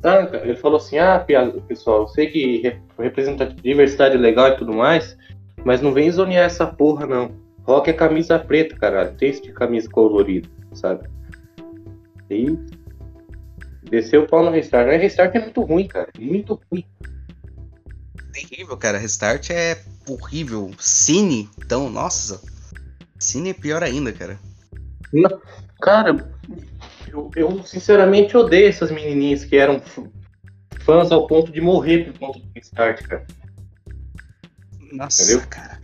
Ah, 0.03 0.27
ele 0.43 0.55
falou 0.55 0.77
assim: 0.77 0.97
ah, 0.97 1.23
pessoal, 1.67 2.01
eu 2.01 2.07
sei 2.07 2.27
que 2.27 2.61
re- 2.61 2.81
representa 2.97 3.45
diversidade 3.45 4.17
legal 4.17 4.49
e 4.49 4.57
tudo 4.57 4.73
mais, 4.73 5.15
mas 5.63 5.81
não 5.81 5.93
vem 5.93 6.11
zonear 6.11 6.45
essa 6.45 6.65
porra, 6.65 7.05
não. 7.05 7.31
Rock 7.63 7.89
é 7.89 7.93
camisa 7.93 8.37
preta, 8.39 8.75
caralho. 8.75 9.15
Tem 9.15 9.29
esse 9.29 9.41
de 9.41 9.53
camisa 9.53 9.89
colorida, 9.89 10.49
sabe? 10.73 11.07
E. 12.33 12.59
Desceu 13.89 14.23
o 14.23 14.27
pau 14.27 14.43
no 14.43 14.51
Restart. 14.51 14.87
Mas 14.87 15.01
Restart 15.01 15.35
é 15.35 15.39
muito 15.39 15.61
ruim, 15.61 15.87
cara. 15.87 16.09
Muito 16.19 16.59
ruim. 16.71 16.85
Terrível, 18.31 18.77
cara. 18.77 18.97
Restart 18.97 19.49
é 19.51 19.79
horrível. 20.07 20.71
Cine, 20.79 21.49
então, 21.57 21.89
nossa. 21.89 22.41
Cine 23.19 23.51
é 23.51 23.53
pior 23.53 23.83
ainda, 23.83 24.11
cara. 24.11 24.39
Cara, 25.81 26.33
eu, 27.07 27.29
eu 27.35 27.63
sinceramente 27.63 28.35
odeio 28.35 28.67
essas 28.67 28.89
menininhas 28.89 29.45
que 29.45 29.55
eram 29.55 29.81
fãs 30.79 31.11
ao 31.11 31.27
ponto 31.27 31.51
de 31.51 31.61
morrer 31.61 32.05
por 32.05 32.19
conta 32.19 32.39
do 32.39 32.49
Restart, 32.55 33.03
cara. 33.03 33.25
Nossa, 34.91 35.23
Entendeu? 35.23 35.47
cara. 35.47 35.79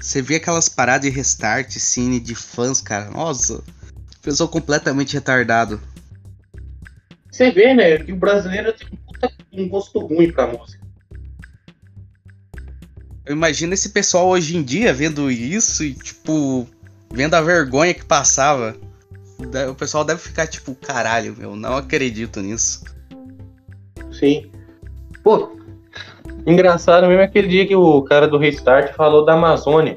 Você 0.00 0.20
vê 0.20 0.36
aquelas 0.36 0.68
paradas 0.68 1.08
de 1.08 1.16
restart, 1.16 1.70
cine 1.78 2.20
de 2.20 2.34
fãs, 2.34 2.80
cara. 2.80 3.10
Nossa. 3.10 3.62
Pessoa 4.26 4.50
completamente 4.50 5.14
retardado. 5.14 5.80
Você 7.30 7.52
vê, 7.52 7.72
né, 7.72 7.96
que 7.98 8.10
o 8.10 8.16
brasileiro 8.16 8.72
tem 8.72 8.88
um, 9.54 9.62
um 9.62 9.68
gosto 9.68 10.00
ruim 10.00 10.32
pra 10.32 10.48
música. 10.48 10.84
Eu 13.24 13.36
imagino 13.36 13.72
esse 13.72 13.90
pessoal 13.90 14.26
hoje 14.26 14.56
em 14.56 14.64
dia 14.64 14.92
vendo 14.92 15.30
isso 15.30 15.84
e, 15.84 15.94
tipo, 15.94 16.66
vendo 17.08 17.34
a 17.34 17.40
vergonha 17.40 17.94
que 17.94 18.04
passava. 18.04 18.76
O 19.70 19.74
pessoal 19.76 20.04
deve 20.04 20.20
ficar 20.20 20.48
tipo, 20.48 20.74
caralho, 20.74 21.36
meu, 21.38 21.54
não 21.54 21.76
acredito 21.76 22.40
nisso. 22.40 22.82
Sim. 24.10 24.50
Pô, 25.22 25.56
engraçado 26.44 27.06
mesmo 27.06 27.22
é 27.22 27.26
aquele 27.26 27.46
dia 27.46 27.64
que 27.64 27.76
o 27.76 28.02
cara 28.02 28.26
do 28.26 28.38
Restart 28.38 28.92
falou 28.96 29.24
da 29.24 29.34
Amazônia. 29.34 29.94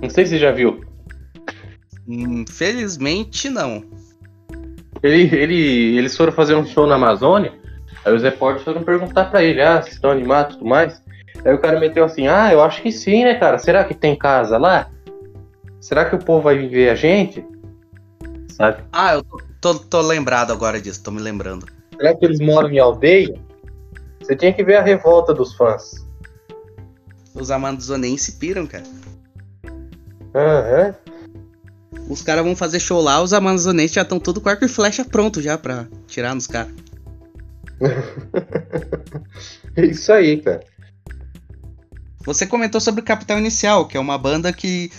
Não 0.00 0.08
sei 0.08 0.24
se 0.24 0.30
você 0.30 0.38
já 0.38 0.52
viu. 0.52 0.75
Infelizmente, 2.08 3.48
não. 3.48 3.84
Ele, 5.02 5.34
ele, 5.34 5.98
eles 5.98 6.16
foram 6.16 6.32
fazer 6.32 6.54
um 6.54 6.64
show 6.64 6.86
na 6.86 6.94
Amazônia, 6.94 7.52
aí 8.04 8.14
os 8.14 8.22
repórteres 8.22 8.64
foram 8.64 8.82
perguntar 8.82 9.30
pra 9.30 9.42
ele, 9.42 9.60
ah, 9.60 9.82
vocês 9.82 9.94
estão 9.94 10.10
animados 10.10 10.54
e 10.54 10.58
tudo 10.58 10.68
mais? 10.68 11.02
Aí 11.44 11.54
o 11.54 11.60
cara 11.60 11.78
meteu 11.78 12.04
assim, 12.04 12.26
ah, 12.26 12.52
eu 12.52 12.62
acho 12.62 12.82
que 12.82 12.90
sim, 12.90 13.24
né, 13.24 13.34
cara? 13.34 13.58
Será 13.58 13.84
que 13.84 13.94
tem 13.94 14.16
casa 14.16 14.56
lá? 14.56 14.90
Será 15.80 16.04
que 16.04 16.16
o 16.16 16.18
povo 16.18 16.42
vai 16.42 16.56
vir 16.56 16.68
ver 16.68 16.90
a 16.90 16.94
gente? 16.94 17.44
sabe? 18.56 18.82
Ah, 18.92 19.14
eu 19.14 19.22
tô, 19.22 19.38
tô, 19.60 19.74
tô 19.74 20.00
lembrado 20.00 20.52
agora 20.52 20.80
disso, 20.80 21.02
tô 21.02 21.10
me 21.10 21.20
lembrando. 21.20 21.66
Será 21.96 22.14
que 22.14 22.24
eles 22.24 22.40
moram 22.40 22.70
em 22.70 22.78
aldeia? 22.78 23.38
Você 24.20 24.34
tinha 24.34 24.52
que 24.52 24.64
ver 24.64 24.76
a 24.76 24.82
revolta 24.82 25.32
dos 25.32 25.54
fãs. 25.54 26.04
Os 27.34 27.50
amazonenses 27.50 28.34
piram, 28.34 28.66
cara. 28.66 28.84
Aham. 30.34 30.94
Os 32.08 32.22
caras 32.22 32.44
vão 32.44 32.54
fazer 32.54 32.78
show 32.80 33.00
lá, 33.00 33.20
os 33.22 33.32
amazonenses 33.32 33.94
já 33.94 34.02
estão 34.02 34.20
tudo 34.20 34.40
com 34.40 34.48
arco 34.48 34.64
e 34.64 34.68
flecha 34.68 35.04
pronto 35.04 35.42
já 35.42 35.58
pra 35.58 35.86
tirar 36.06 36.34
nos 36.34 36.46
caras. 36.46 36.72
É 39.76 39.84
isso 39.84 40.10
aí, 40.10 40.40
cara. 40.40 40.60
Você 42.24 42.46
comentou 42.46 42.80
sobre 42.80 43.02
o 43.02 43.04
Capital 43.04 43.38
Inicial, 43.38 43.86
que 43.86 43.96
é 43.96 44.00
uma 44.00 44.16
banda 44.16 44.50
que 44.52 44.90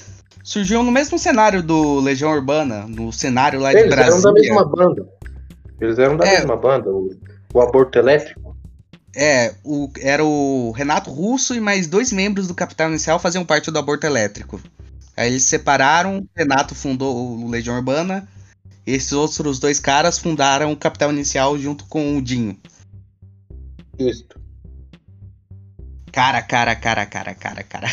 surgiu 0.43 0.83
no 0.83 0.91
mesmo 0.91 1.17
cenário 1.17 1.63
do 1.63 1.99
Legião 1.99 2.31
Urbana, 2.31 2.85
no 2.87 3.11
cenário 3.11 3.59
lá 3.59 3.73
de 3.73 3.79
Eles 3.79 3.91
eram 3.91 4.21
da 4.21 4.31
Brasília. 4.31 4.53
mesma 4.53 4.65
banda. 4.65 5.09
Eles 5.81 5.97
eram 5.99 6.15
da 6.15 6.25
É. 6.27 6.37
mesma 6.37 6.55
banda, 6.55 6.89
o, 6.91 7.11
o 7.53 7.61
Aborto 7.61 7.97
Elétrico. 7.97 8.55
É, 9.15 9.55
o, 9.63 9.89
era 9.99 10.23
o 10.23 10.71
Renato 10.71 11.09
Russo 11.09 11.55
e 11.55 11.59
mais 11.59 11.87
dois 11.87 12.11
membros 12.13 12.47
do 12.47 12.53
Capital 12.53 12.89
Inicial 12.89 13.17
faziam 13.19 13.43
parte 13.43 13.71
do 13.71 13.79
Aborto 13.79 14.05
Elétrico. 14.05 14.61
Aí 15.17 15.29
eles 15.29 15.43
se 15.43 15.49
separaram, 15.49 16.19
o 16.19 16.29
Renato 16.35 16.75
fundou 16.75 17.39
o 17.39 17.49
Legião 17.49 17.75
Urbana, 17.75 18.27
e 18.85 18.93
esses 18.93 19.11
outros 19.11 19.57
dois 19.57 19.79
caras 19.79 20.19
fundaram 20.19 20.71
o 20.71 20.77
Capital 20.77 21.11
Inicial 21.11 21.57
junto 21.57 21.85
com 21.85 22.15
o 22.15 22.21
Dinho. 22.21 22.55
Isso. 23.97 24.27
Cara, 26.11 26.41
cara, 26.43 26.75
cara, 26.75 27.05
cara, 27.05 27.33
cara, 27.33 27.63
cara. 27.63 27.87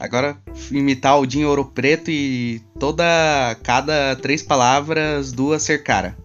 Agora, 0.00 0.38
imitar 0.70 1.18
o 1.18 1.26
Dinho 1.26 1.48
Ouro 1.48 1.64
Preto 1.64 2.10
e 2.10 2.60
toda. 2.78 3.04
Cada 3.62 4.16
três 4.16 4.42
palavras, 4.42 5.32
duas 5.32 5.62
ser 5.62 5.82
cara. 5.82 6.16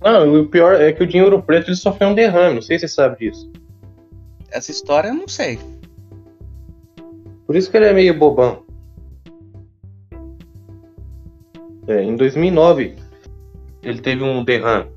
Não, 0.00 0.40
o 0.40 0.46
pior 0.46 0.80
é 0.80 0.92
que 0.92 1.02
o 1.02 1.06
Dinheiro 1.06 1.42
Preto 1.42 1.68
ele 1.68 1.76
sofreu 1.76 2.08
um 2.08 2.14
derrame, 2.14 2.54
não 2.54 2.62
sei 2.62 2.78
se 2.78 2.86
você 2.86 2.94
sabe 2.94 3.18
disso. 3.18 3.50
Essa 4.50 4.70
história 4.70 5.08
eu 5.08 5.14
não 5.14 5.26
sei. 5.26 5.58
Por 7.46 7.56
isso 7.56 7.70
que 7.70 7.76
ele 7.76 7.86
é 7.86 7.92
meio 7.92 8.18
bobão. 8.18 8.64
É, 11.86 12.02
em 12.02 12.16
2009, 12.16 12.96
ele 13.82 14.00
teve 14.00 14.22
um 14.22 14.42
derrame. 14.42 14.90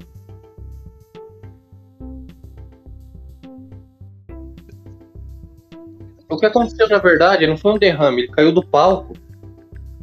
O 6.29 6.37
que 6.37 6.45
aconteceu, 6.45 6.87
na 6.87 6.99
verdade, 6.99 7.47
não 7.47 7.57
foi 7.57 7.73
um 7.73 7.77
derrame, 7.77 8.23
ele 8.23 8.31
caiu 8.31 8.51
do 8.51 8.65
palco, 8.65 9.13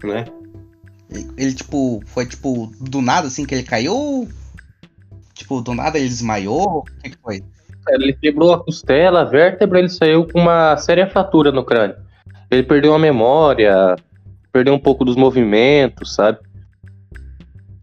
né? 0.02 0.24
Ele, 1.36 1.54
tipo, 1.54 2.02
foi 2.06 2.26
tipo, 2.26 2.72
do 2.80 3.00
nada 3.00 3.28
assim 3.28 3.46
que 3.46 3.54
ele 3.54 3.62
caiu? 3.62 4.28
Tipo, 5.32 5.60
do 5.60 5.74
nada 5.74 5.98
ele 5.98 6.08
desmaiou? 6.08 6.78
O 6.78 6.82
que, 6.82 7.10
que 7.10 7.18
foi? 7.18 7.44
Ele 7.88 8.12
quebrou 8.14 8.52
a 8.52 8.64
costela, 8.64 9.20
a 9.20 9.24
vértebra, 9.24 9.78
ele 9.78 9.88
saiu 9.88 10.26
com 10.26 10.40
uma 10.40 10.76
séria 10.76 11.06
fratura 11.06 11.52
no 11.52 11.64
crânio. 11.64 11.96
Ele 12.54 12.62
perdeu 12.62 12.94
a 12.94 12.98
memória, 12.98 13.96
perdeu 14.52 14.72
um 14.72 14.78
pouco 14.78 15.04
dos 15.04 15.16
movimentos, 15.16 16.14
sabe? 16.14 16.38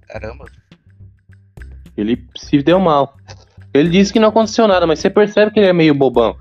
Caramba. 0.07 0.45
Ele 1.97 2.25
se 2.37 2.63
deu 2.63 2.79
mal. 2.79 3.17
Ele 3.73 3.89
disse 3.89 4.13
que 4.13 4.19
não 4.19 4.29
aconteceu 4.29 4.67
nada, 4.67 4.87
mas 4.87 4.99
você 4.99 5.09
percebe 5.09 5.51
que 5.51 5.59
ele 5.59 5.67
é 5.67 5.73
meio 5.73 5.93
bobão. 5.93 6.37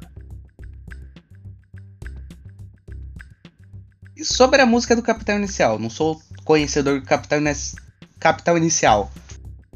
E 4.17 4.25
sobre 4.25 4.61
a 4.61 4.67
música 4.67 4.95
do 4.95 5.03
Capital 5.03 5.37
Inicial, 5.37 5.79
não 5.79 5.91
sou 5.91 6.21
conhecedor 6.45 7.01
do 7.01 7.07
Capital, 7.07 7.41
Ini- 7.41 7.77
Capital 8.21 8.57
Inicial. 8.57 9.11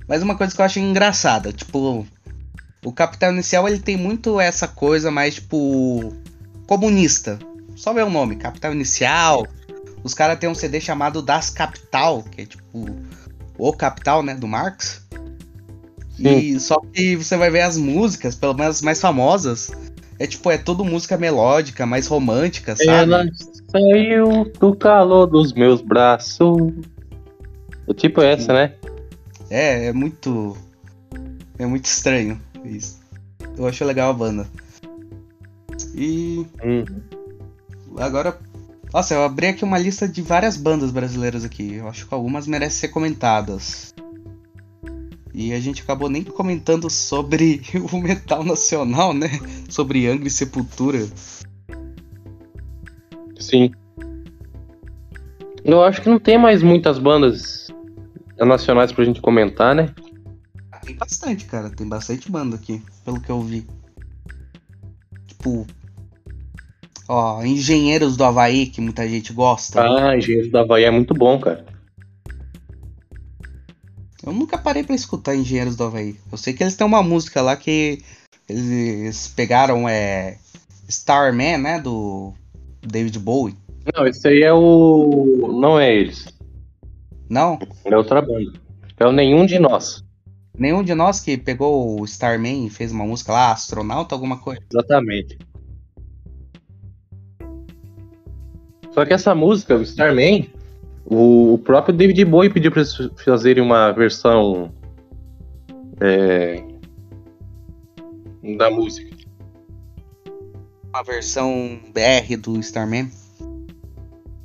Mas 0.07 0.23
uma 0.23 0.37
coisa 0.37 0.55
que 0.55 0.61
eu 0.61 0.65
acho 0.65 0.79
engraçada, 0.79 1.53
tipo, 1.53 2.07
o 2.85 2.93
Capital 2.93 3.33
Inicial 3.33 3.67
ele 3.67 3.81
tem 3.81 3.97
muito 3.97 4.39
essa 4.39 4.69
coisa 4.69 5.11
mais 5.11 5.37
tipo 5.37 6.13
comunista. 6.67 7.39
Só 7.77 7.93
ver 7.93 8.05
o 8.05 8.11
nome, 8.11 8.37
Capital 8.37 8.73
Inicial. 8.73 9.47
Os 10.03 10.15
caras 10.15 10.39
têm 10.39 10.49
um 10.49 10.55
CD 10.55 10.81
chamado 10.81 11.23
Das 11.23 11.51
Capital, 11.51 12.23
que 12.23 12.43
é 12.43 12.47
tipo 12.47 12.87
o 13.57 13.73
Capital, 13.73 14.23
né, 14.23 14.35
do 14.35 14.47
Marx. 14.47 15.05
E 16.19 16.59
só 16.61 16.81
que 16.93 17.17
você 17.17 17.37
vai 17.37 17.51
ver 17.51 17.63
as 17.63 17.77
músicas, 17.77 18.35
pelo 18.35 18.55
menos 18.55 18.77
as 18.77 18.83
mais 18.83 19.01
famosas, 19.01 19.73
é 20.19 20.27
tipo, 20.27 20.51
é 20.51 20.59
tudo 20.59 20.85
música 20.85 21.17
melódica, 21.17 21.85
mais 21.85 22.07
romântica, 22.07 22.77
sabe? 22.77 22.89
Ela 22.89 23.27
saiu 23.71 24.45
do 24.61 24.77
calor 24.77 25.27
dos 25.27 25.53
meus 25.53 25.81
braços. 25.81 26.73
É 27.89 27.95
tipo 27.95 28.23
essa, 28.23 28.53
né? 28.53 28.75
É, 29.51 29.87
é 29.87 29.93
muito. 29.93 30.57
É 31.59 31.67
muito 31.67 31.85
estranho 31.87 32.41
isso. 32.65 33.01
Eu 33.57 33.67
acho 33.67 33.85
legal 33.85 34.11
a 34.11 34.15
banda. 34.15 34.47
E 35.95 36.47
Hum. 36.65 36.85
Agora. 37.99 38.39
Nossa, 38.93 39.15
eu 39.15 39.25
abri 39.25 39.49
aqui 39.49 39.65
uma 39.65 39.79
lista 39.79 40.07
de 40.07 40.23
várias 40.23 40.57
bandas 40.57 40.91
brasileiras 40.91 41.45
aqui. 41.45 41.75
Eu 41.75 41.89
acho 41.89 42.07
que 42.07 42.15
algumas 42.15 42.47
merecem 42.47 42.81
ser 42.81 42.89
comentadas. 42.89 43.93
E 45.33 45.53
a 45.53 45.59
gente 45.59 45.83
acabou 45.83 46.09
nem 46.09 46.23
comentando 46.23 46.89
sobre 46.89 47.61
o 47.93 47.99
metal 47.99 48.45
nacional, 48.45 49.13
né? 49.13 49.29
Sobre 49.69 50.07
Angra 50.07 50.29
e 50.29 50.31
Sepultura. 50.31 51.09
Sim. 53.39 53.73
Eu 55.65 55.83
acho 55.83 56.03
que 56.03 56.09
não 56.09 56.21
tem 56.21 56.39
mais 56.39 56.63
muitas 56.63 56.99
bandas 56.99 57.69
nacionais 58.39 58.93
pra 58.93 59.05
gente 59.05 59.21
comentar, 59.21 59.75
né? 59.75 59.93
Tem 60.85 60.95
bastante, 60.95 61.47
cara. 61.47 61.71
Tem 61.71 61.89
bastante 61.89 62.31
banda 62.31 62.57
aqui, 62.57 62.83
pelo 63.05 63.21
que 63.21 63.31
eu 63.31 63.41
vi. 63.41 63.67
Tipo. 65.27 65.67
Ó, 67.09 67.43
Engenheiros 67.45 68.17
do 68.17 68.25
Havaí, 68.25 68.67
que 68.67 68.81
muita 68.81 69.07
gente 69.09 69.33
gosta. 69.33 69.83
Ah, 69.83 70.17
Engenheiros 70.17 70.51
da 70.51 70.61
Havaí 70.61 70.85
é 70.85 70.91
muito 70.91 71.13
bom, 71.15 71.39
cara. 71.39 71.65
Eu 74.25 74.33
nunca 74.33 74.57
parei 74.57 74.83
pra 74.83 74.95
escutar 74.95 75.35
Engenheiros 75.37 75.77
do 75.77 75.85
Havaí. 75.85 76.17
Eu 76.33 76.39
sei 76.39 76.55
que 76.55 76.63
eles 76.63 76.77
têm 76.77 76.87
uma 76.87 77.03
música 77.03 77.43
lá 77.43 77.57
que 77.57 77.99
eles 78.49 79.29
pegaram 79.29 79.89
é 79.89 80.39
Starman, 80.89 81.59
né, 81.59 81.81
do 81.81 82.33
David 82.83 83.19
Bowie. 83.19 83.55
Não, 83.95 84.07
esse 84.07 84.27
aí 84.27 84.43
é 84.43 84.53
o. 84.53 85.59
Não 85.61 85.79
é 85.79 85.95
eles. 85.95 86.27
Não, 87.29 87.59
É 87.85 87.97
outra 87.97 88.23
banda. 88.23 88.53
É 88.99 89.07
o 89.07 89.13
Nenhum 89.13 89.45
de 89.45 89.59
Nós. 89.59 90.03
nenhum 90.57 90.83
de 90.83 90.95
nós 90.95 91.21
que 91.21 91.37
pegou 91.37 92.01
o 92.01 92.05
Starman 92.05 92.67
e 92.67 92.71
fez 92.71 92.93
uma 92.93 93.05
música 93.05 93.33
lá, 93.33 93.53
astronauta, 93.53 94.15
alguma 94.15 94.39
coisa. 94.39 94.61
Exatamente. 94.73 95.37
Só 98.95 99.05
que 99.05 99.13
essa 99.13 99.35
música, 99.35 99.75
o 99.77 99.83
Starman, 99.83 100.49
o, 101.05 101.59
próprio 101.59 101.93
David 101.93 102.25
Bowie 102.25 102.49
pediu 102.49 102.71
pra 102.71 102.81
eles 102.81 102.97
fazerem 103.25 103.63
uma 103.63 103.91
versão 103.91 104.73
é, 106.01 106.63
da 108.57 108.71
música. 108.71 109.13
Uma 110.91 111.03
versão 111.03 111.81
BR 111.93 112.37
do 112.41 112.61
Starman. 112.61 113.11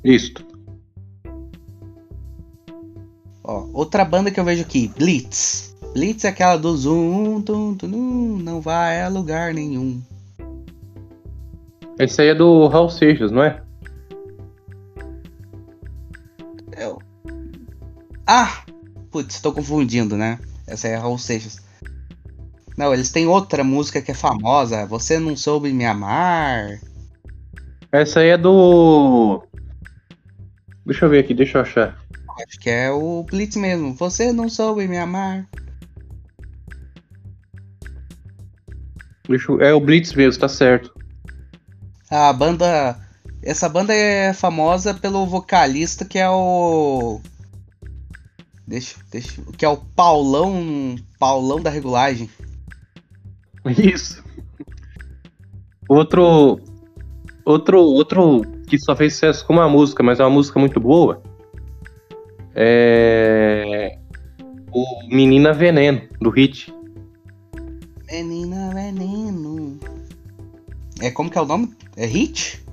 Isto. 0.02 0.44
Ó, 3.44 3.68
outra 3.72 4.04
banda 4.04 4.32
que 4.32 4.40
eu 4.40 4.44
vejo 4.44 4.62
aqui, 4.62 4.88
Blitz. 4.88 5.76
Blitz 5.94 6.24
é 6.24 6.28
aquela 6.28 6.56
do 6.56 6.76
Zoom, 6.76 7.40
tum, 7.42 7.76
tum, 7.76 7.88
tum, 7.88 8.38
não 8.42 8.60
vai 8.60 9.00
a 9.00 9.08
lugar 9.08 9.54
nenhum. 9.54 10.02
Esse 12.00 12.22
aí 12.22 12.28
é 12.28 12.34
do 12.34 12.66
Raul 12.66 12.90
Seixas, 12.90 13.30
não 13.30 13.44
é? 13.44 13.62
Ah! 18.32 18.62
Putz, 19.10 19.40
tô 19.40 19.52
confundindo, 19.52 20.16
né? 20.16 20.38
Essa 20.64 20.86
é 20.86 20.94
Raul 20.94 21.18
Seixas. 21.18 21.58
Não, 22.78 22.94
eles 22.94 23.10
têm 23.10 23.26
outra 23.26 23.64
música 23.64 24.00
que 24.00 24.12
é 24.12 24.14
famosa. 24.14 24.86
Você 24.86 25.18
não 25.18 25.34
soube 25.36 25.72
me 25.72 25.84
amar. 25.84 26.78
Essa 27.90 28.20
aí 28.20 28.28
é 28.28 28.38
do. 28.38 29.42
Deixa 30.86 31.06
eu 31.06 31.10
ver 31.10 31.18
aqui, 31.24 31.34
deixa 31.34 31.58
eu 31.58 31.62
achar. 31.62 31.98
Acho 32.46 32.60
que 32.60 32.70
é 32.70 32.88
o 32.92 33.24
Blitz 33.24 33.56
mesmo. 33.56 33.94
Você 33.94 34.32
não 34.32 34.48
soube 34.48 34.86
me 34.86 34.96
amar. 34.96 35.48
Deixa 39.28 39.50
eu- 39.50 39.60
É 39.60 39.74
o 39.74 39.80
Blitz 39.80 40.12
mesmo, 40.14 40.40
tá 40.40 40.48
certo. 40.48 40.94
A 42.08 42.32
banda. 42.32 42.96
Essa 43.42 43.68
banda 43.68 43.92
é 43.92 44.32
famosa 44.32 44.94
pelo 44.94 45.26
vocalista 45.26 46.04
que 46.04 46.18
é 46.18 46.30
o. 46.30 47.20
Deixa, 48.70 48.94
deixa. 49.10 49.42
Que 49.58 49.64
é 49.64 49.68
o 49.68 49.76
Paulão. 49.76 50.94
Paulão 51.18 51.60
da 51.60 51.68
regulagem. 51.68 52.30
Isso. 53.76 54.22
Outro. 55.88 56.60
Outro. 57.44 57.80
Outro 57.80 58.42
que 58.68 58.78
só 58.78 58.94
fez 58.94 59.14
sucesso 59.14 59.44
com 59.44 59.54
uma 59.54 59.68
música, 59.68 60.04
mas 60.04 60.20
é 60.20 60.22
uma 60.22 60.30
música 60.30 60.60
muito 60.60 60.78
boa. 60.78 61.20
É. 62.54 63.98
O 64.72 64.84
Menina 65.08 65.52
Veneno, 65.52 66.02
do 66.20 66.30
Hit. 66.30 66.72
Menina 68.08 68.72
Veneno. 68.72 69.80
É 71.00 71.10
como 71.10 71.28
que 71.28 71.36
é 71.36 71.40
o 71.40 71.44
nome? 71.44 71.74
É 71.96 72.06
Hit? 72.06 72.64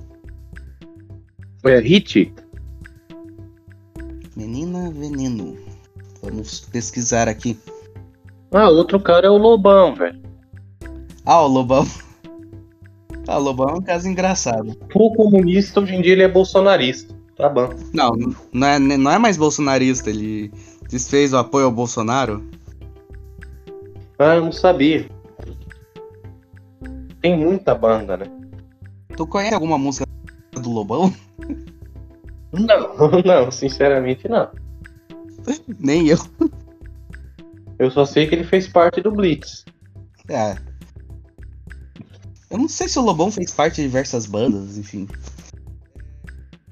É 1.64 1.80
Hit? 1.80 2.32
Menina 4.36 4.92
Veneno. 4.92 5.67
Vamos 6.22 6.60
pesquisar 6.60 7.28
aqui. 7.28 7.58
Ah, 8.52 8.68
outro 8.68 8.98
cara 8.98 9.26
é 9.26 9.30
o 9.30 9.36
Lobão, 9.36 9.94
velho. 9.94 10.20
Ah, 11.24 11.42
o 11.42 11.48
Lobão. 11.48 11.86
Ah, 13.30 13.36
o 13.36 13.42
Lobão 13.42 13.68
é 13.68 13.74
um 13.74 13.82
caso 13.82 14.08
engraçado. 14.08 14.74
O 14.94 15.14
comunista, 15.14 15.80
hoje 15.80 15.94
em 15.94 16.00
dia, 16.00 16.12
ele 16.12 16.22
é 16.22 16.28
bolsonarista. 16.28 17.14
Tá 17.36 17.46
bom. 17.46 17.68
Não, 17.92 18.12
não 18.50 18.66
é, 18.66 18.78
não 18.78 19.10
é 19.10 19.18
mais 19.18 19.36
bolsonarista. 19.36 20.08
Ele 20.08 20.50
desfez 20.88 21.34
o 21.34 21.36
apoio 21.36 21.66
ao 21.66 21.70
Bolsonaro. 21.70 22.42
Ah, 24.18 24.36
eu 24.36 24.46
não 24.46 24.52
sabia. 24.52 25.06
Tem 27.20 27.36
muita 27.36 27.74
banda, 27.74 28.16
né? 28.16 28.26
Tu 29.14 29.26
conhece 29.26 29.52
alguma 29.52 29.76
música 29.76 30.06
do 30.52 30.70
Lobão? 30.70 31.12
Não, 32.50 32.96
não, 33.24 33.50
sinceramente 33.50 34.26
não. 34.26 34.48
Nem 35.78 36.08
eu. 36.08 36.18
Eu 37.78 37.90
só 37.90 38.04
sei 38.04 38.26
que 38.26 38.34
ele 38.34 38.44
fez 38.44 38.66
parte 38.66 39.00
do 39.00 39.10
Blitz. 39.10 39.64
É. 40.28 40.56
Eu 42.50 42.58
não 42.58 42.68
sei 42.68 42.88
se 42.88 42.98
o 42.98 43.02
Lobão 43.02 43.30
fez 43.30 43.52
parte 43.52 43.76
de 43.76 43.82
diversas 43.82 44.26
bandas, 44.26 44.78
enfim. 44.78 45.06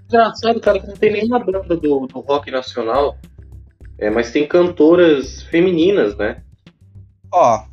Engraçado, 0.09 0.61
cara, 0.61 0.81
que 0.81 0.87
não 0.87 0.97
tem 0.97 1.13
nenhuma 1.13 1.39
banda 1.39 1.77
do, 1.77 2.07
do 2.07 2.21
rock 2.21 2.51
nacional. 2.51 3.19
É, 3.99 4.11
mas 4.11 4.31
tem 4.31 4.47
cantoras 4.47 5.43
femininas, 5.43 6.17
né? 6.17 6.43
Ó, 7.33 7.65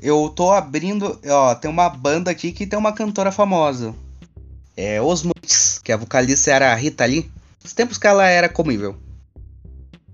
eu 0.00 0.30
tô 0.30 0.50
abrindo. 0.50 1.18
Ó, 1.26 1.54
tem 1.54 1.70
uma 1.70 1.88
banda 1.88 2.30
aqui 2.30 2.52
que 2.52 2.66
tem 2.66 2.78
uma 2.78 2.92
cantora 2.92 3.32
famosa. 3.32 3.94
É 4.76 5.00
Osmutes, 5.00 5.78
que 5.78 5.92
a 5.92 5.96
vocalista 5.96 6.50
era 6.50 6.72
a 6.72 6.74
Rita 6.74 7.04
Lee. 7.04 7.30
Os 7.64 7.72
tempos 7.72 7.98
que 7.98 8.06
ela 8.06 8.26
era 8.26 8.48
comível. 8.48 8.96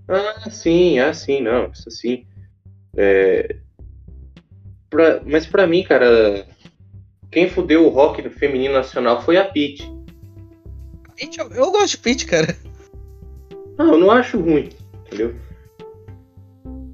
Ah, 0.09 0.51
sim, 0.51 0.99
ah, 0.99 1.13
sim, 1.13 1.41
não, 1.41 1.71
isso 1.71 1.91
sim. 1.91 2.25
É... 2.97 3.57
Pra... 4.89 5.21
Mas 5.25 5.47
pra 5.47 5.67
mim, 5.67 5.83
cara, 5.83 6.47
quem 7.31 7.51
fudeu 7.51 7.85
o 7.87 7.91
rock 7.91 8.23
do 8.23 8.31
feminino 8.31 8.75
nacional 8.75 9.23
foi 9.23 9.37
a 9.37 9.45
Pete. 9.45 9.91
Eu, 11.19 11.51
eu 11.51 11.71
gosto 11.73 11.93
de 11.93 11.99
Pete, 11.99 12.27
cara. 12.27 12.57
Não, 13.79 13.95
eu 13.95 13.99
não 13.99 14.11
acho 14.11 14.41
ruim, 14.41 14.71
entendeu? 15.07 15.35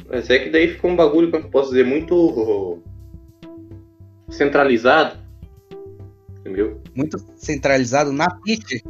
Mas 0.09 0.29
é 0.31 0.39
que 0.39 0.51
daí 0.51 0.69
ficou 0.69 0.91
um 0.91 0.97
bagulho, 0.97 1.31
como 1.31 1.45
eu 1.45 1.51
posso 1.51 1.71
dizer, 1.71 1.85
muito 1.85 2.83
centralizado. 4.29 5.19
Entendeu? 6.41 6.81
Muito 6.95 7.19
centralizado 7.37 8.13
na 8.13 8.29
Pete. 8.41 8.83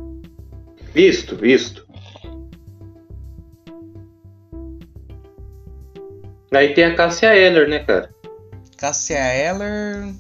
Isto, 0.95 1.45
isto. 1.45 1.87
Aí 6.53 6.75
tem 6.75 6.85
a 6.85 6.95
Cássia 6.95 7.35
Eller, 7.35 7.69
né, 7.69 7.79
cara? 7.81 8.11
Cássia 8.77 9.19
Eller. 9.19 10.15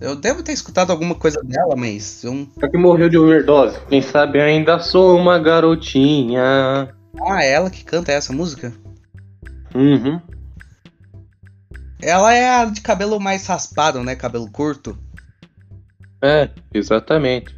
Eu 0.00 0.16
devo 0.16 0.42
ter 0.42 0.52
escutado 0.52 0.90
alguma 0.90 1.14
coisa 1.14 1.40
dela, 1.42 1.74
mas. 1.76 2.24
Eu... 2.24 2.48
Só 2.58 2.68
que 2.68 2.76
morreu 2.76 3.08
de 3.08 3.18
overdose. 3.18 3.78
Quem 3.88 4.02
sabe 4.02 4.40
ainda 4.40 4.78
sou 4.78 5.16
uma 5.16 5.38
garotinha. 5.38 6.94
Ah, 7.20 7.44
ela 7.44 7.70
que 7.70 7.84
canta 7.84 8.12
essa 8.12 8.32
música? 8.32 8.72
Uhum. 9.74 10.20
Ela 12.00 12.34
é 12.34 12.48
a 12.48 12.64
de 12.64 12.80
cabelo 12.80 13.20
mais 13.20 13.46
raspado, 13.46 14.02
né? 14.02 14.16
Cabelo 14.16 14.50
curto. 14.50 14.98
É, 16.20 16.50
exatamente. 16.74 17.54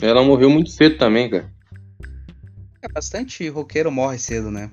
Ela 0.00 0.22
morreu 0.22 0.48
muito 0.48 0.70
cedo 0.70 0.96
também, 0.96 1.28
cara. 1.28 1.57
Bastante 2.92 3.48
roqueiro 3.48 3.90
morre 3.90 4.18
cedo, 4.18 4.50
né? 4.50 4.70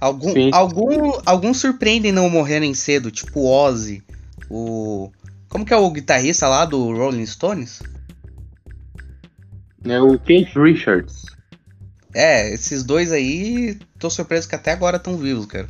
Algum, 0.00 0.32
algum, 0.52 1.12
alguns 1.24 1.58
surpreendem 1.58 2.12
não 2.12 2.28
morrerem 2.28 2.74
cedo, 2.74 3.10
tipo 3.10 3.40
o 3.40 3.50
Ozzy, 3.50 4.02
o. 4.50 5.10
Como 5.48 5.64
que 5.64 5.72
é 5.72 5.76
o 5.76 5.90
guitarrista 5.90 6.48
lá 6.48 6.64
do 6.64 6.92
Rolling 6.92 7.24
Stones? 7.24 7.82
É 9.84 10.00
o 10.00 10.18
Keith 10.18 10.54
Richards. 10.54 11.24
É, 12.12 12.52
esses 12.52 12.82
dois 12.82 13.12
aí, 13.12 13.78
tô 13.98 14.10
surpreso 14.10 14.48
que 14.48 14.54
até 14.54 14.72
agora 14.72 14.96
estão 14.96 15.16
vivos, 15.16 15.46
cara. 15.46 15.68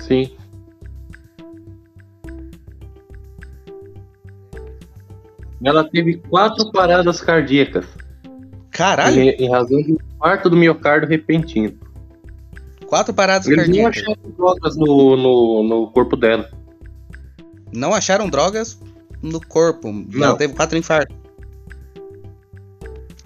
Sim. 0.00 0.37
Ela 5.64 5.84
teve 5.88 6.18
quatro 6.28 6.70
paradas 6.70 7.20
cardíacas. 7.20 7.84
Caralho! 8.70 9.20
Em, 9.20 9.30
em 9.30 9.50
razão 9.50 9.82
de 9.82 9.92
um 9.92 9.98
quarto 10.18 10.48
do 10.48 10.56
miocárdio 10.56 11.08
repentino. 11.08 11.76
Quatro 12.86 13.12
paradas 13.12 13.46
Eles 13.46 13.68
não 13.68 13.82
cardíacas. 13.82 14.02
acharam 14.02 14.30
drogas 14.36 14.76
no, 14.76 15.16
no, 15.16 15.62
no 15.62 15.90
corpo 15.90 16.16
dela. 16.16 16.48
Não 17.72 17.92
acharam 17.92 18.28
drogas 18.28 18.80
no 19.22 19.44
corpo. 19.44 19.88
Ela 20.14 20.36
teve 20.36 20.54
quatro 20.54 20.78
infartos. 20.78 21.16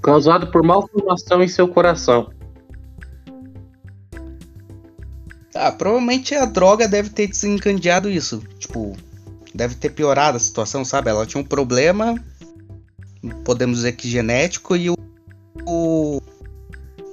Causado 0.02 0.50
por 0.50 0.62
malformação 0.64 1.42
em 1.42 1.48
seu 1.48 1.68
coração. 1.68 2.30
Ah, 5.54 5.70
provavelmente 5.70 6.34
a 6.34 6.44
droga 6.44 6.88
deve 6.88 7.10
ter 7.10 7.28
desencadeado 7.28 8.10
isso. 8.10 8.42
Tipo, 8.58 8.96
deve 9.54 9.74
ter 9.74 9.90
piorado 9.90 10.36
a 10.36 10.40
situação, 10.40 10.84
sabe? 10.84 11.10
Ela 11.10 11.26
tinha 11.26 11.40
um 11.40 11.44
problema, 11.46 12.14
podemos 13.44 13.78
dizer 13.78 13.92
que 13.92 14.08
genético, 14.08 14.76
e 14.76 14.90
o. 14.90 14.96
o- 15.66 16.20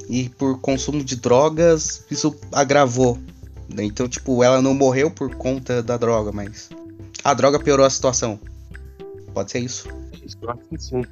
e 0.10 0.28
por 0.30 0.60
consumo 0.60 1.04
de 1.04 1.16
drogas, 1.16 2.04
isso 2.10 2.36
agravou. 2.52 3.20
Então, 3.78 4.08
tipo, 4.08 4.44
ela 4.44 4.60
não 4.60 4.74
morreu 4.74 5.12
por 5.12 5.36
conta 5.36 5.84
da 5.84 5.98
droga, 5.98 6.32
mas. 6.32 6.70
A 7.24 7.34
droga 7.36 7.60
piorou 7.60 7.86
a 7.86 7.90
situação. 7.90 8.40
Pode 9.34 9.52
ser 9.52 9.60
isso. 9.60 9.88
Isso, 10.26 10.36
eu 10.42 10.50
acho 10.50 10.62
que 10.70 10.78
sim. 10.80 11.04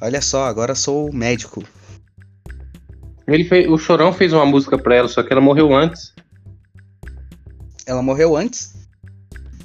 Olha 0.00 0.22
só, 0.22 0.46
agora 0.46 0.74
sou 0.74 1.12
médico. 1.12 1.62
Ele 3.26 3.44
fez, 3.44 3.68
o 3.68 3.76
Chorão 3.76 4.10
fez 4.12 4.32
uma 4.32 4.46
música 4.46 4.78
pra 4.78 4.94
ela, 4.96 5.08
só 5.08 5.22
que 5.22 5.30
ela 5.32 5.40
morreu 5.40 5.74
antes. 5.74 6.13
Ela 7.86 8.02
morreu 8.02 8.36
antes 8.36 8.84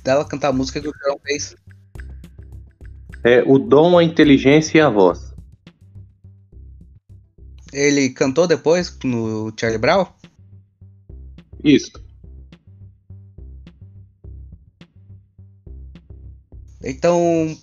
dela 0.03 0.25
cantar 0.25 0.49
a 0.49 0.53
música 0.53 0.81
que 0.81 0.87
o 0.87 0.93
Chorão 0.97 1.19
fez. 1.23 1.55
É 3.23 3.43
o 3.45 3.59
dom, 3.59 3.97
a 3.97 4.03
inteligência 4.03 4.77
e 4.77 4.81
a 4.81 4.89
voz. 4.89 5.33
Ele 7.71 8.09
cantou 8.09 8.47
depois 8.47 8.97
no 9.03 9.53
Charlie 9.57 9.77
Brown? 9.77 10.07
Isso. 11.63 11.91
Então, 16.83 17.55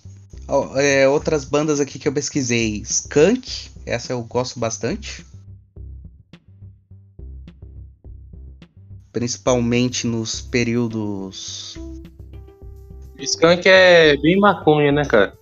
ó, 0.47 0.77
é, 0.77 1.07
outras 1.09 1.43
bandas 1.43 1.79
aqui 1.79 1.97
que 1.97 2.07
eu 2.07 2.13
pesquisei. 2.13 2.81
Skunk, 2.81 3.69
essa 3.85 4.13
eu 4.13 4.23
gosto 4.23 4.59
bastante. 4.59 5.25
Principalmente 9.17 10.05
nos 10.05 10.41
períodos. 10.41 11.75
Skunk 13.17 13.67
é 13.67 14.15
bem 14.17 14.39
maconha, 14.39 14.91
né, 14.91 15.03
cara? 15.05 15.35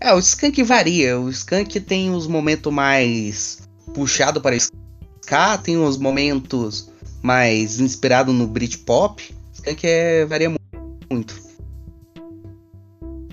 É, 0.00 0.14
o 0.14 0.20
Skunk 0.20 0.62
varia. 0.62 1.18
O 1.18 1.28
Skunk 1.28 1.80
tem 1.80 2.14
os 2.14 2.28
momentos 2.28 2.72
mais 2.72 3.68
puxado 3.92 4.40
para 4.40 4.54
ska, 4.54 5.58
tem 5.58 5.76
os 5.76 5.96
momentos 5.96 6.88
mais 7.20 7.80
inspirado 7.80 8.32
no 8.32 8.46
Britpop. 8.46 9.34
Skunk 9.52 9.84
é, 9.84 10.24
varia 10.24 10.50
mu- 10.50 10.58
muito. 11.10 11.34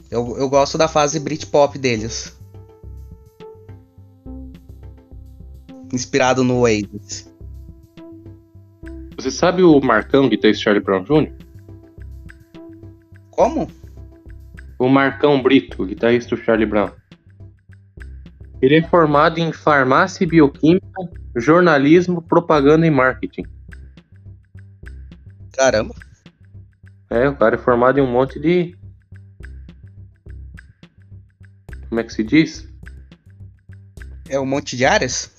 Eu, 0.10 0.40
eu 0.40 0.50
gosto 0.50 0.76
da 0.76 0.88
fase 0.88 1.20
Britpop 1.20 1.78
deles. 1.78 2.36
Inspirado 5.94 6.44
no 6.44 6.62
Oasis. 6.62 7.30
Você 9.22 9.30
sabe 9.30 9.62
o 9.62 9.80
Marcão, 9.80 10.28
guitarrista 10.28 10.64
Charlie 10.64 10.84
Brown 10.84 11.04
Jr.? 11.04 11.32
Como? 13.30 13.70
O 14.80 14.90
Marcão 14.90 15.44
Brito, 15.44 15.86
guitarrista 15.86 16.36
do 16.36 16.42
Charlie 16.42 16.66
Brown. 16.66 16.90
Ele 18.60 18.78
é 18.78 18.82
formado 18.82 19.38
em 19.38 19.54
farmácia 19.54 20.24
e 20.24 20.28
bioquímica, 20.28 21.08
jornalismo, 21.36 22.20
propaganda 22.20 22.88
e 22.88 22.90
marketing. 22.90 23.44
Caramba. 25.54 25.94
É, 27.08 27.30
o 27.30 27.36
cara 27.36 27.58
é 27.58 27.60
formado 27.60 28.00
em 28.00 28.02
um 28.02 28.12
monte 28.12 28.40
de, 28.40 28.76
Como 31.90 32.02
é 32.02 32.04
que 32.04 32.12
se 32.12 32.24
diz? 32.24 32.68
É 34.28 34.40
o 34.40 34.48
Monte 34.48 34.76
de 34.76 34.84
Ares? 34.84 35.32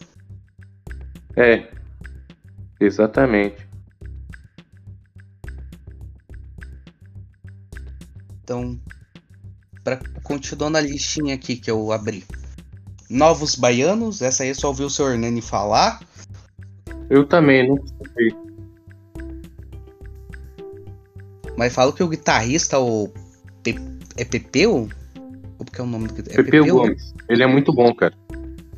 É. 1.37 1.67
Exatamente. 2.79 3.72
Então, 8.53 8.79
pra, 9.83 9.99
continuando 10.23 10.77
a 10.77 10.81
listinha 10.83 11.35
aqui 11.35 11.57
que 11.57 11.71
eu 11.71 11.91
abri. 11.91 12.23
Novos 13.09 13.55
Baianos, 13.55 14.21
essa 14.21 14.43
aí 14.43 14.51
eu 14.51 14.55
só 14.55 14.69
ouvi 14.69 14.85
o 14.85 14.91
seu 14.91 15.11
Hernani 15.11 15.41
falar. 15.41 16.01
Eu 17.09 17.27
também, 17.27 17.67
não 17.67 17.79
sei. 18.15 18.29
Mas 21.57 21.73
falo 21.73 21.95
que 21.95 22.03
o 22.03 22.09
guitarrista, 22.09 22.79
o 22.79 23.09
Pe- 23.63 23.77
é 24.19 24.25
Pepeu? 24.25 24.89
Como 25.57 25.71
que 25.71 25.81
é 25.81 25.85
o 25.85 25.87
nome 25.87 26.09
do 26.09 26.15
guitarrista? 26.15 26.41
É 26.43 26.45
Pepeu 26.45 26.67
Gomes. 26.75 27.15
Ele 27.31 27.43
é 27.43 27.47
muito 27.47 27.73
bom, 27.73 27.95
cara. 27.95 28.15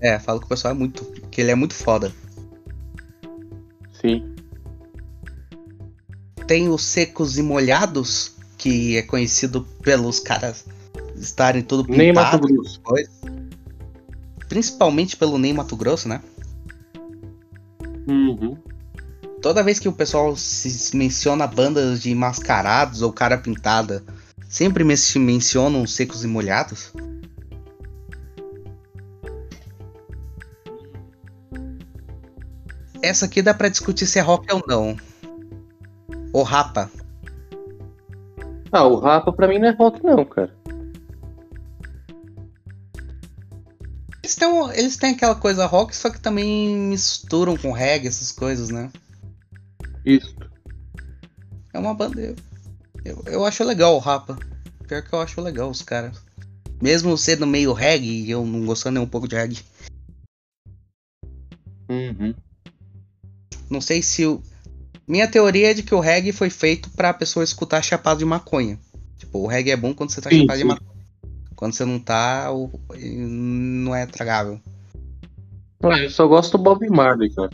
É, 0.01 0.21
falo 0.21 0.39
que 0.39 0.47
o 0.47 0.49
pessoal 0.49 0.73
é 0.73 0.77
muito. 0.77 1.05
que 1.33 1.41
ele 1.41 1.51
é 1.51 1.55
muito 1.57 1.75
foda. 1.75 2.13
Sim. 4.01 4.35
Tem 6.47 6.69
os 6.69 6.83
Secos 6.85 7.39
e 7.39 7.43
Molhados, 7.43 8.34
que 8.65 8.97
é 8.97 9.03
conhecido 9.03 9.61
pelos 9.83 10.19
caras 10.19 10.65
estarem 11.17 11.63
tudo 11.63 11.85
Nem 11.87 12.15
Mato 12.15 12.39
pintado, 12.41 12.55
Grosso. 12.55 12.81
principalmente 14.49 15.19
pelo 15.19 15.37
Ney 15.37 15.53
Mato 15.53 15.77
Grosso, 15.77 16.09
né? 16.09 16.23
Uhum. 18.09 18.57
Toda 19.43 19.63
vez 19.63 19.79
que 19.79 19.87
o 19.87 19.93
pessoal 19.93 20.35
se 20.35 20.97
menciona 20.97 21.47
bandas 21.47 22.01
de 22.01 22.15
mascarados 22.15 23.03
ou 23.03 23.13
cara 23.13 23.37
pintada, 23.37 24.03
sempre 24.49 24.83
men- 24.83 24.97
mencionam 25.17 25.83
os 25.83 25.93
Secos 25.95 26.25
e 26.25 26.27
Molhados. 26.27 26.91
Essa 33.03 33.27
aqui 33.27 33.43
dá 33.43 33.53
pra 33.53 33.69
discutir 33.69 34.07
se 34.07 34.19
é 34.19 34.23
rock 34.23 34.51
ou 34.53 34.63
não. 34.67 34.97
Ou 36.33 36.43
rapa. 36.43 36.91
Ah, 38.77 38.83
o 38.89 38.99
Rapa 38.99 39.33
pra 39.33 39.47
mim 39.47 39.61
não 39.61 39.69
é 39.69 39.71
rock, 39.71 40.03
não, 40.03 40.25
cara. 40.25 40.53
Eles 44.21 44.35
têm, 44.35 44.49
um- 44.49 44.73
eles 44.73 44.97
têm 44.97 45.15
aquela 45.15 45.37
coisa 45.37 45.65
rock, 45.65 45.95
só 45.95 46.11
que 46.11 46.19
também 46.19 46.77
misturam 46.77 47.57
com 47.57 47.71
reggae, 47.71 48.09
essas 48.09 48.33
coisas, 48.33 48.71
né? 48.71 48.91
Isso. 50.05 50.35
É 51.73 51.79
uma 51.79 51.95
banda. 51.95 52.21
Eu, 52.21 52.35
eu, 53.05 53.23
eu 53.27 53.45
acho 53.45 53.63
legal 53.63 53.95
o 53.95 54.01
Rapa. 54.01 54.37
Pior 54.89 55.03
que 55.03 55.13
eu 55.13 55.21
acho 55.21 55.41
legal 55.41 55.71
os 55.71 55.81
caras. 55.81 56.21
Mesmo 56.83 57.17
sendo 57.17 57.47
meio 57.47 57.73
reggae, 57.73 58.29
eu 58.29 58.45
não 58.45 58.67
gostando 58.67 58.95
nem 58.95 59.05
um 59.05 59.09
pouco 59.09 59.29
de 59.29 59.37
reggae. 59.37 59.63
Uhum. 61.89 62.35
Não 63.71 63.81
sei 63.81 64.03
se 64.03 64.27
o. 64.27 64.43
Minha 65.07 65.29
teoria 65.29 65.71
é 65.71 65.75
de 65.75 65.83
que 65.83 65.95
o 65.95 66.01
reggae 66.01 66.33
foi 66.33 66.49
feito 66.49 66.89
pra 66.91 67.13
pessoa 67.13 67.45
escutar 67.45 67.83
chapado 67.83 68.19
de 68.19 68.25
maconha. 68.25 68.79
Tipo, 69.19 69.41
o 69.41 69.47
reggae 69.47 69.71
é 69.71 69.77
bom 69.77 69.93
quando 69.93 70.11
você 70.11 70.21
tá 70.21 70.31
Sim, 70.31 70.41
chapado 70.41 70.57
de 70.57 70.63
sim. 70.63 70.69
maconha. 70.69 70.95
Quando 71.55 71.75
você 71.75 71.85
não 71.85 71.99
tá, 71.99 72.49
não 72.99 73.95
é 73.95 74.07
tragável. 74.07 74.61
Ah, 75.83 75.99
eu 75.99 76.11
só 76.11 76.27
gosto 76.27 76.57
do 76.57 76.65
Bob 76.65 76.89
Marley, 76.89 77.31
cara. 77.31 77.51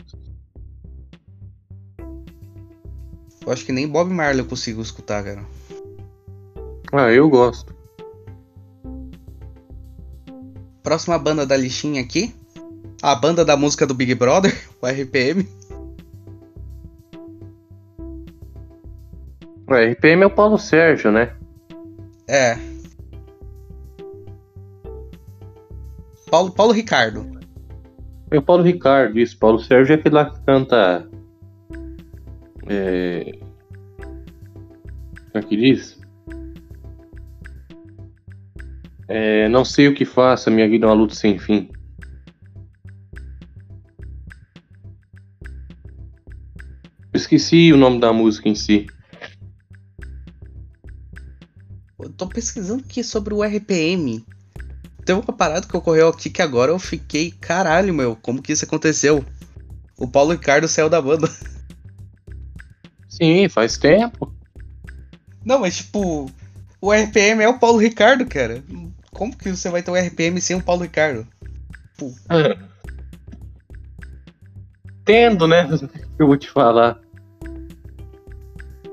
Eu 3.45 3.51
acho 3.51 3.65
que 3.65 3.71
nem 3.71 3.87
Bob 3.87 4.09
Marley 4.09 4.39
eu 4.39 4.45
consigo 4.45 4.81
escutar, 4.81 5.23
cara. 5.23 5.45
Ah, 6.93 7.11
eu 7.11 7.29
gosto. 7.29 7.75
Próxima 10.83 11.17
banda 11.17 11.45
da 11.45 11.57
listinha 11.57 12.01
aqui. 12.01 12.33
A 13.01 13.15
banda 13.15 13.43
da 13.43 13.57
música 13.57 13.85
do 13.85 13.93
Big 13.93 14.13
Brother, 14.15 14.55
o 14.81 14.87
RPM. 14.87 15.47
O 19.71 19.73
RPM 19.73 20.23
é 20.23 20.25
o 20.25 20.29
Paulo 20.29 20.57
Sérgio, 20.57 21.13
né? 21.13 21.33
É. 22.27 22.57
Paulo, 26.29 26.51
Paulo 26.51 26.73
Ricardo. 26.73 27.39
É 28.29 28.37
o 28.37 28.41
Paulo 28.41 28.63
Ricardo, 28.63 29.17
isso. 29.17 29.39
Paulo 29.39 29.59
Sérgio 29.59 29.93
é 29.93 29.95
aquele 29.95 30.15
lá 30.15 30.29
que 30.29 30.43
canta. 30.43 31.07
É. 32.67 33.31
Como 35.31 35.35
é 35.35 35.41
que 35.41 35.55
diz? 35.55 35.97
É, 39.07 39.47
não 39.47 39.63
sei 39.63 39.87
o 39.87 39.95
que 39.95 40.03
faça, 40.03 40.51
minha 40.51 40.67
vida 40.67 40.85
é 40.85 40.89
uma 40.89 40.95
luta 40.95 41.15
sem 41.15 41.39
fim. 41.39 41.71
Esqueci 47.13 47.71
o 47.71 47.77
nome 47.77 48.01
da 48.01 48.11
música 48.11 48.49
em 48.49 48.55
si. 48.55 48.85
Tô 52.21 52.27
pesquisando 52.27 52.83
aqui 52.87 53.03
sobre 53.03 53.33
o 53.33 53.43
RPM. 53.43 54.23
Tem 55.03 55.15
uma 55.15 55.33
parada 55.33 55.65
que 55.65 55.75
ocorreu 55.75 56.07
aqui 56.07 56.29
que 56.29 56.41
agora 56.41 56.71
eu 56.71 56.77
fiquei, 56.77 57.31
caralho, 57.31 57.91
meu, 57.91 58.15
como 58.15 58.43
que 58.43 58.53
isso 58.53 58.63
aconteceu? 58.63 59.25
O 59.97 60.07
Paulo 60.07 60.31
Ricardo 60.31 60.67
saiu 60.67 60.87
da 60.87 61.01
banda. 61.01 61.27
Sim, 63.09 63.49
faz 63.49 63.75
tempo. 63.75 64.31
Não, 65.43 65.61
mas 65.61 65.77
tipo, 65.77 66.31
o 66.79 66.93
RPM 66.93 67.41
é 67.41 67.49
o 67.49 67.57
Paulo 67.57 67.79
Ricardo, 67.79 68.23
cara. 68.27 68.63
Como 69.11 69.35
que 69.35 69.49
você 69.49 69.69
vai 69.69 69.81
ter 69.81 69.89
o 69.89 69.95
RPM 69.95 70.39
sem 70.39 70.55
o 70.55 70.61
Paulo 70.61 70.83
Ricardo? 70.83 71.27
Tendo, 75.03 75.47
né? 75.47 75.67
Eu 76.19 76.27
vou 76.27 76.37
te 76.37 76.47
falar. 76.51 77.01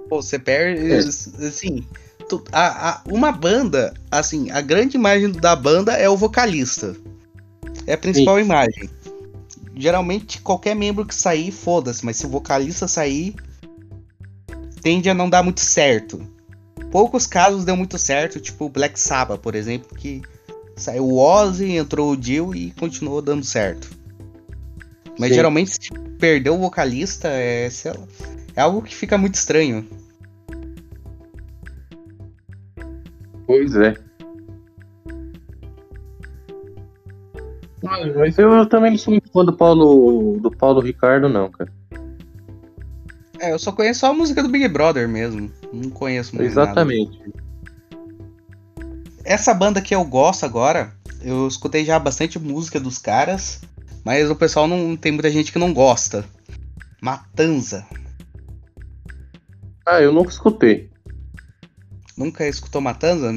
Pô, 0.08 0.22
você 0.22 0.38
perde. 0.38 0.90
É. 0.90 0.96
Assim, 0.96 1.86
a, 2.52 2.90
a- 2.90 3.02
uma 3.06 3.32
banda, 3.32 3.94
assim, 4.10 4.50
a 4.50 4.60
grande 4.60 4.96
imagem 4.96 5.30
da 5.32 5.54
banda 5.56 5.92
é 5.92 6.08
o 6.08 6.16
vocalista. 6.16 6.94
É 7.86 7.94
a 7.94 7.98
principal 7.98 8.38
imagem. 8.38 8.88
Geralmente, 9.74 10.40
qualquer 10.40 10.74
membro 10.74 11.06
que 11.06 11.14
sair, 11.14 11.50
foda-se, 11.52 12.04
mas 12.04 12.16
se 12.16 12.26
o 12.26 12.28
vocalista 12.28 12.88
sair, 12.88 13.34
tende 14.82 15.08
a 15.08 15.14
não 15.14 15.28
dar 15.30 15.42
muito 15.42 15.60
certo. 15.60 16.20
Poucos 16.90 17.26
casos 17.26 17.64
deu 17.64 17.76
muito 17.76 17.98
certo, 17.98 18.40
tipo 18.40 18.64
o 18.64 18.68
Black 18.68 18.98
Sabbath, 18.98 19.40
por 19.40 19.54
exemplo, 19.54 19.96
que 19.96 20.22
saiu 20.76 21.04
o 21.04 21.18
Ozzy, 21.18 21.76
entrou 21.76 22.10
o 22.12 22.16
Dio 22.16 22.54
e 22.54 22.70
continuou 22.72 23.20
dando 23.22 23.44
certo. 23.44 23.90
Mas 25.18 25.30
Sim. 25.30 25.34
geralmente, 25.34 25.70
se 25.72 25.90
perder 26.18 26.50
o 26.50 26.58
vocalista, 26.58 27.28
é, 27.28 27.68
lá, 27.84 28.06
é 28.56 28.60
algo 28.60 28.82
que 28.82 28.94
fica 28.94 29.18
muito 29.18 29.34
estranho. 29.34 29.86
Pois 33.48 33.74
é. 33.74 33.94
Mas 37.82 38.38
eu 38.38 38.66
também 38.66 38.90
não 38.90 38.98
sou 38.98 39.12
muito 39.12 39.32
fã 39.32 39.42
do 39.42 39.56
Paulo, 39.56 40.38
do 40.38 40.50
Paulo 40.50 40.82
Ricardo, 40.82 41.30
não, 41.30 41.50
cara. 41.50 41.72
É, 43.40 43.52
eu 43.52 43.58
só 43.58 43.72
conheço 43.72 44.00
só 44.00 44.10
a 44.10 44.12
música 44.12 44.42
do 44.42 44.50
Big 44.50 44.68
Brother 44.68 45.08
mesmo. 45.08 45.50
Não 45.72 45.88
conheço 45.88 46.36
mais 46.36 46.54
nada. 46.54 46.70
Exatamente. 46.70 47.22
Essa 49.24 49.54
banda 49.54 49.80
que 49.80 49.94
eu 49.94 50.04
gosto 50.04 50.44
agora, 50.44 50.92
eu 51.22 51.48
escutei 51.48 51.86
já 51.86 51.98
bastante 51.98 52.38
música 52.38 52.78
dos 52.78 52.98
caras, 52.98 53.62
mas 54.04 54.30
o 54.30 54.36
pessoal 54.36 54.68
não 54.68 54.94
tem 54.94 55.12
muita 55.12 55.30
gente 55.30 55.52
que 55.52 55.58
não 55.58 55.72
gosta. 55.72 56.22
Matanza. 57.00 57.86
Ah, 59.86 60.02
eu 60.02 60.12
nunca 60.12 60.30
escutei. 60.30 60.90
Nunca 62.18 62.44
escutou 62.48 62.80
Matanza? 62.80 63.32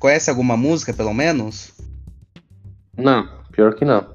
Conhece 0.00 0.28
alguma 0.28 0.56
música, 0.56 0.92
pelo 0.92 1.14
menos? 1.14 1.72
Não, 2.98 3.28
pior 3.52 3.76
que 3.76 3.84
não. 3.84 4.12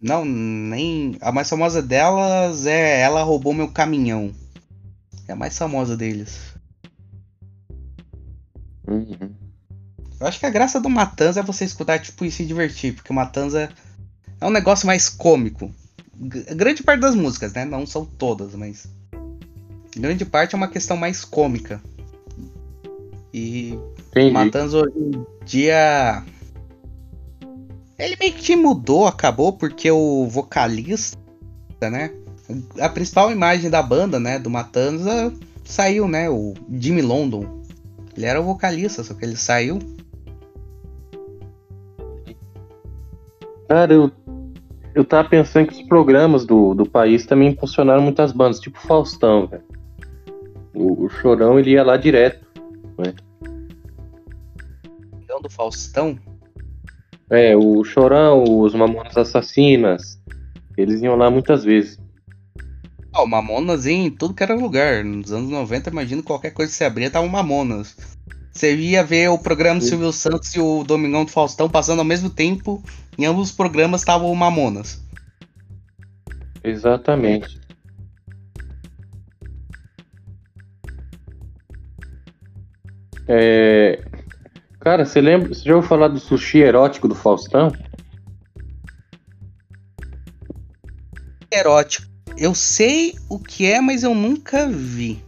Não, 0.00 0.24
nem. 0.24 1.18
A 1.20 1.30
mais 1.30 1.50
famosa 1.50 1.82
delas 1.82 2.64
é 2.64 3.00
Ela 3.02 3.22
Roubou 3.22 3.52
Meu 3.52 3.68
Caminhão. 3.68 4.32
É 5.28 5.32
a 5.32 5.36
mais 5.36 5.58
famosa 5.58 5.98
deles. 5.98 6.54
Uhum. 8.86 9.34
Eu 10.18 10.26
acho 10.26 10.40
que 10.40 10.46
a 10.46 10.50
graça 10.50 10.80
do 10.80 10.88
Matanza 10.88 11.40
é 11.40 11.42
você 11.42 11.66
escutar 11.66 11.98
tipo, 11.98 12.24
e 12.24 12.30
se 12.30 12.46
divertir, 12.46 12.94
porque 12.94 13.12
o 13.12 13.14
Matanza 13.14 13.68
é 14.40 14.46
um 14.46 14.50
negócio 14.50 14.86
mais 14.86 15.10
cômico. 15.10 15.70
G- 16.32 16.54
grande 16.54 16.82
parte 16.82 17.00
das 17.00 17.14
músicas, 17.14 17.52
né? 17.52 17.66
Não 17.66 17.86
são 17.86 18.06
todas, 18.06 18.54
mas. 18.54 18.88
Grande 19.94 20.24
parte 20.24 20.54
é 20.54 20.56
uma 20.56 20.68
questão 20.68 20.96
mais 20.96 21.22
cômica. 21.22 21.82
E 23.32 23.72
o 23.76 23.94
Entendi. 24.10 24.32
Matanza 24.32 24.78
hoje 24.78 24.98
em 24.98 25.26
dia. 25.44 26.24
Ele 27.98 28.16
meio 28.18 28.32
que 28.32 28.56
mudou, 28.56 29.06
acabou, 29.06 29.52
porque 29.52 29.90
o 29.90 30.26
vocalista, 30.26 31.18
né? 31.82 32.12
A 32.80 32.88
principal 32.88 33.30
imagem 33.30 33.68
da 33.68 33.82
banda, 33.82 34.18
né? 34.18 34.38
Do 34.38 34.48
Matanza 34.48 35.32
saiu, 35.64 36.08
né? 36.08 36.30
O 36.30 36.54
Jimmy 36.70 37.02
London. 37.02 37.62
Ele 38.16 38.26
era 38.26 38.40
o 38.40 38.44
vocalista, 38.44 39.04
só 39.04 39.14
que 39.14 39.24
ele 39.24 39.36
saiu. 39.36 39.78
Cara, 43.68 43.92
eu, 43.92 44.10
eu 44.94 45.04
tava 45.04 45.28
pensando 45.28 45.68
que 45.68 45.74
os 45.74 45.82
programas 45.82 46.46
do, 46.46 46.74
do 46.74 46.88
país 46.88 47.26
também 47.26 47.50
impulsionaram 47.50 48.02
muitas 48.02 48.32
bandas, 48.32 48.58
tipo 48.58 48.80
Faustão, 48.80 49.46
velho. 49.46 49.62
O, 50.74 51.04
o 51.04 51.08
Chorão, 51.10 51.58
ele 51.58 51.72
ia 51.72 51.84
lá 51.84 51.96
direto. 51.96 52.47
Então, 55.22 55.40
do 55.40 55.50
Faustão. 55.50 56.18
É, 57.30 57.54
o 57.56 57.84
Chorão, 57.84 58.42
os 58.42 58.74
Mamonas 58.74 59.16
Assassinas, 59.16 60.20
eles 60.76 61.02
iam 61.02 61.16
lá 61.16 61.30
muitas 61.30 61.64
vezes. 61.64 61.98
Ó, 63.14 63.26
Mamonas 63.26 63.86
em 63.86 64.10
tudo 64.10 64.34
que 64.34 64.42
era 64.42 64.54
lugar. 64.54 65.04
Nos 65.04 65.32
anos 65.32 65.50
90, 65.50 65.90
imagina 65.90 66.22
qualquer 66.22 66.52
coisa 66.52 66.70
que 66.70 66.76
você 66.76 66.84
abria, 66.84 67.10
tava 67.10 67.26
um 67.26 67.30
Mamonas. 67.30 67.96
Você 68.52 68.74
ia 68.74 69.04
ver 69.04 69.28
o 69.28 69.38
programa 69.38 69.78
do. 69.78 69.84
Silvio 69.84 70.12
Santos 70.12 70.54
e 70.54 70.60
o 70.60 70.82
Domingão 70.82 71.24
do 71.24 71.30
Faustão 71.30 71.68
passando 71.68 72.00
ao 72.00 72.04
mesmo 72.04 72.30
tempo. 72.30 72.82
Em 73.16 73.24
ambos 73.24 73.50
os 73.50 73.56
programas 73.56 74.00
estavam 74.00 74.32
o 74.32 74.36
Mamonas. 74.36 75.00
Exatamente. 76.64 77.60
É... 83.28 84.02
Cara, 84.80 85.04
você 85.04 85.20
lembra? 85.20 85.48
Você 85.54 85.62
já 85.68 85.74
ouviu 85.74 85.88
falar 85.88 86.08
do 86.08 86.18
sushi 86.18 86.58
erótico 86.58 87.06
do 87.06 87.14
Faustão? 87.14 87.70
Erótico. 91.52 92.06
Eu 92.36 92.54
sei 92.54 93.14
o 93.28 93.38
que 93.38 93.66
é, 93.66 93.80
mas 93.80 94.02
eu 94.02 94.14
nunca 94.14 94.66
vi. 94.68 95.22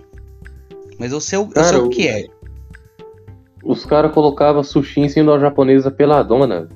Mas 0.98 1.12
eu 1.12 1.20
sei, 1.20 1.38
o- 1.38 1.42
eu 1.42 1.48
Cara, 1.50 1.66
sei 1.68 1.78
o 1.78 1.86
o- 1.86 1.90
que 1.90 2.08
é. 2.08 2.26
Os 3.62 3.84
caras 3.84 4.12
colocavam 4.12 4.62
sushi 4.62 5.00
em 5.00 5.08
cima 5.08 5.32
da 5.32 5.38
japonesa 5.38 5.90
peladona. 5.90 6.68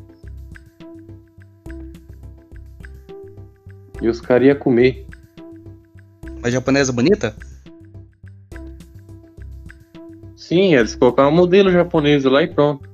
E 4.03 4.09
os 4.09 4.21
caras 4.21 4.49
iam 4.49 4.57
comer. 4.59 5.07
Uma 6.39 6.51
japonesa 6.51 6.93
bonita? 6.93 7.35
Sim, 10.55 10.73
eles 10.73 10.95
colocavam 10.95 11.33
um 11.33 11.35
modelo 11.35 11.69
japonês 11.73 12.23
lá 12.23 12.41
e 12.41 12.47
pronto. 12.47 12.89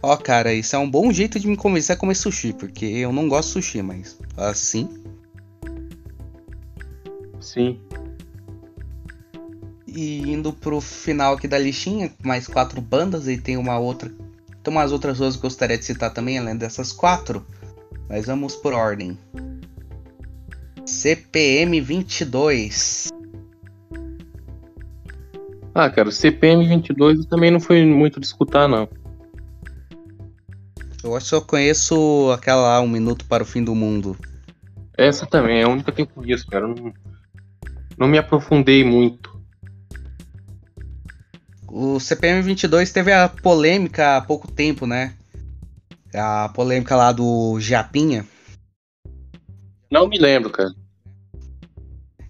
Ó, 0.00 0.16
cara, 0.16 0.54
isso 0.54 0.76
é 0.76 0.78
um 0.78 0.88
bom 0.88 1.10
jeito 1.12 1.40
de 1.40 1.48
me 1.48 1.56
convencer 1.56 1.96
a 1.96 1.98
comer 1.98 2.14
sushi, 2.14 2.52
porque 2.52 2.84
eu 2.84 3.12
não 3.12 3.28
gosto 3.28 3.48
de 3.48 3.52
sushi, 3.54 3.82
mas 3.82 4.16
assim. 4.36 4.88
Sim. 7.40 7.80
E 9.84 10.30
indo 10.32 10.52
pro 10.52 10.80
final 10.80 11.34
aqui 11.34 11.48
da 11.48 11.58
listinha, 11.58 12.12
mais 12.22 12.46
quatro 12.46 12.80
bandas, 12.80 13.26
e 13.26 13.36
tem 13.36 13.56
uma 13.56 13.80
outra. 13.80 14.08
Tem 14.62 14.72
umas 14.72 14.92
outras 14.92 15.18
duas 15.18 15.34
que 15.34 15.44
eu 15.44 15.50
gostaria 15.50 15.76
de 15.76 15.84
citar 15.84 16.14
também, 16.14 16.38
além 16.38 16.56
dessas 16.56 16.92
quatro. 16.92 17.44
Mas 18.08 18.26
vamos 18.26 18.54
por 18.54 18.74
ordem. 18.74 19.18
CPM 20.86 21.80
22. 21.80 23.10
Ah, 25.74 25.88
cara, 25.88 26.08
o 26.08 26.12
CPM 26.12 26.66
22 26.68 27.20
eu 27.20 27.24
também 27.24 27.50
não 27.50 27.60
foi 27.60 27.84
muito 27.84 28.20
de 28.20 28.26
escutar, 28.26 28.68
não. 28.68 28.88
Eu 31.02 31.16
acho 31.16 31.30
que 31.30 31.34
eu 31.34 31.42
conheço 31.42 32.30
aquela 32.32 32.62
lá, 32.62 32.80
Um 32.80 32.88
Minuto 32.88 33.24
para 33.24 33.42
o 33.42 33.46
Fim 33.46 33.64
do 33.64 33.74
Mundo. 33.74 34.16
Essa 34.96 35.26
também 35.26 35.60
é 35.60 35.64
a 35.64 35.68
única 35.68 35.90
que 35.90 36.02
eu 36.02 36.06
conheço, 36.06 36.46
cara. 36.46 36.66
Eu 36.66 36.74
não, 36.74 36.92
não 37.98 38.08
me 38.08 38.18
aprofundei 38.18 38.84
muito. 38.84 39.32
O 41.66 41.98
CPM 41.98 42.42
22 42.42 42.92
teve 42.92 43.10
a 43.10 43.28
polêmica 43.28 44.18
há 44.18 44.20
pouco 44.20 44.46
tempo, 44.46 44.86
né? 44.86 45.14
A 46.14 46.50
polêmica 46.50 46.94
lá 46.94 47.10
do 47.10 47.58
Japinha. 47.58 48.26
Não 49.90 50.06
me 50.06 50.18
lembro, 50.18 50.50
cara. 50.50 50.70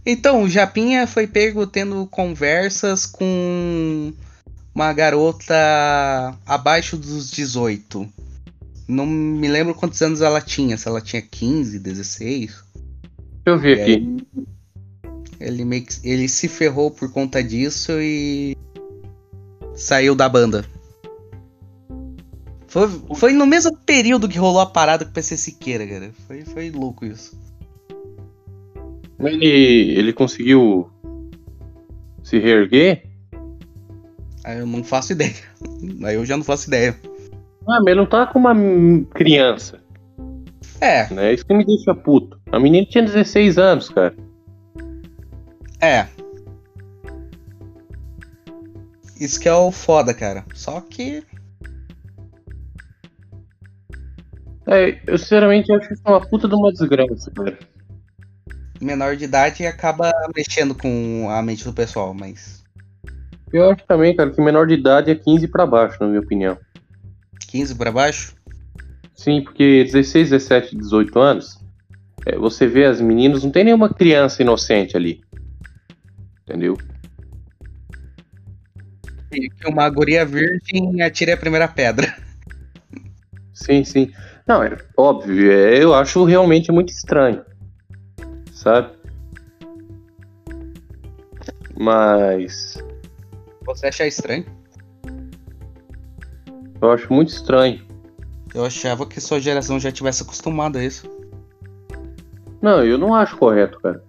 Então, 0.04 0.42
o 0.42 0.48
Japinha 0.48 1.06
foi 1.06 1.26
pego 1.26 1.66
tendo 1.66 2.06
conversas 2.06 3.06
com 3.06 4.12
uma 4.74 4.92
garota 4.92 5.54
abaixo 6.44 6.96
dos 6.96 7.30
18. 7.30 8.08
Não 8.88 9.06
me 9.06 9.46
lembro 9.46 9.74
quantos 9.74 10.02
anos 10.02 10.20
ela 10.20 10.40
tinha, 10.40 10.76
se 10.76 10.88
ela 10.88 11.00
tinha 11.00 11.22
15, 11.22 11.78
16. 11.78 12.46
Deixa 12.46 12.64
eu 13.46 13.58
ver 13.58 13.78
E 13.78 13.82
aqui. 13.82 14.26
Ele 15.38 15.64
meio 15.64 15.84
que, 15.84 15.94
ele 16.04 16.28
se 16.28 16.48
ferrou 16.48 16.90
por 16.90 17.10
conta 17.12 17.42
disso 17.42 17.92
e 18.00 18.56
saiu 19.74 20.14
da 20.14 20.28
banda. 20.28 20.64
Foi, 22.68 22.88
foi 23.16 23.32
no 23.32 23.44
mesmo 23.44 23.76
período 23.76 24.28
que 24.28 24.38
rolou 24.38 24.60
a 24.60 24.66
parada 24.66 25.04
com 25.04 25.10
o 25.10 25.14
PC 25.14 25.36
Siqueira, 25.36 25.86
cara. 25.86 26.12
Foi, 26.26 26.44
foi 26.44 26.70
louco 26.70 27.04
isso. 27.04 27.36
Ele, 29.22 29.46
ele 29.98 30.12
conseguiu 30.12 30.90
se 32.22 32.38
reerguer? 32.38 33.04
Aí 34.44 34.58
eu 34.58 34.66
não 34.66 34.82
faço 34.82 35.12
ideia. 35.12 35.34
Aí 36.04 36.14
eu 36.16 36.24
já 36.26 36.36
não 36.36 36.44
faço 36.44 36.68
ideia. 36.68 36.96
Ah, 37.68 37.78
mas 37.78 37.86
ele 37.86 37.94
não 38.00 38.06
tá 38.06 38.26
com 38.26 38.40
uma 38.40 38.54
criança, 39.14 39.78
É, 40.80 41.12
né? 41.14 41.32
Isso 41.32 41.46
que 41.46 41.54
me 41.54 41.64
deixa 41.64 41.94
puto. 41.94 42.40
A 42.50 42.58
menina 42.58 42.84
tinha 42.84 43.04
16 43.04 43.56
anos, 43.58 43.88
cara. 43.88 44.14
é. 45.80 46.06
Isso 49.20 49.38
que 49.38 49.48
é 49.48 49.54
o 49.54 49.70
foda, 49.70 50.12
cara. 50.12 50.44
Só 50.52 50.80
que. 50.80 51.22
É, 54.66 55.00
eu 55.06 55.16
sinceramente 55.18 55.72
acho 55.72 55.92
isso 55.92 56.02
uma 56.04 56.20
puta 56.20 56.48
de 56.48 56.54
uma 56.56 56.72
desgraça, 56.72 57.30
cara. 57.30 57.56
Menor 58.82 59.16
de 59.16 59.24
idade 59.24 59.64
acaba 59.64 60.10
mexendo 60.36 60.74
com 60.74 61.28
a 61.30 61.40
mente 61.40 61.64
do 61.64 61.72
pessoal, 61.72 62.12
mas 62.12 62.62
Eu 63.52 63.70
acho 63.70 63.84
também, 63.86 64.14
cara, 64.16 64.30
que 64.30 64.40
menor 64.40 64.66
de 64.66 64.74
idade 64.74 65.10
é 65.10 65.14
15 65.14 65.46
pra 65.48 65.66
baixo, 65.66 65.98
na 66.00 66.08
minha 66.08 66.20
opinião. 66.20 66.58
15 67.48 67.74
pra 67.74 67.92
baixo? 67.92 68.34
Sim, 69.14 69.42
porque 69.42 69.84
16, 69.84 70.30
17, 70.30 70.76
18 70.76 71.18
anos, 71.18 71.60
é, 72.26 72.36
você 72.36 72.66
vê 72.66 72.86
as 72.86 73.00
meninas, 73.00 73.44
não 73.44 73.50
tem 73.50 73.64
nenhuma 73.64 73.92
criança 73.92 74.42
inocente 74.42 74.96
ali. 74.96 75.22
Entendeu? 76.42 76.76
Que 79.30 79.48
uma 79.66 79.88
guria 79.88 80.24
virgem 80.26 81.00
atire 81.02 81.32
a 81.32 81.36
primeira 81.36 81.68
pedra. 81.68 82.14
Sim, 83.54 83.84
sim. 83.84 84.10
Não, 84.46 84.62
é 84.62 84.76
óbvio, 84.96 85.52
é, 85.52 85.82
eu 85.82 85.94
acho 85.94 86.24
realmente 86.24 86.72
muito 86.72 86.90
estranho. 86.90 87.44
Sabe? 88.62 88.92
Mas 91.76 92.78
Você 93.66 93.86
acha 93.86 94.06
estranho? 94.06 94.46
eu 96.80 96.90
acho 96.90 97.12
muito 97.12 97.28
estranho. 97.30 97.80
Eu 98.54 98.64
achava 98.64 99.06
que 99.06 99.20
sua 99.20 99.40
geração 99.40 99.80
já 99.80 99.90
tivesse 99.90 100.22
acostumado 100.22 100.78
a 100.78 100.84
isso. 100.84 101.08
Não, 102.60 102.84
eu 102.84 102.98
não 102.98 103.14
acho 103.14 103.36
correto, 103.36 103.80
cara. 103.80 104.02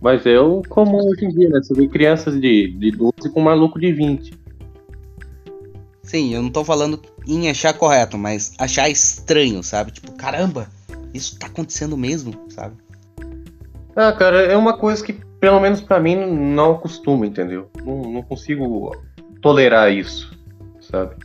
Mas 0.00 0.24
é 0.24 0.38
o 0.38 0.62
comum 0.68 1.08
hoje 1.08 1.24
em 1.24 1.28
dia, 1.30 1.48
né? 1.48 1.60
Você 1.62 1.74
vê 1.74 1.88
crianças 1.88 2.40
de, 2.40 2.68
de 2.72 2.90
12 2.92 3.30
com 3.32 3.40
um 3.40 3.44
maluco 3.44 3.78
de 3.80 3.92
20. 3.92 4.38
Sim, 6.02 6.34
eu 6.34 6.42
não 6.42 6.50
tô 6.50 6.64
falando 6.64 7.00
em 7.26 7.48
achar 7.48 7.72
correto, 7.74 8.16
mas 8.18 8.52
achar 8.58 8.88
estranho, 8.88 9.62
sabe? 9.62 9.92
Tipo, 9.92 10.12
caramba, 10.12 10.68
isso 11.14 11.38
tá 11.38 11.46
acontecendo 11.46 11.96
mesmo, 11.96 12.34
sabe? 12.50 12.76
Ah, 13.96 14.12
cara, 14.12 14.42
é 14.42 14.56
uma 14.56 14.76
coisa 14.76 15.04
que, 15.04 15.12
pelo 15.40 15.60
menos 15.60 15.80
pra 15.80 16.00
mim, 16.00 16.16
não 16.16 16.72
acostuma, 16.72 17.26
entendeu? 17.26 17.68
Não, 17.84 18.02
não 18.02 18.22
consigo 18.22 18.96
tolerar 19.42 19.92
isso, 19.92 20.36
sabe? 20.80 21.16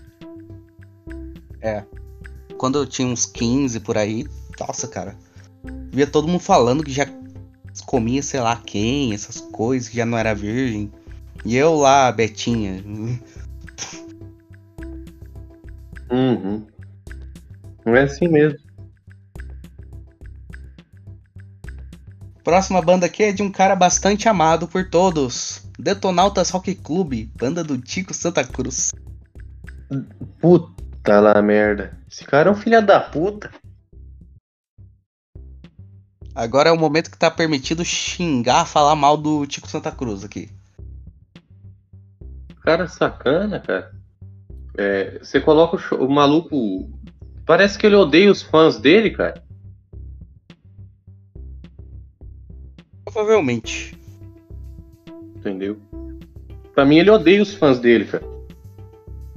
Quando 2.57 2.79
eu 2.79 2.85
tinha 2.85 3.07
uns 3.07 3.25
15 3.25 3.79
por 3.81 3.97
aí, 3.97 4.25
nossa, 4.59 4.87
cara. 4.87 5.15
Via 5.91 6.07
todo 6.07 6.27
mundo 6.27 6.39
falando 6.39 6.83
que 6.83 6.91
já 6.91 7.05
comia 7.85 8.23
sei 8.23 8.39
lá 8.39 8.55
quem, 8.55 9.13
essas 9.13 9.41
coisas, 9.41 9.89
que 9.89 9.97
já 9.97 10.05
não 10.05 10.17
era 10.17 10.33
virgem. 10.33 10.91
E 11.43 11.55
eu 11.55 11.75
lá, 11.75 12.11
Betinha. 12.11 12.83
Uhum. 16.09 16.65
Não 17.85 17.95
é 17.95 18.03
assim 18.03 18.27
mesmo. 18.27 18.57
Próxima 22.45 22.79
banda 22.79 23.07
aqui 23.07 23.23
é 23.23 23.31
de 23.31 23.41
um 23.41 23.51
cara 23.51 23.75
bastante 23.75 24.29
amado 24.29 24.67
por 24.67 24.87
todos. 24.87 25.67
Detonautas 25.79 26.51
Rock 26.51 26.75
Club, 26.75 27.27
banda 27.35 27.63
do 27.63 27.75
Tico 27.75 28.13
Santa 28.13 28.43
Cruz. 28.43 28.93
Puta 30.39 31.19
lá 31.19 31.41
merda. 31.41 31.97
Esse 32.07 32.23
cara 32.23 32.47
é 32.47 32.51
um 32.51 32.55
filho 32.55 32.85
da 32.85 32.99
puta. 32.99 33.49
Agora 36.35 36.69
é 36.69 36.71
o 36.71 36.77
momento 36.77 37.09
que 37.09 37.17
tá 37.17 37.31
permitido 37.31 37.83
xingar, 37.83 38.65
falar 38.65 38.95
mal 38.95 39.17
do 39.17 39.47
Tico 39.47 39.67
Santa 39.67 39.91
Cruz 39.91 40.23
aqui. 40.23 40.51
Cara 42.61 42.87
sacana, 42.87 43.59
cara. 43.59 43.91
É, 44.77 45.17
você 45.17 45.41
coloca 45.41 45.95
o, 45.95 46.05
o 46.05 46.13
maluco 46.13 46.87
Parece 47.45 47.77
que 47.77 47.85
ele 47.85 47.95
odeia 47.95 48.31
os 48.31 48.41
fãs 48.41 48.79
dele, 48.79 49.11
cara. 49.11 49.43
Provavelmente. 53.15 53.97
Entendeu? 55.37 55.77
Pra 56.73 56.83
mim, 56.83 56.97
ele 56.97 57.09
odeia 57.09 57.41
os 57.41 57.53
fãs 57.53 57.79
dele, 57.79 58.03
cara. 58.03 58.27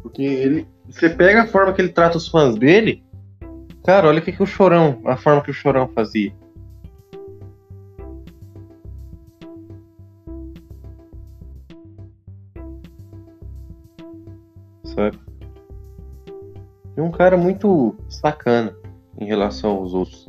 Porque 0.03 0.21
ele. 0.21 0.67
Você 0.89 1.09
pega 1.09 1.43
a 1.43 1.47
forma 1.47 1.73
que 1.73 1.81
ele 1.81 1.91
trata 1.91 2.17
os 2.17 2.27
fãs 2.27 2.57
dele. 2.57 3.05
Cara, 3.85 4.09
olha 4.09 4.19
o 4.19 4.23
que, 4.23 4.33
que 4.33 4.43
o 4.43 4.47
Chorão. 4.47 5.01
A 5.05 5.17
forma 5.17 5.43
que 5.43 5.53
o 5.53 5.55
Chorão 5.55 5.87
fazia. 5.95 6.33
Sabe? 14.83 15.21
É 16.97 17.01
um 17.01 17.13
cara 17.13 17.37
muito 17.37 17.95
sacana 18.09 18.77
em 19.21 19.27
relação 19.27 19.71
aos 19.71 19.95
outros. 19.95 20.29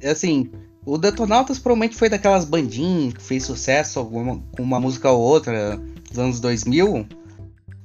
É 0.00 0.10
assim, 0.10 0.50
o 0.84 0.96
Detonautas 0.96 1.58
provavelmente 1.58 1.96
foi 1.96 2.08
daquelas 2.08 2.44
bandinhas 2.44 3.14
que 3.14 3.22
fez 3.22 3.44
sucesso 3.44 3.98
alguma, 3.98 4.40
com 4.52 4.62
uma 4.62 4.80
música 4.80 5.10
ou 5.10 5.20
outra 5.20 5.76
nos 5.76 6.18
anos 6.18 6.40
2000. 6.40 7.06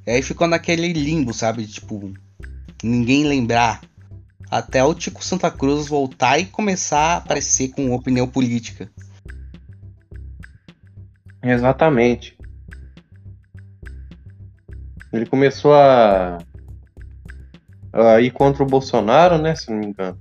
E 0.08 0.12
aí 0.12 0.22
ficou 0.22 0.48
naquele 0.48 0.94
limbo, 0.94 1.34
sabe? 1.34 1.66
Tipo, 1.68 2.14
ninguém 2.84 3.26
lembrar. 3.26 3.82
Até 4.50 4.84
o 4.84 4.94
Tico 4.94 5.24
Santa 5.24 5.50
Cruz 5.50 5.88
voltar 5.88 6.38
e 6.40 6.46
começar 6.46 7.00
a 7.00 7.18
aparecer 7.18 7.70
com 7.70 7.94
opinião 7.94 8.28
política. 8.28 8.90
Exatamente. 11.42 12.38
Ele 15.12 15.26
começou 15.26 15.74
a, 15.74 16.38
a 17.92 18.22
ir 18.22 18.32
contra 18.32 18.64
o 18.64 18.68
Bolsonaro, 18.68 19.38
né? 19.38 19.56
Se 19.56 19.72
não 19.72 19.80
me 19.80 19.88
engano. 19.88 20.20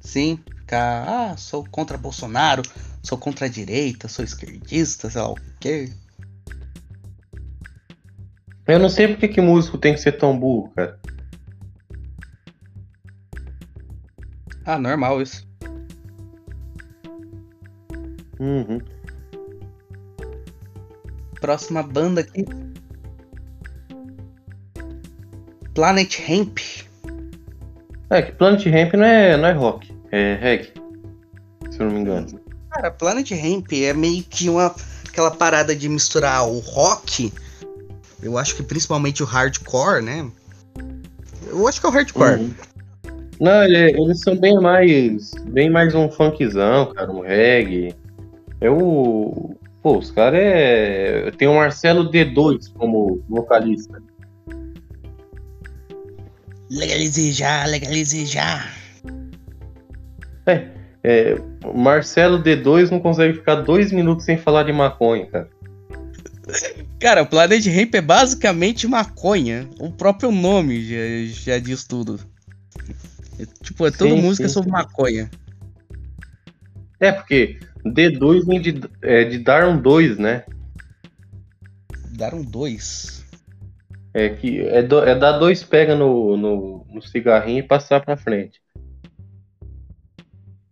Sim, 0.00 0.40
ficar, 0.68 1.08
ah, 1.08 1.36
sou 1.38 1.64
contra 1.64 1.96
Bolsonaro, 1.96 2.62
sou 3.02 3.16
contra 3.16 3.46
a 3.46 3.48
direita, 3.48 4.06
sou 4.06 4.22
esquerdista, 4.22 5.08
sei 5.08 5.22
lá 5.22 5.30
o 5.30 5.36
quê. 5.58 5.90
Eu 8.66 8.78
não 8.78 8.90
sei 8.90 9.08
porque 9.08 9.28
que 9.28 9.40
músico 9.40 9.78
tem 9.78 9.94
que 9.94 10.00
ser 10.00 10.12
tão 10.12 10.38
burro, 10.38 10.70
cara. 10.76 11.00
Ah, 14.66 14.78
normal 14.78 15.22
isso. 15.22 15.48
Uhum. 18.38 18.78
Próxima 21.40 21.82
banda 21.82 22.20
aqui. 22.20 22.44
Planet 25.74 26.28
Hemp. 26.28 26.58
É 28.10 28.20
que 28.20 28.32
Planet 28.32 28.66
Ramp 28.66 28.94
não 28.94 29.04
é, 29.04 29.36
não 29.36 29.48
é 29.48 29.52
rock, 29.52 29.97
é 30.12 30.34
reggae. 30.40 30.72
Se 31.70 31.80
eu 31.80 31.86
não 31.86 31.94
me 31.94 32.00
engano. 32.00 32.40
Cara, 32.70 32.90
Planet 32.90 33.30
Hemp 33.30 33.72
é 33.72 33.92
meio 33.92 34.22
que 34.22 34.48
uma 34.48 34.74
aquela 35.08 35.30
parada 35.30 35.74
de 35.74 35.88
misturar 35.88 36.46
o 36.46 36.58
rock, 36.60 37.32
eu 38.22 38.38
acho 38.38 38.54
que 38.54 38.62
principalmente 38.62 39.22
o 39.22 39.26
hardcore, 39.26 40.02
né? 40.02 40.30
Eu 41.48 41.66
acho 41.66 41.80
que 41.80 41.86
é 41.86 41.88
o 41.88 41.92
hardcore. 41.92 42.40
Uhum. 42.40 42.54
Não, 43.40 43.62
ele- 43.64 44.00
eles 44.00 44.20
são 44.20 44.36
bem 44.36 44.54
mais. 44.60 45.30
Bem 45.48 45.70
mais 45.70 45.94
um 45.94 46.10
funkzão, 46.10 46.92
cara, 46.94 47.10
um 47.10 47.20
reggae. 47.20 47.94
É 48.60 48.68
o. 48.70 49.56
Pô, 49.82 49.98
os 49.98 50.10
caras 50.10 50.40
é. 50.42 51.30
Tem 51.38 51.46
o 51.48 51.54
Marcelo 51.54 52.10
D2 52.10 52.72
como 52.74 53.22
vocalista. 53.28 54.02
Legalize 56.70 57.32
já, 57.32 57.64
legalize 57.64 58.26
já. 58.26 58.68
É, 61.04 61.36
o 61.64 61.78
Marcelo 61.78 62.42
D2 62.42 62.90
não 62.90 63.00
consegue 63.00 63.34
ficar 63.34 63.56
dois 63.56 63.92
minutos 63.92 64.24
sem 64.24 64.36
falar 64.36 64.64
de 64.64 64.72
maconha, 64.72 65.26
cara. 65.26 65.48
Cara, 66.98 67.22
o 67.22 67.26
Planet 67.26 67.64
Hemp 67.66 67.94
é 67.94 68.00
basicamente 68.00 68.86
maconha. 68.86 69.68
O 69.78 69.90
próprio 69.92 70.32
nome 70.32 70.84
já, 70.84 71.52
já 71.54 71.58
diz 71.58 71.84
tudo. 71.84 72.18
É, 73.38 73.46
tipo, 73.62 73.86
é 73.86 73.90
toda 73.90 74.14
Sim, 74.14 74.22
música 74.22 74.48
sim. 74.48 74.54
sobre 74.54 74.70
maconha. 74.70 75.30
É, 76.98 77.12
porque 77.12 77.60
D2 77.84 78.44
vem 78.46 78.60
de, 78.60 78.80
é, 79.02 79.24
de 79.24 79.38
dar 79.38 79.68
um 79.68 79.80
2, 79.80 80.18
né? 80.18 80.44
Daram 82.10 82.42
dois. 82.42 83.24
É 84.12 84.28
que 84.30 84.60
é, 84.60 84.82
do- 84.82 85.04
é 85.04 85.14
dar 85.14 85.38
dois 85.38 85.62
pega 85.62 85.94
no, 85.94 86.36
no, 86.36 86.86
no 86.90 87.00
cigarrinho 87.02 87.60
e 87.60 87.62
passar 87.62 88.00
pra 88.04 88.16
frente. 88.16 88.60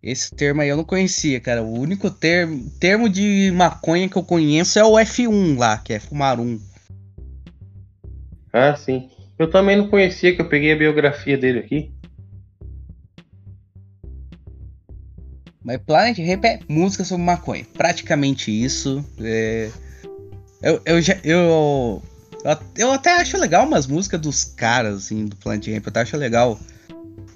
Esse 0.07 0.32
termo 0.32 0.61
aí 0.61 0.68
eu 0.68 0.76
não 0.76 0.84
conhecia, 0.84 1.40
cara. 1.40 1.64
O 1.64 1.80
único 1.80 2.09
termo, 2.09 2.70
termo 2.78 3.09
de 3.09 3.50
maconha 3.52 4.09
que 4.09 4.14
eu 4.14 4.22
conheço 4.22 4.78
é 4.78 4.84
o 4.84 4.92
F1 4.92 5.59
lá, 5.59 5.78
que 5.78 5.92
é 5.92 5.98
fumar 5.98 6.38
um. 6.38 6.61
Ah, 8.52 8.76
sim. 8.76 9.11
Eu 9.36 9.50
também 9.50 9.76
não 9.76 9.88
conhecia, 9.88 10.32
que 10.32 10.40
eu 10.40 10.48
peguei 10.48 10.72
a 10.72 10.76
biografia 10.76 11.36
dele 11.36 11.59
aqui. 11.59 11.90
Mas 15.64 15.80
Planet 15.84 16.16
Ramp 16.18 16.44
é 16.44 16.61
música 16.68 17.02
sobre 17.02 17.24
maconha. 17.24 17.66
Praticamente 17.74 18.52
isso. 18.52 19.04
É... 19.20 19.72
Eu, 20.62 20.80
eu, 20.86 21.02
já, 21.02 21.18
eu, 21.24 22.00
eu, 22.44 22.59
eu 22.78 22.92
até 22.92 23.20
acho 23.20 23.36
legal 23.36 23.66
umas 23.66 23.88
músicas 23.88 24.20
dos 24.20 24.44
caras, 24.44 24.98
assim, 24.98 25.24
do 25.24 25.34
Planet 25.34 25.66
Ramp. 25.66 25.86
Eu 25.86 25.90
até 25.90 26.00
acho 26.02 26.16
legal. 26.16 26.57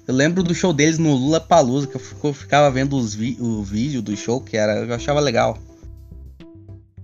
Eu 0.07 0.13
lembro 0.15 0.43
do 0.43 0.53
show 0.53 0.73
deles 0.73 0.97
no 0.97 1.13
Lula 1.13 1.39
Palusa, 1.39 1.87
que 1.87 1.95
eu 1.95 1.99
fico- 2.01 2.33
ficava 2.33 2.69
vendo 2.71 2.97
os 2.97 3.13
vi, 3.13 3.37
o 3.39 3.63
vídeo 3.63 4.01
do 4.01 4.15
show, 4.17 4.41
que 4.41 4.57
era, 4.57 4.77
eu 4.79 4.93
achava 4.93 5.19
legal. 5.19 5.57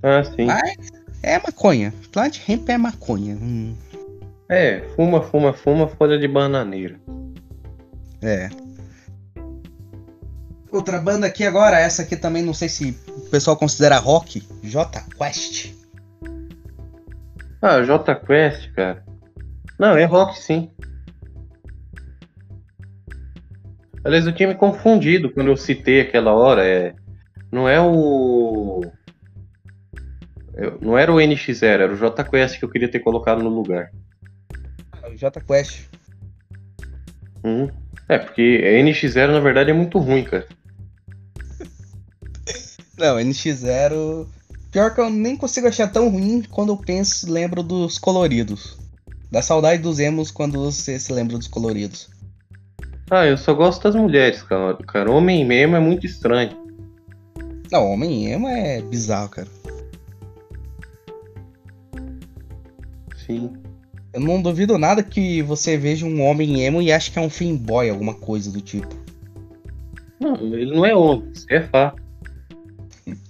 Ah, 0.04 0.24
sim. 0.24 0.46
Mas 0.46 0.90
é 1.24 1.38
maconha. 1.40 1.94
Planet 2.12 2.40
Ramp 2.48 2.70
é 2.70 2.78
maconha. 2.78 3.36
Hum, 3.36 3.76
É, 4.50 4.82
fuma, 4.96 5.22
fuma, 5.22 5.54
fuma, 5.54 5.88
folha 5.88 6.18
de 6.18 6.28
bananeira. 6.28 7.00
é. 8.22 8.50
Outra 10.72 11.00
banda 11.00 11.26
aqui 11.28 11.46
agora, 11.46 11.80
essa 11.80 12.02
aqui 12.02 12.16
também 12.18 12.44
não 12.44 12.54
sei 12.54 12.68
se 12.68 12.96
o 13.08 13.22
pessoal 13.30 13.56
considera 13.56 13.98
rock. 13.98 14.44
J 14.62 15.02
Quest. 15.18 15.74
Ah, 17.62 17.82
J 17.82 18.16
Quest, 18.16 18.72
cara. 18.74 19.04
Não, 19.80 19.98
é 19.98 20.04
rock 20.06 20.38
sim. 20.38 20.70
Aliás, 24.08 24.26
eu 24.26 24.32
tinha 24.32 24.48
me 24.48 24.56
confundido 24.56 25.30
quando 25.30 25.48
eu 25.48 25.58
citei 25.58 26.00
aquela 26.00 26.34
hora. 26.34 26.66
É... 26.66 26.96
Não 27.52 27.68
é 27.68 27.78
o. 27.82 28.82
Não 30.80 30.98
era 30.98 31.12
o 31.12 31.18
NX0, 31.18 31.64
era 31.66 31.94
o 31.94 31.98
J 31.98 32.24
Quest 32.24 32.58
que 32.58 32.64
eu 32.64 32.70
queria 32.70 32.90
ter 32.90 33.02
colocado 33.02 33.44
no 33.44 33.50
lugar. 33.50 33.92
J 35.14 35.42
Quest. 35.42 35.90
Uhum. 37.44 37.70
É, 38.08 38.18
porque 38.18 38.62
a 38.64 38.82
NX0 38.82 39.34
na 39.34 39.42
verdade 39.42 39.72
é 39.72 39.74
muito 39.74 40.00
ruim, 40.00 40.24
cara. 40.24 40.48
Não, 42.98 43.18
NX0. 43.18 44.26
Pior 44.72 44.96
que 44.96 45.02
eu 45.02 45.10
nem 45.10 45.36
consigo 45.36 45.68
achar 45.68 45.92
tão 45.92 46.08
ruim 46.08 46.44
quando 46.50 46.72
eu 46.72 46.78
penso, 46.78 47.30
lembro 47.30 47.62
dos 47.62 48.00
coloridos. 48.00 48.78
Da 49.30 49.42
saudade 49.42 49.82
dos 49.82 50.00
emos 50.00 50.32
quando 50.32 50.64
você 50.64 50.98
se 50.98 51.12
lembra 51.12 51.38
dos 51.38 51.48
coloridos. 51.48 52.10
Ah, 53.10 53.26
eu 53.26 53.38
só 53.38 53.54
gosto 53.54 53.84
das 53.84 53.96
mulheres, 53.96 54.44
cara. 54.44 54.76
cara. 54.86 55.12
Homem 55.12 55.46
mesmo 55.46 55.76
é 55.76 55.80
muito 55.80 56.06
estranho. 56.06 56.52
Não, 57.72 57.92
homem 57.92 58.32
emo 58.32 58.48
é 58.48 58.82
bizarro, 58.82 59.30
cara. 59.30 59.48
Sim. 63.26 63.54
Eu 64.14 64.22
não 64.22 64.42
duvido 64.42 64.78
nada 64.78 65.04
que 65.04 65.42
você 65.42 65.78
veja 65.78 66.06
um 66.06 66.22
homem 66.22 66.64
emo 66.64 66.82
e 66.82 66.92
ache 66.92 67.12
que 67.12 67.20
é 67.20 67.22
um 67.22 67.30
fanboy, 67.30 67.90
alguma 67.90 68.14
coisa 68.14 68.52
do 68.52 68.62
tipo. 68.62 68.88
Não, 70.20 70.36
ele 70.36 70.74
não 70.74 70.86
é 70.86 70.96
homem, 70.96 71.30
isso 71.34 71.46
é 71.50 71.62
fato. 71.62 72.02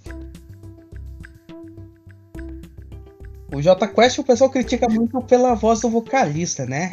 O 3.54 3.62
J 3.62 3.88
Quest 3.88 4.20
o 4.20 4.26
pessoal 4.26 4.49
critica 4.49 4.90
muito 4.90 5.22
pela 5.22 5.56
voz 5.56 5.80
do 5.80 5.90
vocalista, 5.90 6.66
né? 6.66 6.91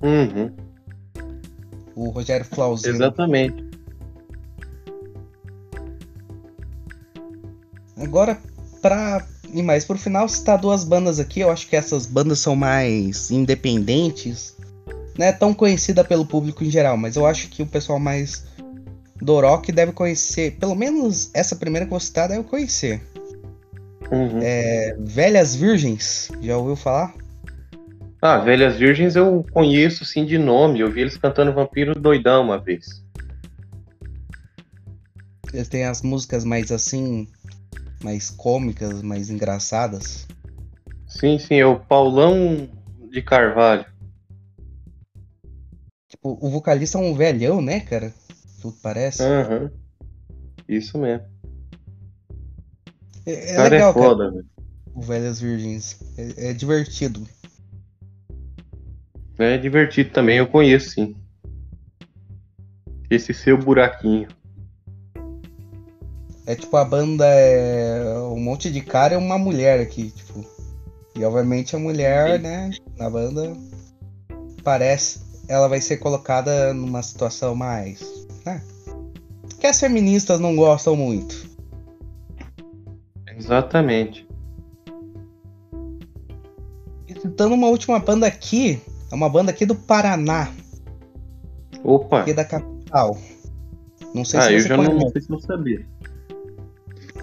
Uhum, 0.00 0.52
O 2.02 2.10
Rogério 2.10 2.44
Flauzino. 2.44 2.94
exatamente. 2.96 3.64
Agora, 7.96 8.38
pra 8.80 9.24
ir 9.52 9.62
mais 9.62 9.84
pro 9.84 9.96
final, 9.96 10.28
citar 10.28 10.58
duas 10.58 10.82
bandas 10.82 11.20
aqui. 11.20 11.40
Eu 11.40 11.50
acho 11.50 11.68
que 11.68 11.76
essas 11.76 12.06
bandas 12.06 12.40
são 12.40 12.56
mais 12.56 13.30
independentes. 13.30 14.56
Não 15.16 15.26
é 15.26 15.32
tão 15.32 15.54
conhecida 15.54 16.02
pelo 16.02 16.26
público 16.26 16.64
em 16.64 16.70
geral, 16.70 16.96
mas 16.96 17.14
eu 17.14 17.24
acho 17.24 17.48
que 17.48 17.62
o 17.62 17.66
pessoal 17.66 18.00
mais 18.00 18.44
do 19.20 19.40
rock 19.40 19.70
deve 19.70 19.92
conhecer. 19.92 20.56
Pelo 20.58 20.74
menos 20.74 21.30
essa 21.32 21.54
primeira 21.54 21.86
que 21.86 21.90
eu 21.90 21.98
vou 21.98 22.00
citar 22.00 22.28
deve 22.28 22.42
conhecer. 22.42 23.00
Uhum. 24.10 24.40
É, 24.42 24.96
Velhas 24.98 25.54
Virgens, 25.54 26.28
já 26.40 26.56
ouviu 26.56 26.74
falar? 26.74 27.14
Ah, 28.24 28.38
Velhas 28.38 28.76
Virgens 28.76 29.16
eu 29.16 29.44
conheço 29.50 30.04
sim 30.04 30.24
de 30.24 30.38
nome. 30.38 30.78
Eu 30.78 30.92
vi 30.92 31.00
eles 31.00 31.16
cantando 31.16 31.52
Vampiro 31.52 31.92
Doidão 31.92 32.44
uma 32.44 32.56
vez. 32.56 33.04
Eles 35.52 35.68
têm 35.68 35.84
as 35.84 36.02
músicas 36.02 36.44
mais 36.44 36.70
assim, 36.70 37.26
mais 38.02 38.30
cômicas, 38.30 39.02
mais 39.02 39.28
engraçadas. 39.28 40.28
Sim, 41.08 41.36
sim, 41.38 41.56
é 41.56 41.66
o 41.66 41.80
Paulão 41.80 42.68
de 43.10 43.20
Carvalho. 43.20 43.84
Tipo, 46.08 46.38
o 46.40 46.48
vocalista 46.48 46.98
é 46.98 47.00
um 47.00 47.14
velhão, 47.14 47.60
né, 47.60 47.80
cara? 47.80 48.14
Tudo 48.60 48.76
parece. 48.80 49.22
Aham. 49.24 49.68
Isso 50.68 50.96
mesmo. 50.96 51.26
É, 53.26 53.32
O 53.32 53.34
é 53.34 53.56
cara 53.56 53.68
legal, 53.68 53.90
é 53.90 53.94
cara, 53.94 54.06
foda, 54.06 54.30
velho. 54.30 54.46
o 54.94 55.02
Velhas 55.02 55.40
Virgens. 55.40 55.98
É, 56.16 56.50
é 56.50 56.52
divertido. 56.52 57.26
É 59.44 59.58
divertido 59.58 60.10
também, 60.10 60.38
eu 60.38 60.46
conheço 60.46 60.90
sim. 60.90 61.16
Esse 63.10 63.34
seu 63.34 63.58
buraquinho. 63.58 64.28
É 66.46 66.54
tipo, 66.54 66.76
a 66.76 66.84
banda 66.84 67.24
é 67.26 68.18
um 68.18 68.40
monte 68.40 68.70
de 68.70 68.80
cara 68.80 69.14
e 69.14 69.16
uma 69.16 69.38
mulher 69.38 69.80
aqui, 69.80 70.10
tipo. 70.10 70.44
E 71.14 71.24
obviamente 71.24 71.76
a 71.76 71.78
mulher, 71.78 72.36
Sim. 72.36 72.42
né, 72.42 72.70
na 72.96 73.08
banda 73.10 73.52
parece 74.64 75.20
ela 75.48 75.68
vai 75.68 75.80
ser 75.80 75.98
colocada 75.98 76.72
numa 76.72 77.02
situação 77.02 77.54
mais, 77.54 78.26
né? 78.44 78.62
Que 79.60 79.66
as 79.66 79.78
feministas 79.78 80.40
não 80.40 80.56
gostam 80.56 80.96
muito. 80.96 81.46
Exatamente. 83.36 84.26
E 87.06 87.20
citando 87.20 87.54
uma 87.54 87.68
última 87.68 87.98
banda 87.98 88.26
aqui, 88.26 88.80
é 89.12 89.14
uma 89.14 89.28
banda 89.28 89.50
aqui 89.50 89.66
do 89.66 89.74
Paraná, 89.74 90.50
Opa! 91.84 92.22
aqui 92.22 92.32
da 92.32 92.44
capital. 92.44 93.16
Não 94.14 94.24
sei 94.24 94.40
Ah, 94.40 94.42
se 94.44 94.54
eu 94.54 94.60
você 94.60 94.68
já 94.68 94.76
não, 94.76 94.84
conhece. 94.86 95.04
não 95.04 95.10
sei 95.12 95.20
se 95.22 95.30
eu 95.30 95.40
sabia. 95.40 95.86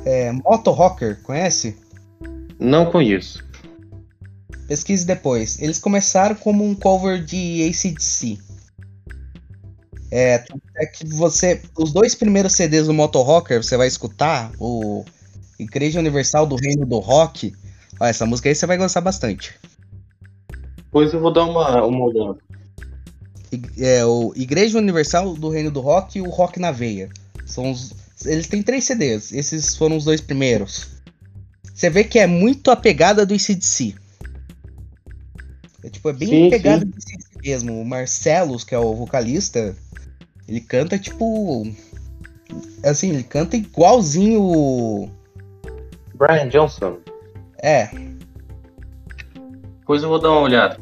É 0.06 0.32
Moto 0.32 0.72
Rocker, 0.72 1.22
conhece? 1.24 1.76
Não 2.60 2.92
conheço. 2.92 3.44
Pesquise 4.68 5.06
depois. 5.06 5.60
Eles 5.60 5.80
começaram 5.80 6.36
como 6.36 6.64
um 6.64 6.76
cover 6.76 7.24
de 7.24 7.68
ACDC. 7.68 8.38
É, 10.12 10.44
é 10.78 10.86
que 10.86 11.06
você. 11.08 11.62
Os 11.78 11.92
dois 11.92 12.16
primeiros 12.16 12.54
CDs 12.54 12.88
do 12.88 12.94
Moto 12.94 13.22
Rocker, 13.22 13.64
você 13.64 13.76
vai 13.78 13.88
escutar 13.88 14.52
o 14.60 15.04
Igreja 15.60 16.00
Universal 16.00 16.46
do 16.46 16.56
Reino 16.56 16.86
do 16.86 17.00
Rock. 17.00 17.54
Ó, 18.00 18.06
essa 18.06 18.26
música 18.26 18.50
aí 18.50 18.56
você 18.56 18.66
vai 18.66 18.78
gostar 18.78 19.02
bastante. 19.02 19.60
Depois 20.90 21.14
eu 21.14 21.20
vou 21.20 21.32
dar 21.32 21.46
uma, 21.46 21.84
uma 21.86 22.06
olhada. 22.06 22.40
É, 23.78 24.04
o 24.06 24.34
Igreja 24.36 24.78
Universal 24.78 25.36
do 25.36 25.50
Reino 25.50 25.72
do 25.72 25.80
Rock 25.82 26.18
e 26.18 26.22
o 26.22 26.30
Rock 26.30 26.60
na 26.60 26.72
Veia. 26.72 27.10
São 27.46 27.72
os, 27.72 27.94
eles 28.26 28.48
têm 28.48 28.62
três 28.64 28.86
CDs. 28.86 29.32
Esses 29.32 29.76
foram 29.76 29.98
os 29.98 30.04
dois 30.06 30.20
primeiros. 30.22 30.88
Você 31.74 31.90
vê 31.90 32.04
que 32.04 32.20
é 32.20 32.28
muito 32.28 32.70
a 32.72 32.76
pegada 32.76 33.26
do 33.26 33.34
ICDC. 33.36 33.96
É, 35.84 35.90
tipo, 35.90 36.10
é 36.10 36.14
bem 36.14 36.28
Sim, 36.28 36.50
pegada 36.50 36.82
sim. 36.84 36.88
do 36.92 36.98
ICDC 36.98 37.30
mesmo. 37.42 37.80
O 37.82 37.86
Marcelos, 37.86 38.64
que 38.64 38.76
é 38.76 38.80
o 38.80 38.94
vocalista, 38.96 39.76
ele 40.48 40.60
canta 40.62 40.98
tipo. 40.98 41.68
Assim, 42.84 43.10
ele 43.10 43.24
canta 43.24 43.56
igualzinho. 43.58 44.42
o- 44.42 45.10
Brian 46.16 46.50
Johnson. 46.50 46.98
É. 47.62 47.90
Depois 49.90 50.04
eu 50.04 50.10
vou 50.10 50.20
dar 50.20 50.30
uma 50.30 50.42
olhada. 50.42 50.80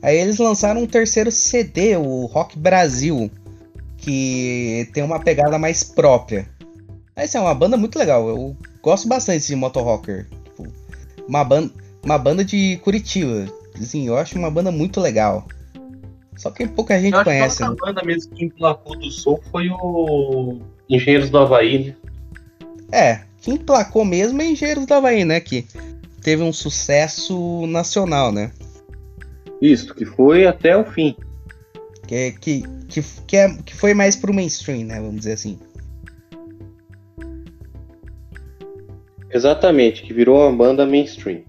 Aí 0.00 0.16
eles 0.16 0.38
lançaram 0.38 0.82
um 0.82 0.86
terceiro 0.86 1.30
CD, 1.30 1.98
o 1.98 2.24
Rock 2.24 2.58
Brasil, 2.58 3.30
que 3.98 4.88
tem 4.94 5.02
uma 5.02 5.20
pegada 5.20 5.58
mais 5.58 5.84
própria. 5.84 6.48
Essa 7.14 7.36
é 7.36 7.40
uma 7.42 7.54
banda 7.54 7.76
muito 7.76 7.98
legal, 7.98 8.26
eu 8.26 8.56
gosto 8.80 9.06
bastante 9.06 9.46
de 9.46 9.54
Motor 9.54 9.84
Rocker. 9.84 10.26
Tipo, 10.30 10.66
uma, 11.28 11.44
ban 11.44 11.68
uma 12.02 12.16
banda 12.16 12.42
de 12.42 12.78
Curitiba. 12.82 13.52
Assim, 13.78 14.06
eu 14.06 14.16
acho 14.16 14.38
uma 14.38 14.50
banda 14.50 14.72
muito 14.72 14.98
legal. 14.98 15.46
Só 16.38 16.50
que 16.50 16.66
pouca 16.66 16.98
gente 16.98 17.12
Eu 17.12 17.18
acho 17.18 17.28
conhece. 17.28 17.56
que 17.58 17.64
a 17.64 17.68
né? 17.68 17.76
banda 17.78 18.02
mesmo 18.02 18.34
que 18.34 18.46
emplacou 18.46 18.98
do 18.98 19.10
soco 19.10 19.44
foi 19.52 19.68
o 19.68 20.58
Engenheiros 20.88 21.28
do 21.28 21.36
Havaí, 21.36 21.84
né? 21.84 21.96
É, 22.90 23.20
quem 23.42 23.56
emplacou 23.56 24.06
mesmo 24.06 24.40
é 24.40 24.46
Engenheiros 24.46 24.86
do 24.86 24.94
Havaí, 24.94 25.22
né? 25.22 25.38
Que 25.38 25.66
teve 26.20 26.42
um 26.42 26.52
sucesso 26.52 27.66
nacional, 27.66 28.32
né? 28.32 28.52
Isso, 29.60 29.94
que 29.94 30.04
foi 30.04 30.46
até 30.46 30.76
o 30.76 30.84
fim. 30.84 31.14
Que, 32.06 32.32
que, 32.32 32.62
que, 32.88 33.02
que, 33.26 33.36
é, 33.36 33.56
que 33.62 33.74
foi 33.74 33.94
mais 33.94 34.16
pro 34.16 34.32
mainstream, 34.32 34.84
né? 34.84 35.00
Vamos 35.00 35.16
dizer 35.16 35.32
assim. 35.32 35.58
Exatamente, 39.32 40.02
que 40.02 40.12
virou 40.12 40.40
uma 40.40 40.56
banda 40.56 40.84
mainstream. 40.84 41.42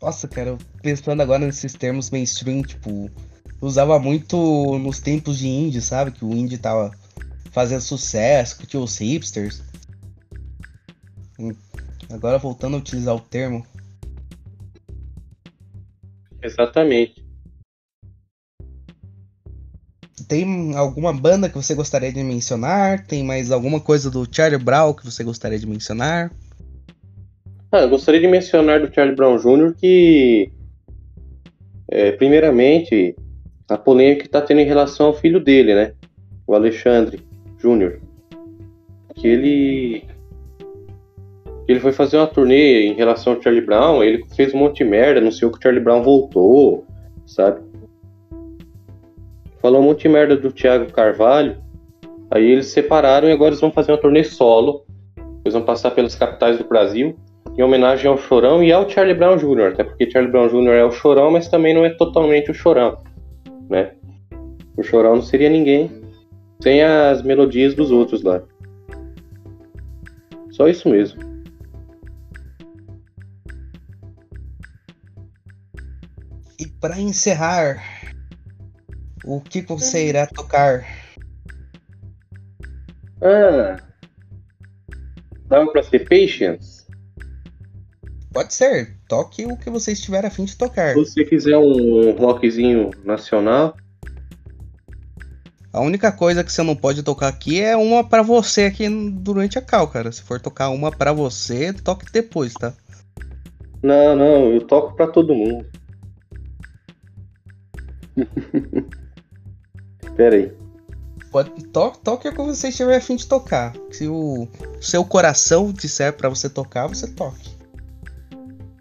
Nossa, 0.00 0.28
cara, 0.28 0.50
eu 0.50 0.58
pensando 0.80 1.20
agora 1.20 1.44
nesses 1.44 1.72
termos 1.72 2.10
mainstream, 2.10 2.62
tipo, 2.62 3.10
usava 3.60 3.98
muito 3.98 4.78
nos 4.78 5.00
tempos 5.00 5.38
de 5.38 5.48
indie, 5.48 5.80
sabe? 5.80 6.12
Que 6.12 6.24
o 6.24 6.32
indie 6.32 6.58
tava 6.58 6.92
fazendo 7.50 7.80
sucesso, 7.80 8.58
que 8.58 8.66
tinha 8.66 8.80
os 8.80 8.98
hipsters. 8.98 9.62
Agora 12.10 12.38
voltando 12.38 12.76
a 12.76 12.80
utilizar 12.80 13.14
o 13.14 13.20
termo. 13.20 13.64
Exatamente. 16.42 17.26
Tem 20.26 20.76
alguma 20.76 21.12
banda 21.12 21.48
que 21.48 21.54
você 21.54 21.74
gostaria 21.74 22.12
de 22.12 22.22
mencionar? 22.22 23.06
Tem 23.06 23.24
mais 23.24 23.50
alguma 23.50 23.80
coisa 23.80 24.10
do 24.10 24.26
Charlie 24.30 24.62
Brown 24.62 24.92
que 24.92 25.04
você 25.04 25.24
gostaria 25.24 25.58
de 25.58 25.66
mencionar? 25.66 26.30
Ah, 27.72 27.80
eu 27.80 27.88
gostaria 27.90 28.20
de 28.20 28.26
mencionar 28.26 28.80
do 28.80 28.92
Charlie 28.92 29.14
Brown 29.14 29.36
Jr. 29.36 29.74
que, 29.74 30.50
é, 31.88 32.12
primeiramente, 32.12 33.14
a 33.68 33.76
polêmica 33.76 34.22
que 34.22 34.26
está 34.26 34.40
tendo 34.40 34.60
em 34.60 34.66
relação 34.66 35.06
ao 35.06 35.14
filho 35.14 35.38
dele, 35.38 35.74
né? 35.74 35.92
O 36.46 36.54
Alexandre 36.54 37.20
Jr. 37.58 38.00
Que 39.14 39.28
ele. 39.28 40.04
Ele 41.68 41.80
foi 41.80 41.92
fazer 41.92 42.16
uma 42.16 42.26
turnê 42.26 42.86
em 42.86 42.94
relação 42.94 43.34
ao 43.34 43.42
Charlie 43.42 43.64
Brown, 43.64 44.02
ele 44.02 44.24
fez 44.34 44.54
um 44.54 44.58
monte 44.58 44.78
de 44.78 44.84
merda, 44.84 45.20
anunciou 45.20 45.52
que 45.52 45.58
o 45.58 45.62
Charlie 45.62 45.84
Brown 45.84 46.02
voltou, 46.02 46.86
sabe? 47.26 47.60
Falou 49.60 49.80
um 49.80 49.84
monte 49.84 50.02
de 50.02 50.08
merda 50.08 50.34
do 50.34 50.50
Thiago 50.50 50.90
Carvalho. 50.90 51.58
Aí 52.30 52.44
eles 52.44 52.66
se 52.66 52.72
separaram 52.72 53.28
e 53.28 53.32
agora 53.32 53.50
eles 53.50 53.60
vão 53.60 53.70
fazer 53.70 53.92
uma 53.92 53.98
turnê 53.98 54.24
solo. 54.24 54.84
Eles 55.44 55.52
vão 55.52 55.62
passar 55.62 55.90
pelas 55.90 56.14
capitais 56.14 56.56
do 56.56 56.64
Brasil 56.64 57.14
em 57.56 57.62
homenagem 57.62 58.06
ao 58.06 58.16
Chorão 58.16 58.62
e 58.62 58.72
ao 58.72 58.88
Charlie 58.88 59.16
Brown 59.16 59.36
Jr., 59.36 59.72
até 59.72 59.84
porque 59.84 60.10
Charlie 60.10 60.30
Brown 60.30 60.48
Jr. 60.48 60.70
é 60.70 60.84
o 60.84 60.92
Chorão, 60.92 61.30
mas 61.30 61.48
também 61.48 61.74
não 61.74 61.84
é 61.84 61.90
totalmente 61.90 62.50
o 62.50 62.54
Chorão, 62.54 62.98
né? 63.68 63.92
O 64.76 64.82
Chorão 64.82 65.16
não 65.16 65.22
seria 65.22 65.50
ninguém 65.50 65.90
sem 66.62 66.82
as 66.82 67.22
melodias 67.22 67.74
dos 67.74 67.90
outros 67.90 68.22
lá. 68.22 68.40
Só 70.50 70.68
isso 70.68 70.88
mesmo. 70.88 71.27
E 76.58 76.66
pra 76.66 76.98
encerrar, 77.00 77.80
o 79.24 79.40
que 79.40 79.62
você 79.62 80.08
irá 80.08 80.26
tocar? 80.26 80.84
Ah, 83.22 83.76
dava 85.46 85.70
pra 85.70 85.82
ser 85.82 86.00
Patience? 86.08 86.86
Pode 88.32 88.52
ser, 88.54 88.96
toque 89.08 89.46
o 89.46 89.56
que 89.56 89.70
você 89.70 89.92
estiver 89.92 90.24
afim 90.26 90.44
de 90.44 90.56
tocar. 90.56 90.94
Se 90.94 91.04
você 91.04 91.24
quiser 91.24 91.56
um 91.56 92.12
rockzinho 92.12 92.90
nacional, 93.04 93.76
A 95.72 95.80
única 95.80 96.10
coisa 96.10 96.42
que 96.42 96.50
você 96.50 96.62
não 96.62 96.74
pode 96.74 97.02
tocar 97.02 97.28
aqui 97.28 97.60
é 97.60 97.76
uma 97.76 98.02
pra 98.02 98.22
você 98.22 98.64
aqui 98.64 98.88
durante 98.88 99.58
a 99.58 99.62
cal, 99.62 99.86
cara. 99.86 100.10
Se 100.10 100.22
for 100.22 100.40
tocar 100.40 100.70
uma 100.70 100.90
pra 100.90 101.12
você, 101.12 101.72
toque 101.72 102.10
depois, 102.10 102.52
tá? 102.54 102.72
não, 103.82 104.16
não, 104.16 104.50
eu 104.52 104.66
toco 104.66 104.96
pra 104.96 105.06
todo 105.06 105.34
mundo. 105.34 105.64
Pera 110.16 110.36
aí. 110.36 110.52
Pode, 111.30 111.50
to, 111.66 111.92
toque 112.02 112.28
o 112.28 112.32
que 112.32 112.42
você 112.42 112.68
estiver 112.68 112.96
afim 112.96 113.16
de 113.16 113.26
tocar. 113.26 113.74
Se 113.90 114.08
o 114.08 114.48
seu 114.80 115.04
coração 115.04 115.72
disser 115.72 116.12
pra 116.14 116.28
você 116.28 116.48
tocar, 116.48 116.86
você 116.86 117.06
toque. 117.06 117.50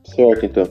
Certo, 0.05 0.45
então. 0.45 0.69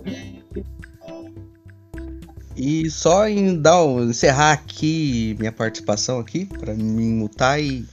E 2.56 2.88
só 2.90 3.28
em 3.28 3.60
dar, 3.60 3.84
encerrar 4.00 4.52
aqui 4.52 5.36
minha 5.38 5.52
participação 5.52 6.18
aqui, 6.18 6.46
pra 6.46 6.74
me 6.74 7.04
mutar 7.04 7.60
e. 7.60 7.84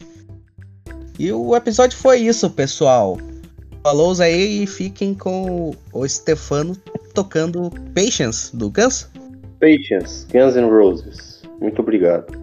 E 1.19 1.31
o 1.31 1.55
episódio 1.55 1.97
foi 1.97 2.21
isso, 2.21 2.49
pessoal. 2.49 3.19
Falou 3.83 4.19
aí 4.21 4.63
e 4.63 4.67
fiquem 4.67 5.13
com 5.13 5.75
o 5.91 6.07
Stefano 6.07 6.75
tocando 7.13 7.69
Patience, 7.93 8.55
do 8.55 8.71
Guns. 8.71 9.09
Patience, 9.63 10.27
Guns 10.29 10.57
N' 10.57 10.69
Roses. 10.69 11.41
Muito 11.61 11.81
obrigado. 11.81 12.42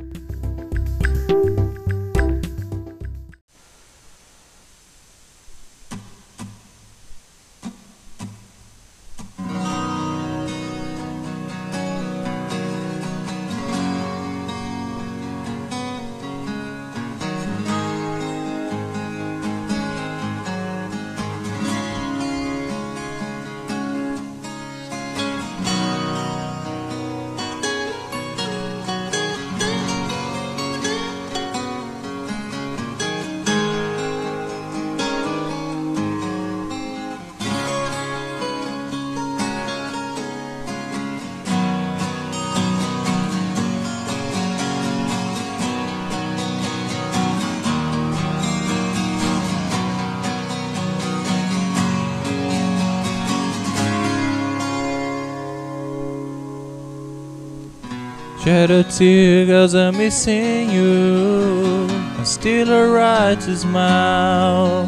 Shed 58.43 58.71
a 58.71 58.83
tear 58.83 59.47
cause 59.47 59.75
I'm 59.75 59.99
missing 59.99 60.71
you. 60.71 61.87
I 62.19 62.25
still 62.25 62.71
a 62.71 62.91
right 62.91 63.39
to 63.39 63.55
smile 63.55 64.87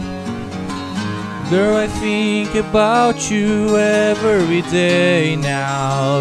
Girl, 1.51 1.77
I 1.77 1.87
think 1.87 2.55
about 2.55 3.31
you 3.31 3.77
every 3.77 4.62
day 4.70 5.37
now. 5.37 6.20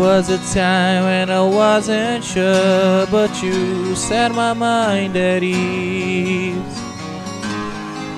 Was 0.00 0.30
a 0.30 0.38
time 0.54 1.04
when 1.04 1.28
I 1.28 1.42
wasn't 1.42 2.24
sure 2.24 3.06
But 3.08 3.42
you 3.42 3.94
set 3.94 4.32
my 4.32 4.54
mind 4.54 5.14
at 5.16 5.42
ease. 5.42 6.56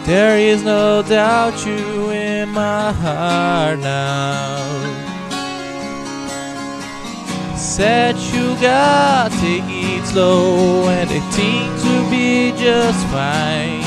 There 0.07 0.39
is 0.39 0.62
no 0.62 1.03
doubt 1.03 1.66
you 1.66 2.11
in 2.11 2.51
my 2.51 2.93
heart 2.93 3.81
now 3.81 4.98
said 7.79 8.17
you 8.35 8.61
got 8.61 9.31
take 9.39 9.63
it 9.69 10.05
slow 10.05 10.89
and 10.89 11.09
it 11.13 11.23
seems 11.33 11.81
to 11.81 12.11
be 12.11 12.51
just 12.59 13.07
fine. 13.07 13.85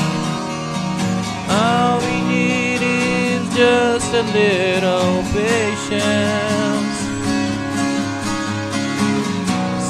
All 1.60 2.00
we 2.00 2.16
need 2.32 2.80
is 2.80 3.42
just 3.54 4.10
a 4.14 4.24
little 4.32 5.20
patience. 5.36 6.96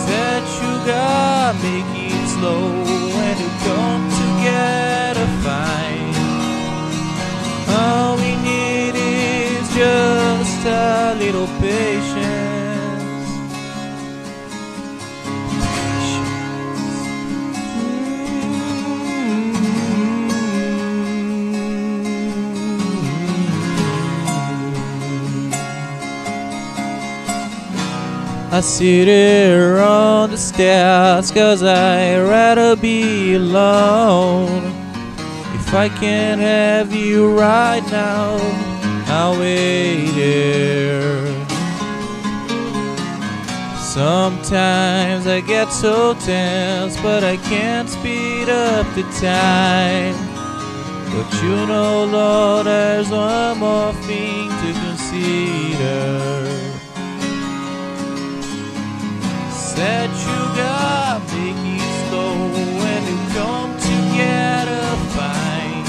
Said 0.03 0.43
you 0.59 0.73
got 0.85 1.55
make 1.63 1.95
it 2.11 2.27
slow 2.35 2.73
and 3.27 3.39
it 3.47 3.55
come 3.69 4.05
together 4.23 5.29
fine. 5.47 6.15
All 7.79 8.17
we 8.17 8.35
need 8.51 8.95
is 8.97 9.65
just 9.77 10.67
a 10.67 11.15
little 11.21 11.47
patience. 11.61 12.12
I 28.55 28.61
sit 28.61 29.09
here 29.09 29.79
on 29.79 30.33
the 30.33 30.37
stairs 30.37 31.31
cause 31.31 31.63
I'd 31.63 32.19
rather 32.19 32.77
be 32.77 33.37
alone. 33.37 34.63
If 35.55 35.73
I 35.73 35.89
can't 35.89 36.39
have 36.39 36.93
you 36.95 37.35
right 37.35 37.83
now, 37.91 38.37
I'll 39.07 39.41
wait 39.41 40.13
here. 40.13 41.25
Sometimes 43.79 45.27
I 45.27 45.41
get 45.41 45.73
so 45.73 46.13
tense, 46.13 47.01
but 47.01 47.25
I 47.25 47.39
can't 47.39 47.89
speed 47.89 48.51
up 48.51 48.85
the 48.95 49.05
time. 49.19 50.15
But 51.11 51.43
you 51.43 51.57
know, 51.67 52.05
Lord, 52.05 52.67
there's 52.67 53.09
one 53.09 53.61
more 53.61 53.95
thing 53.95 54.51
to 54.51 54.73
consider. 54.75 56.72
Said 59.83 60.11
you 60.11 60.41
got 60.55 61.21
make 61.33 61.59
it 61.59 61.91
slow 62.07 62.37
when 62.79 63.03
you 63.11 63.19
come 63.35 63.73
together 63.91 64.85
fine. 65.17 65.87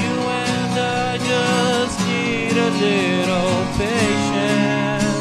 You 0.00 0.14
and 0.48 0.74
I 0.80 1.18
just 1.32 1.96
need 2.08 2.56
a 2.56 2.70
little 2.86 3.56
patience. 3.76 5.20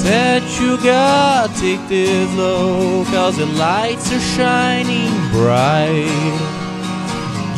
Said 0.00 0.42
you 0.58 0.78
got 0.82 1.54
take 1.56 1.86
this 1.86 2.34
low 2.38 3.04
cause 3.04 3.36
the 3.36 3.44
lights 3.44 4.10
are 4.14 4.26
shining 4.34 5.12
bright. 5.30 6.40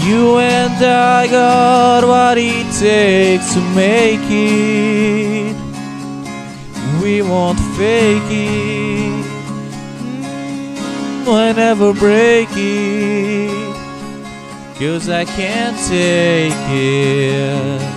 You 0.05 0.39
and 0.39 0.75
I 0.85 1.29
got 1.29 2.03
what 2.05 2.37
it 2.37 2.67
takes 2.81 3.55
to 3.55 3.61
make 3.77 4.29
it 4.29 5.42
we 7.03 7.21
won't 7.23 7.59
fake 7.77 8.23
it. 8.31 9.25
Mm, 9.99 11.27
We'll 11.27 11.55
never 11.55 11.93
break 11.93 12.49
it. 12.53 13.51
Cause 14.79 15.09
I 15.09 15.25
can't 15.25 15.77
take 15.89 16.53
it. 16.71 17.92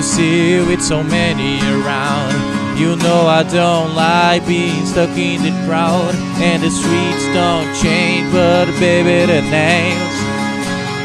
To 0.00 0.06
see 0.06 0.58
with 0.60 0.80
so 0.80 1.02
many 1.02 1.60
around. 1.60 2.32
You 2.78 2.96
know 2.96 3.26
I 3.26 3.42
don't 3.42 3.94
like 3.94 4.46
being 4.46 4.86
stuck 4.86 5.10
in 5.10 5.42
the 5.42 5.50
crowd 5.66 6.14
And 6.40 6.62
the 6.62 6.70
streets 6.70 7.24
don't 7.34 7.68
change 7.82 8.32
but 8.32 8.66
baby 8.80 9.26
the 9.30 9.42
names. 9.42 10.16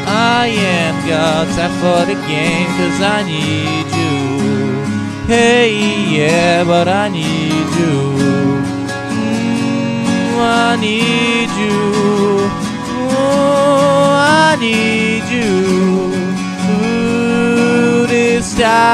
I 0.08 0.46
ain't 0.46 0.98
got 1.06 1.44
time 1.56 1.74
for 1.82 2.00
the 2.10 2.18
game 2.26 2.68
cause 2.78 3.00
I 3.16 3.18
need 3.32 3.86
you. 4.00 4.14
Hey 5.26 5.72
yeah 6.16 6.64
but 6.64 6.88
I 6.88 7.08
need 7.08 7.66
you. 7.80 7.96
Mm, 9.12 10.38
I 10.40 10.76
need 10.80 11.50
you. 11.62 11.78
Oh, 13.12 14.08
I 14.16 14.56
need 14.58 15.24
you 15.30 16.15
stop. 18.56 18.86